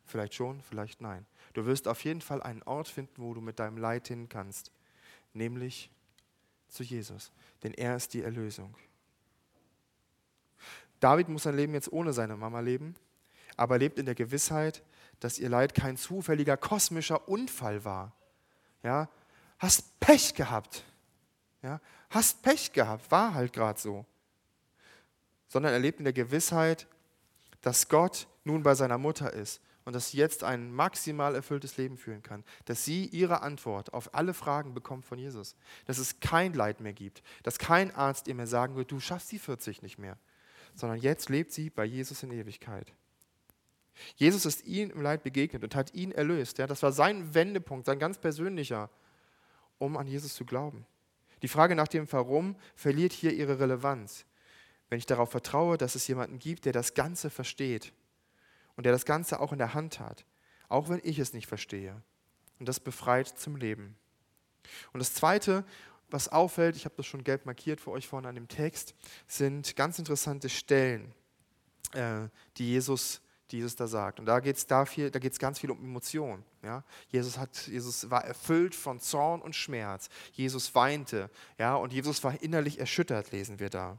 Vielleicht 0.06 0.32
schon, 0.32 0.62
vielleicht 0.62 1.02
nein. 1.02 1.26
Du 1.52 1.66
wirst 1.66 1.86
auf 1.86 2.02
jeden 2.02 2.22
Fall 2.22 2.42
einen 2.42 2.62
Ort 2.62 2.88
finden, 2.88 3.20
wo 3.20 3.34
du 3.34 3.42
mit 3.42 3.58
deinem 3.58 3.76
Leid 3.76 4.08
hin 4.08 4.30
kannst, 4.30 4.72
nämlich 5.34 5.90
zu 6.68 6.82
Jesus, 6.82 7.30
denn 7.62 7.74
er 7.74 7.94
ist 7.94 8.14
die 8.14 8.22
Erlösung. 8.22 8.74
David 11.00 11.28
muss 11.28 11.44
sein 11.44 11.56
Leben 11.56 11.74
jetzt 11.74 11.92
ohne 11.92 12.12
seine 12.12 12.36
Mama 12.36 12.60
leben, 12.60 12.94
aber 13.56 13.78
lebt 13.78 13.98
in 13.98 14.06
der 14.06 14.14
Gewissheit, 14.14 14.82
dass 15.20 15.38
ihr 15.38 15.48
Leid 15.48 15.74
kein 15.74 15.96
zufälliger 15.96 16.56
kosmischer 16.56 17.28
Unfall 17.28 17.84
war. 17.84 18.12
Ja, 18.82 19.08
hast 19.58 19.98
Pech 20.00 20.34
gehabt. 20.34 20.84
Ja, 21.62 21.80
hast 22.10 22.42
Pech 22.42 22.72
gehabt, 22.72 23.10
war 23.10 23.34
halt 23.34 23.52
gerade 23.52 23.80
so. 23.80 24.04
Sondern 25.48 25.72
er 25.72 25.78
lebt 25.78 25.98
in 25.98 26.04
der 26.04 26.12
Gewissheit, 26.12 26.86
dass 27.62 27.88
Gott 27.88 28.28
nun 28.44 28.62
bei 28.62 28.74
seiner 28.74 28.98
Mutter 28.98 29.32
ist 29.32 29.60
und 29.84 29.94
dass 29.94 30.10
sie 30.10 30.18
jetzt 30.18 30.44
ein 30.44 30.72
maximal 30.72 31.34
erfülltes 31.34 31.76
Leben 31.76 31.96
führen 31.96 32.22
kann. 32.22 32.44
Dass 32.66 32.84
sie 32.84 33.06
ihre 33.06 33.42
Antwort 33.42 33.94
auf 33.94 34.14
alle 34.14 34.34
Fragen 34.34 34.74
bekommt 34.74 35.06
von 35.06 35.18
Jesus. 35.18 35.56
Dass 35.86 35.98
es 35.98 36.20
kein 36.20 36.52
Leid 36.52 36.80
mehr 36.80 36.92
gibt. 36.92 37.22
Dass 37.42 37.58
kein 37.58 37.94
Arzt 37.94 38.28
ihr 38.28 38.34
mehr 38.34 38.46
sagen 38.46 38.76
wird, 38.76 38.90
du 38.90 39.00
schaffst 39.00 39.32
die 39.32 39.38
40 39.38 39.82
nicht 39.82 39.98
mehr 39.98 40.18
sondern 40.76 41.00
jetzt 41.00 41.28
lebt 41.28 41.52
sie 41.52 41.70
bei 41.70 41.84
Jesus 41.84 42.22
in 42.22 42.30
Ewigkeit. 42.30 42.92
Jesus 44.16 44.44
ist 44.44 44.66
ihnen 44.66 44.90
im 44.90 45.00
Leid 45.00 45.22
begegnet 45.22 45.64
und 45.64 45.74
hat 45.74 45.94
ihn 45.94 46.12
erlöst. 46.12 46.58
Ja, 46.58 46.66
das 46.66 46.82
war 46.82 46.92
sein 46.92 47.34
Wendepunkt, 47.34 47.86
sein 47.86 47.98
ganz 47.98 48.18
persönlicher, 48.18 48.90
um 49.78 49.96
an 49.96 50.06
Jesus 50.06 50.34
zu 50.34 50.44
glauben. 50.44 50.86
Die 51.42 51.48
Frage 51.48 51.74
nach 51.74 51.88
dem 51.88 52.10
Warum 52.12 52.56
verliert 52.74 53.12
hier 53.12 53.32
ihre 53.32 53.58
Relevanz, 53.58 54.26
wenn 54.88 54.98
ich 54.98 55.06
darauf 55.06 55.30
vertraue, 55.30 55.78
dass 55.78 55.94
es 55.94 56.06
jemanden 56.06 56.38
gibt, 56.38 56.64
der 56.64 56.72
das 56.72 56.94
Ganze 56.94 57.30
versteht 57.30 57.92
und 58.76 58.84
der 58.84 58.92
das 58.92 59.04
Ganze 59.04 59.40
auch 59.40 59.52
in 59.52 59.58
der 59.58 59.74
Hand 59.74 59.98
hat, 60.00 60.24
auch 60.68 60.88
wenn 60.88 61.00
ich 61.02 61.18
es 61.18 61.32
nicht 61.32 61.46
verstehe. 61.46 62.02
Und 62.58 62.68
das 62.68 62.80
befreit 62.80 63.28
zum 63.28 63.56
Leben. 63.56 63.96
Und 64.92 65.00
das 65.00 65.14
Zweite, 65.14 65.64
was 66.10 66.28
auffällt, 66.28 66.76
ich 66.76 66.84
habe 66.84 66.94
das 66.96 67.06
schon 67.06 67.24
gelb 67.24 67.46
markiert 67.46 67.80
für 67.80 67.90
euch 67.90 68.06
vorne 68.06 68.28
an 68.28 68.34
dem 68.34 68.48
Text, 68.48 68.94
sind 69.26 69.76
ganz 69.76 69.98
interessante 69.98 70.48
Stellen, 70.48 71.14
äh, 71.92 72.28
die 72.56 72.70
Jesus 72.70 73.20
die 73.50 73.58
Jesus 73.58 73.76
da 73.76 73.86
sagt. 73.86 74.18
Und 74.18 74.26
da 74.26 74.40
geht 74.40 74.56
es 74.56 74.66
da 74.66 74.84
da 74.84 75.18
ganz 75.38 75.58
viel 75.60 75.70
um 75.70 75.82
Emotionen. 75.82 76.44
Ja? 76.62 76.82
Jesus, 77.08 77.38
hat, 77.38 77.66
Jesus 77.68 78.10
war 78.10 78.24
erfüllt 78.24 78.74
von 78.74 79.00
Zorn 79.00 79.40
und 79.40 79.54
Schmerz. 79.54 80.08
Jesus 80.32 80.74
weinte. 80.74 81.30
Ja? 81.58 81.76
Und 81.76 81.92
Jesus 81.92 82.22
war 82.24 82.40
innerlich 82.42 82.80
erschüttert, 82.80 83.30
lesen 83.30 83.58
wir 83.60 83.70
da. 83.70 83.98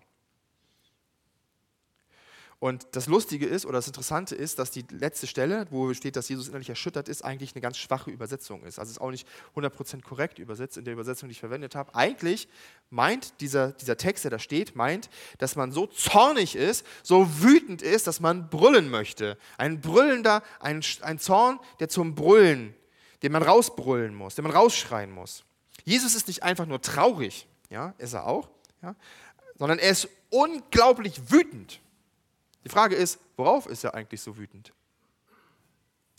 Und 2.59 2.87
das 2.93 3.05
Lustige 3.05 3.45
ist 3.45 3.67
oder 3.67 3.77
das 3.77 3.85
Interessante 3.85 4.33
ist, 4.33 4.57
dass 4.57 4.71
die 4.71 4.83
letzte 4.89 5.27
Stelle, 5.27 5.67
wo 5.69 5.93
steht, 5.93 6.15
dass 6.15 6.27
Jesus 6.27 6.47
innerlich 6.47 6.69
erschüttert 6.69 7.07
ist, 7.07 7.23
eigentlich 7.23 7.53
eine 7.53 7.61
ganz 7.61 7.77
schwache 7.77 8.09
Übersetzung 8.09 8.63
ist. 8.63 8.79
Also 8.79 8.89
ist 8.89 8.99
auch 8.99 9.11
nicht 9.11 9.27
100% 9.55 10.01
korrekt 10.01 10.39
übersetzt 10.39 10.75
in 10.75 10.83
der 10.83 10.93
Übersetzung, 10.93 11.29
die 11.29 11.33
ich 11.33 11.39
verwendet 11.39 11.75
habe. 11.75 11.93
Eigentlich 11.93 12.47
meint 12.89 13.41
dieser, 13.41 13.73
dieser 13.73 13.95
Text, 13.95 14.23
der 14.23 14.31
da 14.31 14.39
steht, 14.39 14.75
meint, 14.75 15.11
dass 15.37 15.55
man 15.55 15.71
so 15.71 15.85
zornig 15.85 16.55
ist, 16.55 16.83
so 17.03 17.27
wütend 17.43 17.83
ist, 17.83 18.07
dass 18.07 18.19
man 18.21 18.49
brüllen 18.49 18.89
möchte. 18.89 19.37
Ein 19.59 19.79
brüllender, 19.79 20.41
ein, 20.59 20.81
ein 21.01 21.19
Zorn, 21.19 21.59
der 21.79 21.89
zum 21.89 22.15
Brüllen, 22.15 22.73
den 23.21 23.33
man 23.33 23.43
rausbrüllen 23.43 24.15
muss, 24.15 24.33
den 24.33 24.43
man 24.43 24.53
rausschreien 24.53 25.11
muss. 25.11 25.43
Jesus 25.83 26.15
ist 26.15 26.27
nicht 26.27 26.41
einfach 26.41 26.65
nur 26.65 26.81
traurig, 26.81 27.47
ja, 27.69 27.93
ist 27.99 28.13
er 28.13 28.25
auch, 28.25 28.49
ja, 28.81 28.95
sondern 29.59 29.77
er 29.77 29.91
ist 29.91 30.09
unglaublich 30.31 31.31
wütend. 31.31 31.81
Die 32.67 32.73
Frage 32.73 32.95
ist, 32.95 33.17
worauf 33.38 33.65
ist 33.67 33.86
er 33.86 33.95
eigentlich 33.95 34.19
so 34.19 34.38
wütend? 34.38 34.73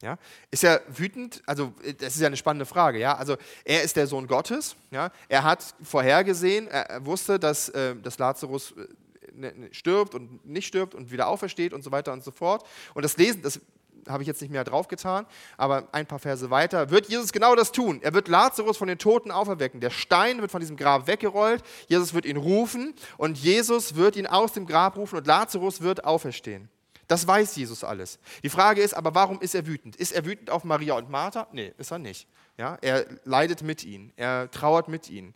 Ja, 0.00 0.16
ist 0.50 0.64
er 0.64 0.80
wütend? 0.88 1.42
Also, 1.44 1.74
das 1.98 2.14
ist 2.14 2.22
ja 2.22 2.26
eine 2.26 2.38
spannende 2.38 2.64
Frage. 2.64 2.98
Ja? 2.98 3.18
Also, 3.18 3.36
er 3.66 3.82
ist 3.82 3.96
der 3.96 4.06
Sohn 4.06 4.26
Gottes. 4.26 4.74
Ja? 4.90 5.12
Er 5.28 5.44
hat 5.44 5.74
vorhergesehen, 5.82 6.66
er 6.68 7.04
wusste, 7.04 7.38
dass, 7.38 7.68
äh, 7.68 7.94
dass 7.96 8.16
Lazarus 8.16 8.72
äh, 8.72 8.86
ne, 9.34 9.52
ne, 9.54 9.74
stirbt 9.74 10.14
und 10.14 10.46
nicht 10.46 10.68
stirbt 10.68 10.94
und 10.94 11.10
wieder 11.10 11.28
aufersteht 11.28 11.74
und 11.74 11.82
so 11.82 11.92
weiter 11.92 12.14
und 12.14 12.24
so 12.24 12.30
fort. 12.30 12.66
Und 12.94 13.02
das 13.02 13.18
Lesen, 13.18 13.42
das 13.42 13.60
habe 14.08 14.22
ich 14.22 14.26
jetzt 14.26 14.40
nicht 14.40 14.50
mehr 14.50 14.64
draufgetan, 14.64 15.26
aber 15.56 15.88
ein 15.92 16.06
paar 16.06 16.18
Verse 16.18 16.50
weiter, 16.50 16.90
wird 16.90 17.08
Jesus 17.08 17.32
genau 17.32 17.54
das 17.54 17.72
tun. 17.72 18.00
Er 18.02 18.14
wird 18.14 18.28
Lazarus 18.28 18.76
von 18.76 18.88
den 18.88 18.98
Toten 18.98 19.30
auferwecken. 19.30 19.80
Der 19.80 19.90
Stein 19.90 20.40
wird 20.40 20.50
von 20.50 20.60
diesem 20.60 20.76
Grab 20.76 21.06
weggerollt, 21.06 21.62
Jesus 21.88 22.14
wird 22.14 22.24
ihn 22.24 22.36
rufen 22.36 22.94
und 23.16 23.38
Jesus 23.38 23.94
wird 23.94 24.16
ihn 24.16 24.26
aus 24.26 24.52
dem 24.52 24.66
Grab 24.66 24.96
rufen 24.96 25.16
und 25.16 25.26
Lazarus 25.26 25.80
wird 25.80 26.04
auferstehen. 26.04 26.68
Das 27.06 27.26
weiß 27.26 27.56
Jesus 27.56 27.84
alles. 27.84 28.18
Die 28.42 28.50
Frage 28.50 28.82
ist 28.82 28.94
aber, 28.94 29.14
warum 29.14 29.40
ist 29.40 29.54
er 29.54 29.66
wütend? 29.66 29.96
Ist 29.96 30.12
er 30.12 30.26
wütend 30.26 30.50
auf 30.50 30.64
Maria 30.64 30.94
und 30.94 31.08
Martha? 31.08 31.48
Nee, 31.52 31.72
ist 31.78 31.90
er 31.90 31.98
nicht. 31.98 32.28
Ja, 32.58 32.76
er 32.82 33.06
leidet 33.24 33.62
mit 33.62 33.84
ihnen, 33.84 34.12
er 34.16 34.50
trauert 34.50 34.88
mit 34.88 35.08
ihnen, 35.08 35.34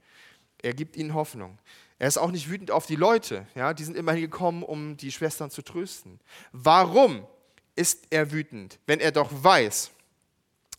er 0.60 0.74
gibt 0.74 0.96
ihnen 0.96 1.14
Hoffnung. 1.14 1.58
Er 1.98 2.08
ist 2.08 2.18
auch 2.18 2.32
nicht 2.32 2.50
wütend 2.50 2.72
auf 2.72 2.86
die 2.86 2.96
Leute, 2.96 3.46
ja, 3.54 3.72
die 3.72 3.84
sind 3.84 3.96
immerhin 3.96 4.22
gekommen, 4.22 4.64
um 4.64 4.96
die 4.96 5.12
Schwestern 5.12 5.50
zu 5.50 5.62
trösten. 5.62 6.18
Warum 6.50 7.24
ist 7.74 8.06
er 8.10 8.32
wütend, 8.32 8.78
wenn 8.86 9.00
er 9.00 9.12
doch 9.12 9.30
weiß, 9.30 9.90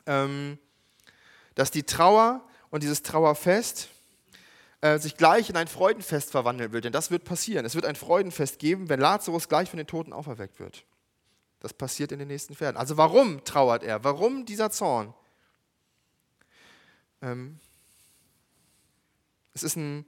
ähm, 0.06 0.58
dass 1.56 1.72
die 1.72 1.84
Trauer 1.84 2.44
und 2.70 2.84
dieses 2.84 3.04
Trauerfest 3.04 3.90
äh, 4.82 5.00
sich 5.00 5.16
gleich 5.16 5.50
in 5.50 5.56
ein 5.56 5.68
Freudenfest 5.68 6.32
verwandeln 6.32 6.72
wird. 6.72 6.86
Denn 6.86 6.94
das 6.94 7.10
wird 7.10 7.24
passieren. 7.24 7.66
Es 7.66 7.76
wird 7.76 7.86
ein 7.86 7.96
Freudenfest 7.96 8.60
geben, 8.60 8.90
wenn 8.90 9.00
Lazarus 9.00 9.48
gleich 9.48 9.70
von 9.70 9.78
den 9.78 9.88
Toten 9.88 10.14
auferweckt 10.14 10.60
wird. 10.60 10.84
Das 11.60 11.74
passiert 11.74 12.12
in 12.12 12.20
den 12.20 12.28
nächsten 12.28 12.56
Versen. 12.56 12.76
Also 12.76 12.98
warum 12.98 13.44
trauert 13.46 13.84
er? 13.84 14.04
Warum 14.04 14.46
dieser 14.46 14.72
Zorn? 14.72 15.14
Ähm, 17.22 17.60
es, 19.54 19.64
ist 19.64 19.78
ein, 19.78 20.06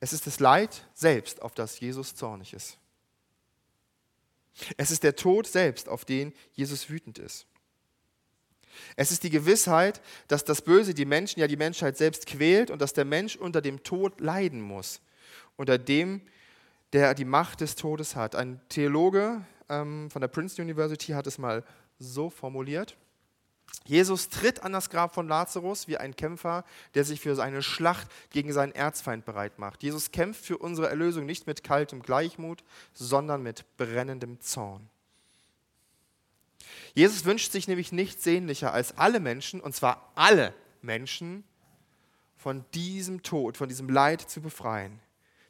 es 0.00 0.14
ist 0.14 0.26
das 0.26 0.40
Leid 0.40 0.86
selbst, 0.94 1.42
auf 1.42 1.52
das 1.54 1.78
Jesus 1.80 2.14
zornig 2.14 2.54
ist. 2.54 2.78
Es 4.76 4.90
ist 4.90 5.02
der 5.02 5.16
Tod 5.16 5.46
selbst, 5.46 5.88
auf 5.88 6.04
den 6.04 6.32
Jesus 6.52 6.88
wütend 6.88 7.18
ist. 7.18 7.46
Es 8.96 9.12
ist 9.12 9.22
die 9.22 9.30
Gewissheit, 9.30 10.00
dass 10.28 10.44
das 10.44 10.62
Böse 10.62 10.94
die 10.94 11.04
Menschen, 11.04 11.40
ja 11.40 11.46
die 11.46 11.56
Menschheit 11.56 11.96
selbst 11.96 12.26
quält 12.26 12.70
und 12.70 12.80
dass 12.80 12.92
der 12.92 13.04
Mensch 13.04 13.36
unter 13.36 13.60
dem 13.60 13.82
Tod 13.82 14.20
leiden 14.20 14.60
muss, 14.60 15.00
unter 15.56 15.78
dem, 15.78 16.22
der 16.92 17.14
die 17.14 17.24
Macht 17.24 17.60
des 17.60 17.76
Todes 17.76 18.16
hat. 18.16 18.34
Ein 18.34 18.60
Theologe 18.68 19.44
ähm, 19.68 20.10
von 20.10 20.20
der 20.20 20.28
Princeton 20.28 20.64
University 20.64 21.12
hat 21.12 21.26
es 21.26 21.38
mal 21.38 21.64
so 21.98 22.30
formuliert. 22.30 22.96
Jesus 23.86 24.30
tritt 24.30 24.62
an 24.62 24.72
das 24.72 24.88
Grab 24.88 25.14
von 25.14 25.28
Lazarus 25.28 25.88
wie 25.88 25.98
ein 25.98 26.16
Kämpfer, 26.16 26.64
der 26.94 27.04
sich 27.04 27.20
für 27.20 27.34
seine 27.34 27.62
Schlacht 27.62 28.08
gegen 28.30 28.52
seinen 28.52 28.72
Erzfeind 28.72 29.26
bereit 29.26 29.58
macht. 29.58 29.82
Jesus 29.82 30.10
kämpft 30.10 30.44
für 30.44 30.56
unsere 30.56 30.88
Erlösung 30.88 31.26
nicht 31.26 31.46
mit 31.46 31.62
kaltem 31.62 32.00
Gleichmut, 32.00 32.64
sondern 32.94 33.42
mit 33.42 33.64
brennendem 33.76 34.40
Zorn. 34.40 34.88
Jesus 36.94 37.24
wünscht 37.24 37.52
sich 37.52 37.68
nämlich 37.68 37.92
nichts 37.92 38.24
sehnlicher 38.24 38.72
als 38.72 38.96
alle 38.96 39.20
Menschen, 39.20 39.60
und 39.60 39.74
zwar 39.74 40.12
alle 40.14 40.54
Menschen, 40.80 41.44
von 42.44 42.64
diesem 42.74 43.22
Tod, 43.22 43.56
von 43.56 43.70
diesem 43.70 43.88
Leid 43.88 44.20
zu 44.20 44.42
befreien. 44.42 45.00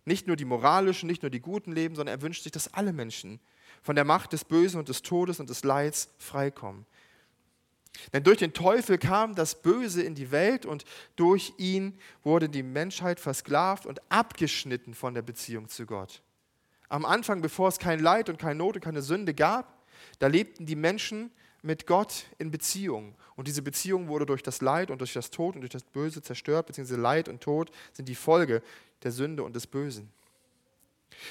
Nicht 0.05 0.29
nur 0.29 0.37
die 0.37 0.45
moralischen, 0.45 1.09
nicht 1.09 1.23
nur 1.23 1.31
die 1.31 1.41
guten 1.41 1.73
leben, 1.73 1.97
sondern 1.97 2.17
er 2.17 2.23
wünscht 2.23 2.45
sich, 2.45 2.53
dass 2.53 2.73
alle 2.73 2.93
Menschen 2.93 3.41
von 3.83 3.97
der 3.97 4.05
Macht 4.05 4.33
des 4.33 4.45
Bösen 4.45 4.79
und 4.79 4.89
des 4.89 5.03
Todes 5.03 5.41
und 5.41 5.51
des 5.51 5.65
Leids 5.65 6.09
freikommen. 6.19 6.87
Denn 8.13 8.25
durch 8.25 8.39
den 8.39 8.53
Teufel 8.53 8.99
kam 8.99 9.35
das 9.35 9.63
Böse 9.63 10.03
in 10.03 10.15
die 10.15 10.31
Welt 10.31 10.67
und 10.67 10.85
durch 11.17 11.55
ihn 11.59 11.99
wurde 12.23 12.49
die 12.49 12.63
Menschheit 12.63 13.21
versklavt 13.21 13.87
und 13.87 14.01
abgeschnitten 14.11 14.95
von 14.95 15.15
der 15.15 15.23
Beziehung 15.23 15.69
zu 15.69 15.87
Gott. 15.87 16.23
Am 16.89 17.05
Anfang, 17.05 17.41
bevor 17.41 17.69
es 17.69 17.79
kein 17.79 18.01
Leid 18.01 18.29
und 18.29 18.39
keine 18.39 18.57
Not 18.57 18.77
und 18.77 18.83
keine 18.83 19.03
Sünde 19.03 19.35
gab, 19.35 19.85
da 20.19 20.27
lebten 20.27 20.67
die 20.67 20.77
Menschen 20.77 21.31
mit 21.63 21.87
Gott 21.87 22.27
in 22.39 22.51
Beziehung. 22.51 23.15
Und 23.37 23.49
diese 23.49 23.63
Beziehung 23.63 24.09
wurde 24.09 24.27
durch 24.27 24.43
das 24.43 24.61
Leid 24.61 24.91
und 24.91 24.99
durch 24.99 25.13
das 25.13 25.31
Tod 25.31 25.55
und 25.55 25.63
durch 25.63 25.73
das 25.73 25.85
Böse 25.85 26.21
zerstört, 26.21 26.67
beziehungsweise 26.67 27.01
Leid 27.01 27.29
und 27.29 27.41
Tod 27.41 27.71
sind 27.93 28.09
die 28.09 28.15
Folge 28.15 28.63
der 29.03 29.13
Sünde 29.13 29.43
und 29.43 29.57
des 29.57 29.67
Bösen. 29.67 30.13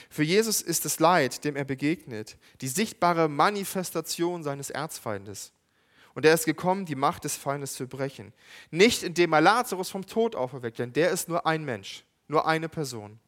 Für 0.10 0.24
Jesus 0.24 0.62
ist 0.62 0.86
das 0.86 1.00
Leid, 1.00 1.44
dem 1.44 1.56
er 1.56 1.66
begegnet, 1.66 2.38
die 2.62 2.68
sichtbare 2.68 3.30
Manifestation 3.30 4.44
seines 4.44 4.70
Erzfeindes. 4.70 5.52
Und 6.16 6.26
er 6.26 6.34
ist 6.34 6.46
gekommen, 6.46 6.86
die 6.86 6.96
Macht 6.96 7.24
des 7.24 7.36
Feindes 7.36 7.74
zu 7.74 7.88
brechen. 7.88 8.34
Nicht 8.70 9.04
indem 9.04 9.34
er 9.34 9.42
Lazarus 9.42 9.90
vom 9.90 10.06
Tod 10.06 10.36
auferweckt, 10.36 10.80
denn 10.80 10.94
der 10.94 11.10
ist 11.10 11.28
nur 11.28 11.46
ein 11.48 11.64
Mensch, 11.66 12.04
nur 12.28 12.48
eine 12.48 12.70
Person. 12.70 13.20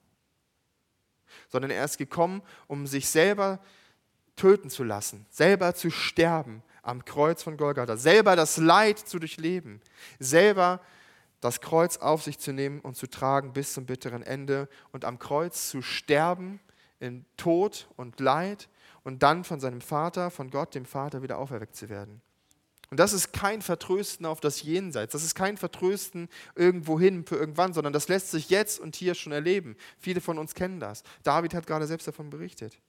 Sondern 1.49 1.71
er 1.71 1.83
ist 1.83 1.97
gekommen, 1.97 2.41
um 2.67 2.85
sich 2.85 3.07
selber 3.07 3.59
töten 4.35 4.69
zu 4.69 4.83
lassen, 4.83 5.25
selber 5.29 5.73
zu 5.73 5.89
sterben 5.89 6.61
am 6.83 7.03
Kreuz 7.03 7.41
von 7.41 7.57
Golgatha, 7.57 7.97
selber 7.97 8.35
das 8.35 8.57
Leid 8.57 8.99
zu 8.99 9.17
durchleben, 9.17 9.81
selber 10.19 10.81
das 11.41 11.61
Kreuz 11.61 11.97
auf 11.97 12.23
sich 12.23 12.37
zu 12.37 12.53
nehmen 12.53 12.79
und 12.81 12.95
zu 12.95 13.07
tragen 13.07 13.53
bis 13.53 13.73
zum 13.73 13.85
bitteren 13.85 14.21
Ende 14.21 14.69
und 14.91 15.05
am 15.05 15.17
Kreuz 15.19 15.69
zu 15.69 15.81
sterben 15.81 16.59
in 16.99 17.25
Tod 17.37 17.87
und 17.97 18.19
Leid 18.19 18.69
und 19.03 19.23
dann 19.23 19.43
von 19.43 19.59
seinem 19.59 19.81
Vater, 19.81 20.31
von 20.31 20.49
Gott, 20.49 20.75
dem 20.75 20.85
Vater, 20.85 21.21
wieder 21.21 21.37
auferweckt 21.37 21.75
zu 21.75 21.89
werden. 21.89 22.21
Und 22.95 22.99
das 22.99 23.11
ist 23.11 23.33
kein 23.33 23.61
Vertrösten 23.61 24.25
auf 24.25 24.39
das 24.39 24.61
Jenseits, 24.61 25.11
das 25.11 25.25
ist 25.25 25.35
kein 25.35 25.57
Vertrösten 25.57 26.29
irgendwohin 26.55 27.25
für 27.25 27.35
irgendwann, 27.35 27.73
sondern 27.73 27.91
das 27.91 28.07
lässt 28.07 28.31
sich 28.31 28.49
jetzt 28.49 28.79
und 28.79 28.95
hier 28.95 29.15
schon 29.15 29.33
erleben. 29.33 29.75
Viele 29.99 30.21
von 30.21 30.37
uns 30.37 30.55
kennen 30.55 30.79
das. 30.79 31.03
David 31.21 31.53
hat 31.53 31.67
gerade 31.67 31.87
selbst 31.87 32.07
davon 32.07 32.29
berichtet. 32.29 32.79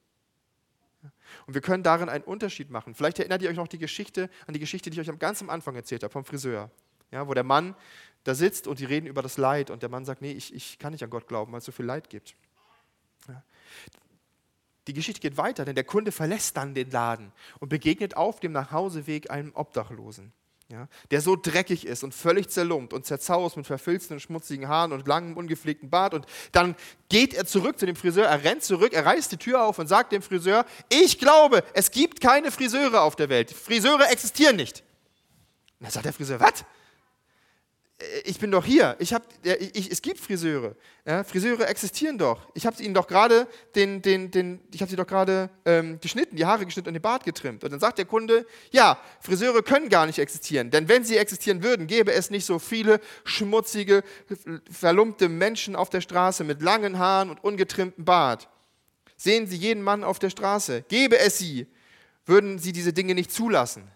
Und 1.45 1.55
wir 1.55 1.59
können 1.59 1.83
darin 1.83 2.07
einen 2.07 2.23
Unterschied 2.23 2.69
machen. 2.69 2.95
Vielleicht 2.95 3.19
erinnert 3.19 3.41
ihr 3.41 3.49
euch 3.49 3.57
noch 3.57 3.67
die 3.67 3.79
Geschichte, 3.79 4.29
an 4.45 4.53
die 4.53 4.61
Geschichte, 4.61 4.89
die 4.89 4.97
ich 4.97 5.09
euch 5.09 5.19
ganz 5.19 5.41
am 5.41 5.49
Anfang 5.49 5.75
erzählt 5.75 6.03
habe, 6.03 6.13
vom 6.13 6.23
Friseur. 6.23 6.71
Ja, 7.11 7.27
wo 7.27 7.33
der 7.33 7.43
Mann 7.43 7.75
da 8.23 8.33
sitzt 8.33 8.65
und 8.65 8.79
die 8.79 8.85
reden 8.85 9.07
über 9.07 9.21
das 9.21 9.35
Leid 9.35 9.69
und 9.69 9.81
der 9.81 9.89
Mann 9.89 10.05
sagt, 10.05 10.21
nee, 10.21 10.31
ich, 10.31 10.55
ich 10.55 10.79
kann 10.79 10.93
nicht 10.93 11.03
an 11.03 11.09
Gott 11.09 11.27
glauben, 11.27 11.51
weil 11.51 11.59
es 11.59 11.65
so 11.65 11.73
viel 11.73 11.85
Leid 11.85 12.09
gibt. 12.09 12.33
Ja. 13.27 13.43
Die 14.87 14.93
Geschichte 14.93 15.21
geht 15.21 15.37
weiter, 15.37 15.65
denn 15.65 15.75
der 15.75 15.83
Kunde 15.83 16.11
verlässt 16.11 16.57
dann 16.57 16.73
den 16.73 16.89
Laden 16.89 17.31
und 17.59 17.69
begegnet 17.69 18.15
auf 18.15 18.39
dem 18.39 18.53
Nachhauseweg 18.53 19.29
einem 19.29 19.51
Obdachlosen, 19.53 20.31
ja, 20.69 20.87
der 21.11 21.21
so 21.21 21.35
dreckig 21.35 21.85
ist 21.85 22.03
und 22.03 22.13
völlig 22.13 22.49
zerlumpt 22.49 22.93
und 22.93 23.05
zerzaust 23.05 23.57
mit 23.57 23.67
verfilzten 23.67 24.19
schmutzigen 24.19 24.69
Haaren 24.69 24.93
und 24.93 25.05
langem, 25.05 25.35
ungepflegten 25.35 25.89
Bart. 25.89 26.13
Und 26.13 26.25
dann 26.53 26.75
geht 27.09 27.33
er 27.33 27.45
zurück 27.45 27.77
zu 27.79 27.85
dem 27.85 27.97
Friseur, 27.97 28.25
er 28.25 28.43
rennt 28.43 28.63
zurück, 28.63 28.93
er 28.93 29.05
reißt 29.05 29.31
die 29.31 29.37
Tür 29.37 29.63
auf 29.63 29.77
und 29.77 29.87
sagt 29.87 30.13
dem 30.13 30.21
Friseur, 30.21 30.65
ich 30.89 31.19
glaube, 31.19 31.63
es 31.73 31.91
gibt 31.91 32.21
keine 32.21 32.51
Friseure 32.51 33.01
auf 33.01 33.17
der 33.17 33.27
Welt. 33.27 33.51
Friseure 33.51 34.09
existieren 34.09 34.55
nicht. 34.55 34.83
Und 35.79 35.85
dann 35.85 35.91
sagt 35.91 36.05
der 36.05 36.13
Friseur, 36.13 36.39
was? 36.39 36.65
Äh, 37.97 38.21
ich 38.25 38.39
bin 38.39 38.51
doch 38.51 38.65
hier. 38.65 38.95
Ich 38.99 39.13
hab, 39.13 39.23
ich, 39.43 39.91
es 39.91 40.01
gibt 40.01 40.19
Friseure. 40.19 40.75
Ja, 41.05 41.23
Friseure 41.23 41.67
existieren 41.67 42.17
doch. 42.17 42.49
Ich 42.53 42.65
habe 42.65 42.81
ihnen 42.81 42.93
doch 42.93 43.07
gerade 43.07 43.47
den, 43.75 44.01
den, 44.01 44.31
den, 44.31 44.59
ich 44.73 44.81
habe 44.81 44.89
sie 44.89 44.95
doch 44.95 45.07
gerade 45.07 45.49
ähm, 45.65 45.99
geschnitten, 45.99 46.35
die 46.35 46.45
Haare 46.45 46.65
geschnitten 46.65 46.89
und 46.89 46.93
den 46.93 47.01
Bart 47.01 47.23
getrimmt. 47.23 47.63
Und 47.63 47.71
dann 47.71 47.79
sagt 47.79 47.97
der 47.97 48.05
Kunde, 48.05 48.45
ja, 48.71 48.99
Friseure 49.21 49.63
können 49.63 49.89
gar 49.89 50.05
nicht 50.05 50.19
existieren, 50.19 50.71
denn 50.71 50.87
wenn 50.87 51.03
sie 51.03 51.17
existieren 51.17 51.63
würden, 51.63 51.87
gäbe 51.87 52.11
es 52.11 52.29
nicht 52.29 52.45
so 52.45 52.59
viele 52.59 52.99
schmutzige, 53.23 54.03
verlumpte 54.69 55.29
Menschen 55.29 55.75
auf 55.75 55.89
der 55.89 56.01
Straße 56.01 56.43
mit 56.43 56.61
langen 56.61 56.99
Haaren 56.99 57.29
und 57.29 57.43
ungetrimmtem 57.43 58.05
Bart. 58.05 58.49
Sehen 59.19 59.47
Sie 59.47 59.55
jeden 59.55 59.81
Mann 59.81 60.03
auf 60.03 60.19
der 60.19 60.29
Straße. 60.29 60.83
Gäbe 60.89 61.17
es 61.17 61.39
sie, 61.39 61.65
würden 62.27 62.59
sie 62.59 62.71
diese 62.71 62.93
Dinge 62.93 63.15
nicht 63.15 63.31
zulassen. 63.31 63.89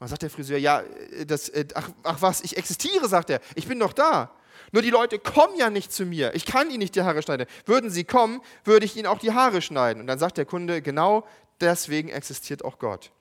Und 0.00 0.04
dann 0.04 0.08
sagt 0.08 0.22
der 0.22 0.30
Friseur, 0.30 0.56
ja, 0.56 0.80
äh, 0.80 1.26
das, 1.26 1.50
äh, 1.50 1.66
ach, 1.74 1.90
ach 2.02 2.22
was, 2.22 2.40
ich 2.40 2.56
existiere, 2.56 3.06
sagt 3.06 3.28
er, 3.28 3.40
ich 3.54 3.68
bin 3.68 3.78
doch 3.78 3.92
da. 3.92 4.34
Nur 4.72 4.80
die 4.80 4.88
Leute 4.88 5.18
kommen 5.18 5.56
ja 5.56 5.68
nicht 5.68 5.92
zu 5.92 6.06
mir. 6.06 6.34
Ich 6.34 6.46
kann 6.46 6.70
ihnen 6.70 6.78
nicht 6.78 6.94
die 6.94 7.02
Haare 7.02 7.20
schneiden. 7.20 7.46
Würden 7.66 7.90
sie 7.90 8.04
kommen, 8.04 8.40
würde 8.64 8.86
ich 8.86 8.96
ihnen 8.96 9.06
auch 9.06 9.18
die 9.18 9.32
Haare 9.32 9.60
schneiden. 9.60 10.00
Und 10.00 10.06
dann 10.06 10.18
sagt 10.18 10.38
der 10.38 10.46
Kunde, 10.46 10.80
genau 10.80 11.26
deswegen 11.60 12.08
existiert 12.08 12.64
auch 12.64 12.78
Gott. 12.78 13.12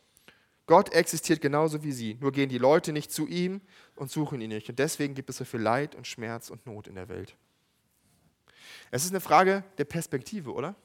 Gott 0.67 0.93
existiert 0.93 1.41
genauso 1.41 1.83
wie 1.83 1.91
sie. 1.91 2.17
Nur 2.21 2.31
gehen 2.31 2.47
die 2.47 2.59
Leute 2.59 2.93
nicht 2.93 3.11
zu 3.11 3.27
ihm 3.27 3.59
und 3.95 4.09
suchen 4.09 4.39
ihn 4.39 4.49
nicht. 4.49 4.69
Und 4.69 4.79
deswegen 4.79 5.15
gibt 5.15 5.29
es 5.29 5.37
so 5.37 5.43
viel 5.43 5.59
Leid 5.59 5.95
und 5.95 6.07
Schmerz 6.07 6.49
und 6.49 6.65
Not 6.65 6.87
in 6.87 6.95
der 6.95 7.09
Welt. 7.09 7.35
Es 8.89 9.03
ist 9.03 9.11
eine 9.11 9.19
Frage 9.19 9.65
der 9.77 9.85
Perspektive, 9.85 10.53
oder? 10.53 10.75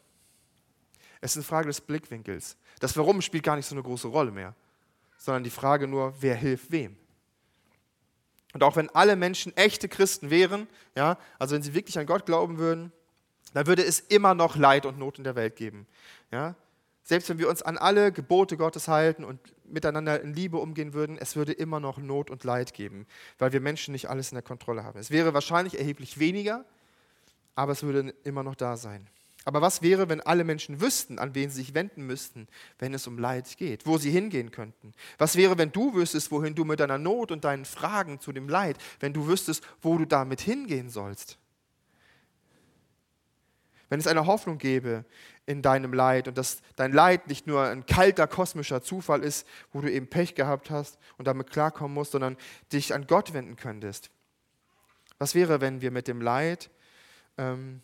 Es 1.20 1.32
ist 1.32 1.36
eine 1.36 1.44
Frage 1.44 1.68
des 1.68 1.80
Blickwinkels. 1.80 2.56
Das 2.80 2.96
Warum 2.96 3.22
spielt 3.22 3.44
gar 3.44 3.54
nicht 3.54 3.66
so 3.66 3.76
eine 3.76 3.82
große 3.82 4.08
Rolle 4.08 4.32
mehr 4.32 4.56
sondern 5.24 5.42
die 5.42 5.50
Frage 5.50 5.88
nur, 5.88 6.14
wer 6.20 6.34
hilft 6.34 6.70
wem. 6.70 6.96
Und 8.52 8.62
auch 8.62 8.76
wenn 8.76 8.90
alle 8.90 9.16
Menschen 9.16 9.56
echte 9.56 9.88
Christen 9.88 10.28
wären, 10.30 10.68
ja, 10.94 11.18
also 11.38 11.54
wenn 11.54 11.62
sie 11.62 11.74
wirklich 11.74 11.98
an 11.98 12.06
Gott 12.06 12.26
glauben 12.26 12.58
würden, 12.58 12.92
dann 13.54 13.66
würde 13.66 13.82
es 13.84 14.00
immer 14.00 14.34
noch 14.34 14.56
Leid 14.56 14.84
und 14.84 14.98
Not 14.98 15.18
in 15.18 15.24
der 15.24 15.34
Welt 15.34 15.56
geben. 15.56 15.86
Ja? 16.30 16.54
Selbst 17.02 17.28
wenn 17.30 17.38
wir 17.38 17.48
uns 17.48 17.62
an 17.62 17.78
alle 17.78 18.12
Gebote 18.12 18.56
Gottes 18.56 18.86
halten 18.86 19.24
und 19.24 19.40
miteinander 19.64 20.20
in 20.20 20.34
Liebe 20.34 20.58
umgehen 20.58 20.92
würden, 20.92 21.16
es 21.18 21.36
würde 21.36 21.52
immer 21.52 21.80
noch 21.80 21.98
Not 21.98 22.30
und 22.30 22.44
Leid 22.44 22.74
geben, 22.74 23.06
weil 23.38 23.52
wir 23.52 23.60
Menschen 23.60 23.92
nicht 23.92 24.10
alles 24.10 24.30
in 24.30 24.36
der 24.36 24.42
Kontrolle 24.42 24.84
haben. 24.84 24.98
Es 24.98 25.10
wäre 25.10 25.32
wahrscheinlich 25.32 25.78
erheblich 25.78 26.18
weniger, 26.18 26.64
aber 27.54 27.72
es 27.72 27.82
würde 27.82 28.14
immer 28.24 28.42
noch 28.42 28.56
da 28.56 28.76
sein. 28.76 29.08
Aber 29.44 29.60
was 29.60 29.82
wäre, 29.82 30.08
wenn 30.08 30.22
alle 30.22 30.44
Menschen 30.44 30.80
wüssten, 30.80 31.18
an 31.18 31.34
wen 31.34 31.50
sie 31.50 31.56
sich 31.56 31.74
wenden 31.74 32.06
müssten, 32.06 32.48
wenn 32.78 32.94
es 32.94 33.06
um 33.06 33.18
Leid 33.18 33.56
geht, 33.58 33.86
wo 33.86 33.98
sie 33.98 34.10
hingehen 34.10 34.50
könnten? 34.50 34.94
Was 35.18 35.36
wäre, 35.36 35.58
wenn 35.58 35.70
du 35.70 35.94
wüsstest, 35.94 36.30
wohin 36.30 36.54
du 36.54 36.64
mit 36.64 36.80
deiner 36.80 36.98
Not 36.98 37.30
und 37.30 37.44
deinen 37.44 37.66
Fragen 37.66 38.20
zu 38.20 38.32
dem 38.32 38.48
Leid, 38.48 38.78
wenn 39.00 39.12
du 39.12 39.26
wüsstest, 39.26 39.62
wo 39.82 39.98
du 39.98 40.06
damit 40.06 40.40
hingehen 40.40 40.88
sollst? 40.88 41.38
Wenn 43.90 44.00
es 44.00 44.06
eine 44.06 44.26
Hoffnung 44.26 44.56
gäbe 44.56 45.04
in 45.44 45.60
deinem 45.60 45.92
Leid 45.92 46.26
und 46.26 46.38
dass 46.38 46.62
dein 46.74 46.92
Leid 46.92 47.28
nicht 47.28 47.46
nur 47.46 47.64
ein 47.64 47.84
kalter 47.84 48.26
kosmischer 48.26 48.80
Zufall 48.80 49.22
ist, 49.22 49.46
wo 49.72 49.82
du 49.82 49.92
eben 49.92 50.08
Pech 50.08 50.34
gehabt 50.34 50.70
hast 50.70 50.98
und 51.18 51.28
damit 51.28 51.50
klarkommen 51.50 51.92
musst, 51.92 52.12
sondern 52.12 52.38
dich 52.72 52.94
an 52.94 53.06
Gott 53.06 53.34
wenden 53.34 53.56
könntest. 53.56 54.10
Was 55.18 55.34
wäre, 55.34 55.60
wenn 55.60 55.82
wir 55.82 55.90
mit 55.90 56.08
dem 56.08 56.22
Leid 56.22 56.70
ähm, 57.36 57.82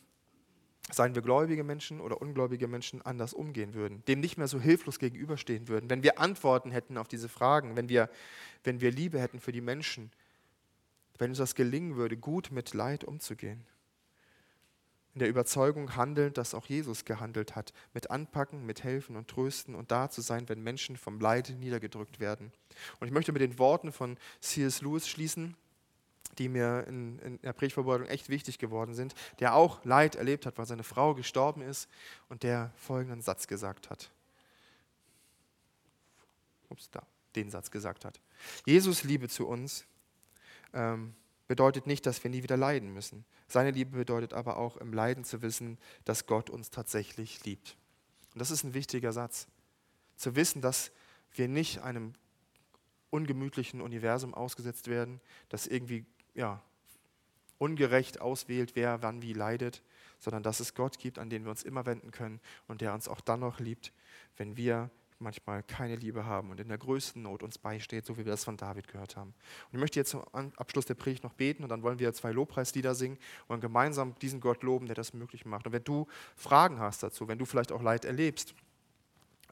seien 0.90 1.14
wir 1.14 1.22
gläubige 1.22 1.64
Menschen 1.64 2.00
oder 2.00 2.20
ungläubige 2.20 2.66
Menschen, 2.66 3.02
anders 3.02 3.32
umgehen 3.32 3.74
würden, 3.74 4.04
dem 4.06 4.20
nicht 4.20 4.38
mehr 4.38 4.48
so 4.48 4.60
hilflos 4.60 4.98
gegenüberstehen 4.98 5.68
würden, 5.68 5.90
wenn 5.90 6.02
wir 6.02 6.18
Antworten 6.18 6.70
hätten 6.70 6.96
auf 6.96 7.08
diese 7.08 7.28
Fragen, 7.28 7.76
wenn 7.76 7.88
wir, 7.88 8.10
wenn 8.64 8.80
wir 8.80 8.90
Liebe 8.90 9.20
hätten 9.20 9.40
für 9.40 9.52
die 9.52 9.60
Menschen, 9.60 10.10
wenn 11.18 11.30
uns 11.30 11.38
das 11.38 11.54
gelingen 11.54 11.96
würde, 11.96 12.16
gut 12.16 12.50
mit 12.50 12.74
Leid 12.74 13.04
umzugehen. 13.04 13.64
In 15.12 15.18
der 15.18 15.28
Überzeugung 15.28 15.96
handeln, 15.96 16.32
dass 16.32 16.54
auch 16.54 16.66
Jesus 16.66 17.04
gehandelt 17.04 17.56
hat, 17.56 17.72
mit 17.92 18.10
Anpacken, 18.10 18.64
mit 18.64 18.84
Helfen 18.84 19.16
und 19.16 19.28
Trösten 19.28 19.74
und 19.74 19.90
da 19.90 20.08
zu 20.08 20.20
sein, 20.20 20.48
wenn 20.48 20.62
Menschen 20.62 20.96
vom 20.96 21.18
Leid 21.18 21.56
niedergedrückt 21.58 22.20
werden. 22.20 22.52
Und 23.00 23.08
ich 23.08 23.12
möchte 23.12 23.32
mit 23.32 23.42
den 23.42 23.58
Worten 23.58 23.92
von 23.92 24.16
C.S. 24.40 24.82
Lewis 24.82 25.08
schließen, 25.08 25.56
die 26.38 26.48
mir 26.48 26.86
in, 26.86 27.18
in 27.20 27.40
der 27.42 27.52
Predigtvorbereitung 27.52 28.06
echt 28.06 28.28
wichtig 28.28 28.58
geworden 28.58 28.94
sind, 28.94 29.14
der 29.40 29.54
auch 29.54 29.84
Leid 29.84 30.14
erlebt 30.14 30.46
hat, 30.46 30.58
weil 30.58 30.66
seine 30.66 30.84
Frau 30.84 31.14
gestorben 31.14 31.62
ist 31.62 31.88
und 32.28 32.42
der 32.42 32.72
folgenden 32.76 33.20
Satz 33.20 33.46
gesagt 33.46 33.90
hat. 33.90 34.10
Ups, 36.68 36.90
da, 36.90 37.02
den 37.36 37.50
Satz 37.50 37.70
gesagt 37.70 38.04
hat. 38.04 38.20
Jesus 38.64 39.02
Liebe 39.04 39.28
zu 39.28 39.46
uns 39.46 39.84
ähm, 40.72 41.14
bedeutet 41.48 41.86
nicht, 41.86 42.06
dass 42.06 42.22
wir 42.22 42.30
nie 42.30 42.42
wieder 42.42 42.56
leiden 42.56 42.94
müssen. 42.94 43.24
Seine 43.48 43.72
Liebe 43.72 43.98
bedeutet 43.98 44.32
aber 44.32 44.56
auch 44.56 44.76
im 44.76 44.92
Leiden 44.92 45.24
zu 45.24 45.42
wissen, 45.42 45.78
dass 46.04 46.26
Gott 46.26 46.48
uns 46.48 46.70
tatsächlich 46.70 47.44
liebt. 47.44 47.76
Und 48.32 48.38
das 48.38 48.52
ist 48.52 48.62
ein 48.62 48.74
wichtiger 48.74 49.12
Satz. 49.12 49.48
Zu 50.16 50.36
wissen, 50.36 50.62
dass 50.62 50.92
wir 51.34 51.48
nicht 51.48 51.80
einem 51.80 52.12
ungemütlichen 53.10 53.80
Universum 53.80 54.34
ausgesetzt 54.34 54.86
werden, 54.86 55.20
das 55.48 55.66
irgendwie 55.66 56.06
ja, 56.34 56.62
ungerecht 57.58 58.20
auswählt, 58.20 58.74
wer 58.74 59.02
wann 59.02 59.22
wie 59.22 59.32
leidet, 59.32 59.82
sondern 60.18 60.42
dass 60.42 60.60
es 60.60 60.74
Gott 60.74 60.98
gibt, 60.98 61.18
an 61.18 61.30
den 61.30 61.44
wir 61.44 61.50
uns 61.50 61.62
immer 61.62 61.86
wenden 61.86 62.10
können 62.10 62.40
und 62.68 62.80
der 62.80 62.94
uns 62.94 63.08
auch 63.08 63.20
dann 63.20 63.40
noch 63.40 63.60
liebt, 63.60 63.92
wenn 64.36 64.56
wir 64.56 64.90
manchmal 65.20 65.62
keine 65.62 65.96
Liebe 65.96 66.24
haben 66.24 66.50
und 66.50 66.60
in 66.60 66.68
der 66.68 66.78
größten 66.78 67.22
Not 67.22 67.42
uns 67.42 67.58
beisteht, 67.58 68.06
so 68.06 68.14
wie 68.16 68.24
wir 68.24 68.32
das 68.32 68.44
von 68.44 68.56
David 68.56 68.88
gehört 68.88 69.16
haben. 69.16 69.34
Und 69.66 69.74
ich 69.74 69.78
möchte 69.78 70.00
jetzt 70.00 70.10
zum 70.10 70.22
Abschluss 70.32 70.86
der 70.86 70.94
Predigt 70.94 71.24
noch 71.24 71.34
beten 71.34 71.62
und 71.62 71.68
dann 71.68 71.82
wollen 71.82 71.98
wir 71.98 72.12
zwei 72.14 72.32
Lobpreislieder 72.32 72.94
singen 72.94 73.18
und 73.46 73.60
gemeinsam 73.60 74.14
diesen 74.20 74.40
Gott 74.40 74.62
loben, 74.62 74.86
der 74.86 74.94
das 74.96 75.12
möglich 75.12 75.44
macht. 75.44 75.66
Und 75.66 75.72
wenn 75.72 75.84
du 75.84 76.06
Fragen 76.36 76.78
hast 76.78 77.02
dazu, 77.02 77.28
wenn 77.28 77.38
du 77.38 77.44
vielleicht 77.44 77.72
auch 77.72 77.82
Leid 77.82 78.06
erlebst, 78.06 78.54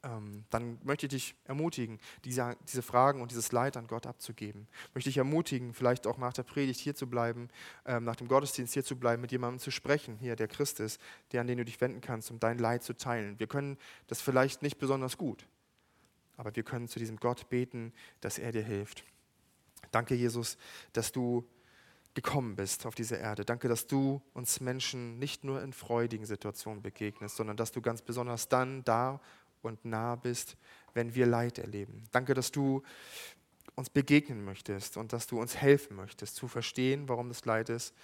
ähm, 0.02 0.44
dann 0.50 0.78
möchte 0.84 1.06
ich 1.06 1.10
dich 1.10 1.34
ermutigen, 1.44 1.98
diese, 2.24 2.56
diese 2.66 2.82
Fragen 2.82 3.20
und 3.20 3.30
dieses 3.30 3.52
Leid 3.52 3.76
an 3.76 3.86
Gott 3.86 4.06
abzugeben. 4.06 4.68
Möchte 4.94 5.10
ich 5.10 5.16
ermutigen, 5.16 5.74
vielleicht 5.74 6.06
auch 6.06 6.18
nach 6.18 6.32
der 6.32 6.42
Predigt 6.42 6.80
hier 6.80 6.94
zu 6.94 7.08
bleiben, 7.08 7.48
ähm, 7.86 8.04
nach 8.04 8.16
dem 8.16 8.28
Gottesdienst 8.28 8.74
hier 8.74 8.84
zu 8.84 8.96
bleiben, 8.96 9.22
mit 9.22 9.32
jemandem 9.32 9.58
zu 9.58 9.70
sprechen, 9.70 10.16
hier, 10.18 10.36
der 10.36 10.48
Christ 10.48 10.80
ist, 10.80 11.00
der, 11.32 11.40
an 11.40 11.46
den 11.46 11.58
du 11.58 11.64
dich 11.64 11.80
wenden 11.80 12.00
kannst, 12.00 12.30
um 12.30 12.38
dein 12.38 12.58
Leid 12.58 12.82
zu 12.82 12.96
teilen. 12.96 13.38
Wir 13.38 13.46
können 13.46 13.78
das 14.06 14.20
vielleicht 14.20 14.62
nicht 14.62 14.78
besonders 14.78 15.16
gut, 15.16 15.46
aber 16.36 16.54
wir 16.54 16.62
können 16.62 16.88
zu 16.88 16.98
diesem 16.98 17.16
Gott 17.16 17.48
beten, 17.48 17.92
dass 18.20 18.38
er 18.38 18.52
dir 18.52 18.62
hilft. 18.62 19.04
Danke, 19.90 20.14
Jesus, 20.14 20.58
dass 20.92 21.12
du 21.12 21.48
gekommen 22.14 22.56
bist 22.56 22.84
auf 22.84 22.96
diese 22.96 23.14
Erde. 23.14 23.44
Danke, 23.44 23.68
dass 23.68 23.86
du 23.86 24.20
uns 24.34 24.60
Menschen 24.60 25.20
nicht 25.20 25.44
nur 25.44 25.62
in 25.62 25.72
freudigen 25.72 26.26
Situationen 26.26 26.82
begegnest, 26.82 27.36
sondern 27.36 27.56
dass 27.56 27.70
du 27.70 27.80
ganz 27.80 28.02
besonders 28.02 28.48
dann 28.48 28.82
da 28.82 29.20
und 29.62 29.84
nah 29.84 30.16
bist, 30.16 30.56
wenn 30.94 31.14
wir 31.14 31.26
Leid 31.26 31.58
erleben. 31.58 32.04
Danke, 32.12 32.34
dass 32.34 32.50
du 32.50 32.82
uns 33.74 33.90
begegnen 33.90 34.44
möchtest 34.44 34.96
und 34.96 35.12
dass 35.12 35.26
du 35.26 35.40
uns 35.40 35.56
helfen 35.56 35.96
möchtest 35.96 36.36
zu 36.36 36.48
verstehen, 36.48 37.08
warum 37.08 37.28
das 37.28 37.44
Leid 37.44 37.68
ist, 37.68 37.94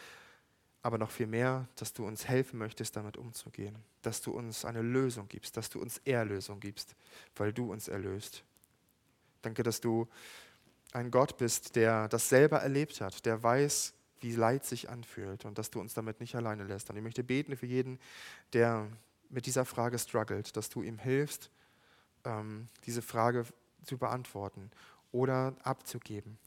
aber 0.83 0.99
noch 0.99 1.11
viel 1.11 1.27
mehr, 1.27 1.67
dass 1.77 1.93
du 1.93 2.07
uns 2.07 2.29
helfen 2.29 2.59
möchtest, 2.59 2.95
damit 2.97 3.17
umzugehen, 3.17 3.77
dass 4.03 4.21
du 4.21 4.31
uns 4.33 4.65
eine 4.65 4.83
Lösung 4.83 5.29
gibst, 5.29 5.57
dass 5.57 5.71
du 5.71 5.81
uns 5.81 5.99
Erlösung 6.05 6.61
gibst, 6.61 6.95
weil 7.37 7.53
du 7.53 7.73
uns 7.73 7.89
erlöst. 7.89 8.45
Danke, 9.43 9.63
dass 9.63 9.81
du 9.81 10.07
ein 10.93 11.11
Gott 11.11 11.37
bist, 11.39 11.75
der 11.75 12.09
das 12.09 12.29
selber 12.29 12.59
erlebt 12.59 13.01
hat, 13.01 13.27
der 13.27 13.43
weiß, 13.43 13.95
wie 14.21 14.33
Leid 14.33 14.65
sich 14.65 14.89
anfühlt 14.89 15.45
und 15.45 15.59
dass 15.59 15.71
du 15.71 15.81
uns 15.81 15.93
damit 15.95 16.21
nicht 16.21 16.35
alleine 16.35 16.65
lässt. 16.65 16.89
Und 16.89 16.97
ich 16.97 17.03
möchte 17.03 17.25
beten 17.25 17.57
für 17.57 17.67
jeden, 17.67 17.99
der 18.53 18.87
mit 19.29 19.47
dieser 19.47 19.65
Frage 19.65 19.99
struggelt, 19.99 20.57
dass 20.57 20.69
du 20.69 20.83
ihm 20.83 20.99
hilfst, 20.99 21.51
ähm, 22.25 22.69
diese 22.85 23.03
Frage 23.03 23.45
zu 23.85 23.99
beantworten 23.99 24.71
oder 25.13 25.55
abzugeben 25.63 26.39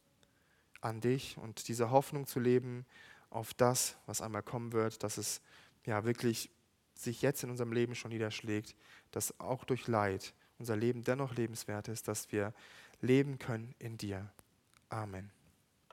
an 0.82 1.02
dich 1.02 1.38
und 1.38 1.68
diese 1.68 1.92
Hoffnung 1.92 2.28
zu 2.28 2.40
leben 2.40 2.86
auf 3.30 3.54
das, 3.54 3.98
was 4.06 4.22
einmal 4.22 4.44
kommen 4.44 4.74
wird, 4.74 5.04
dass 5.04 5.18
es 5.18 5.42
ja 5.86 6.06
wirklich 6.06 6.50
sich 6.94 7.22
jetzt 7.22 7.44
in 7.44 7.50
unserem 7.50 7.72
Leben 7.72 7.96
schon 7.96 8.12
niederschlägt, 8.12 8.76
dass 9.12 9.40
auch 9.40 9.64
durch 9.64 9.88
Leid 9.88 10.34
unser 10.60 10.76
Leben 10.76 11.04
dennoch 11.04 11.36
lebenswert 11.36 11.88
ist, 11.88 12.08
dass 12.08 12.32
wir 12.32 12.54
leben 13.02 13.38
können 13.38 13.76
in 13.80 13.98
dir. 13.98 14.32
Amen. 14.90 15.37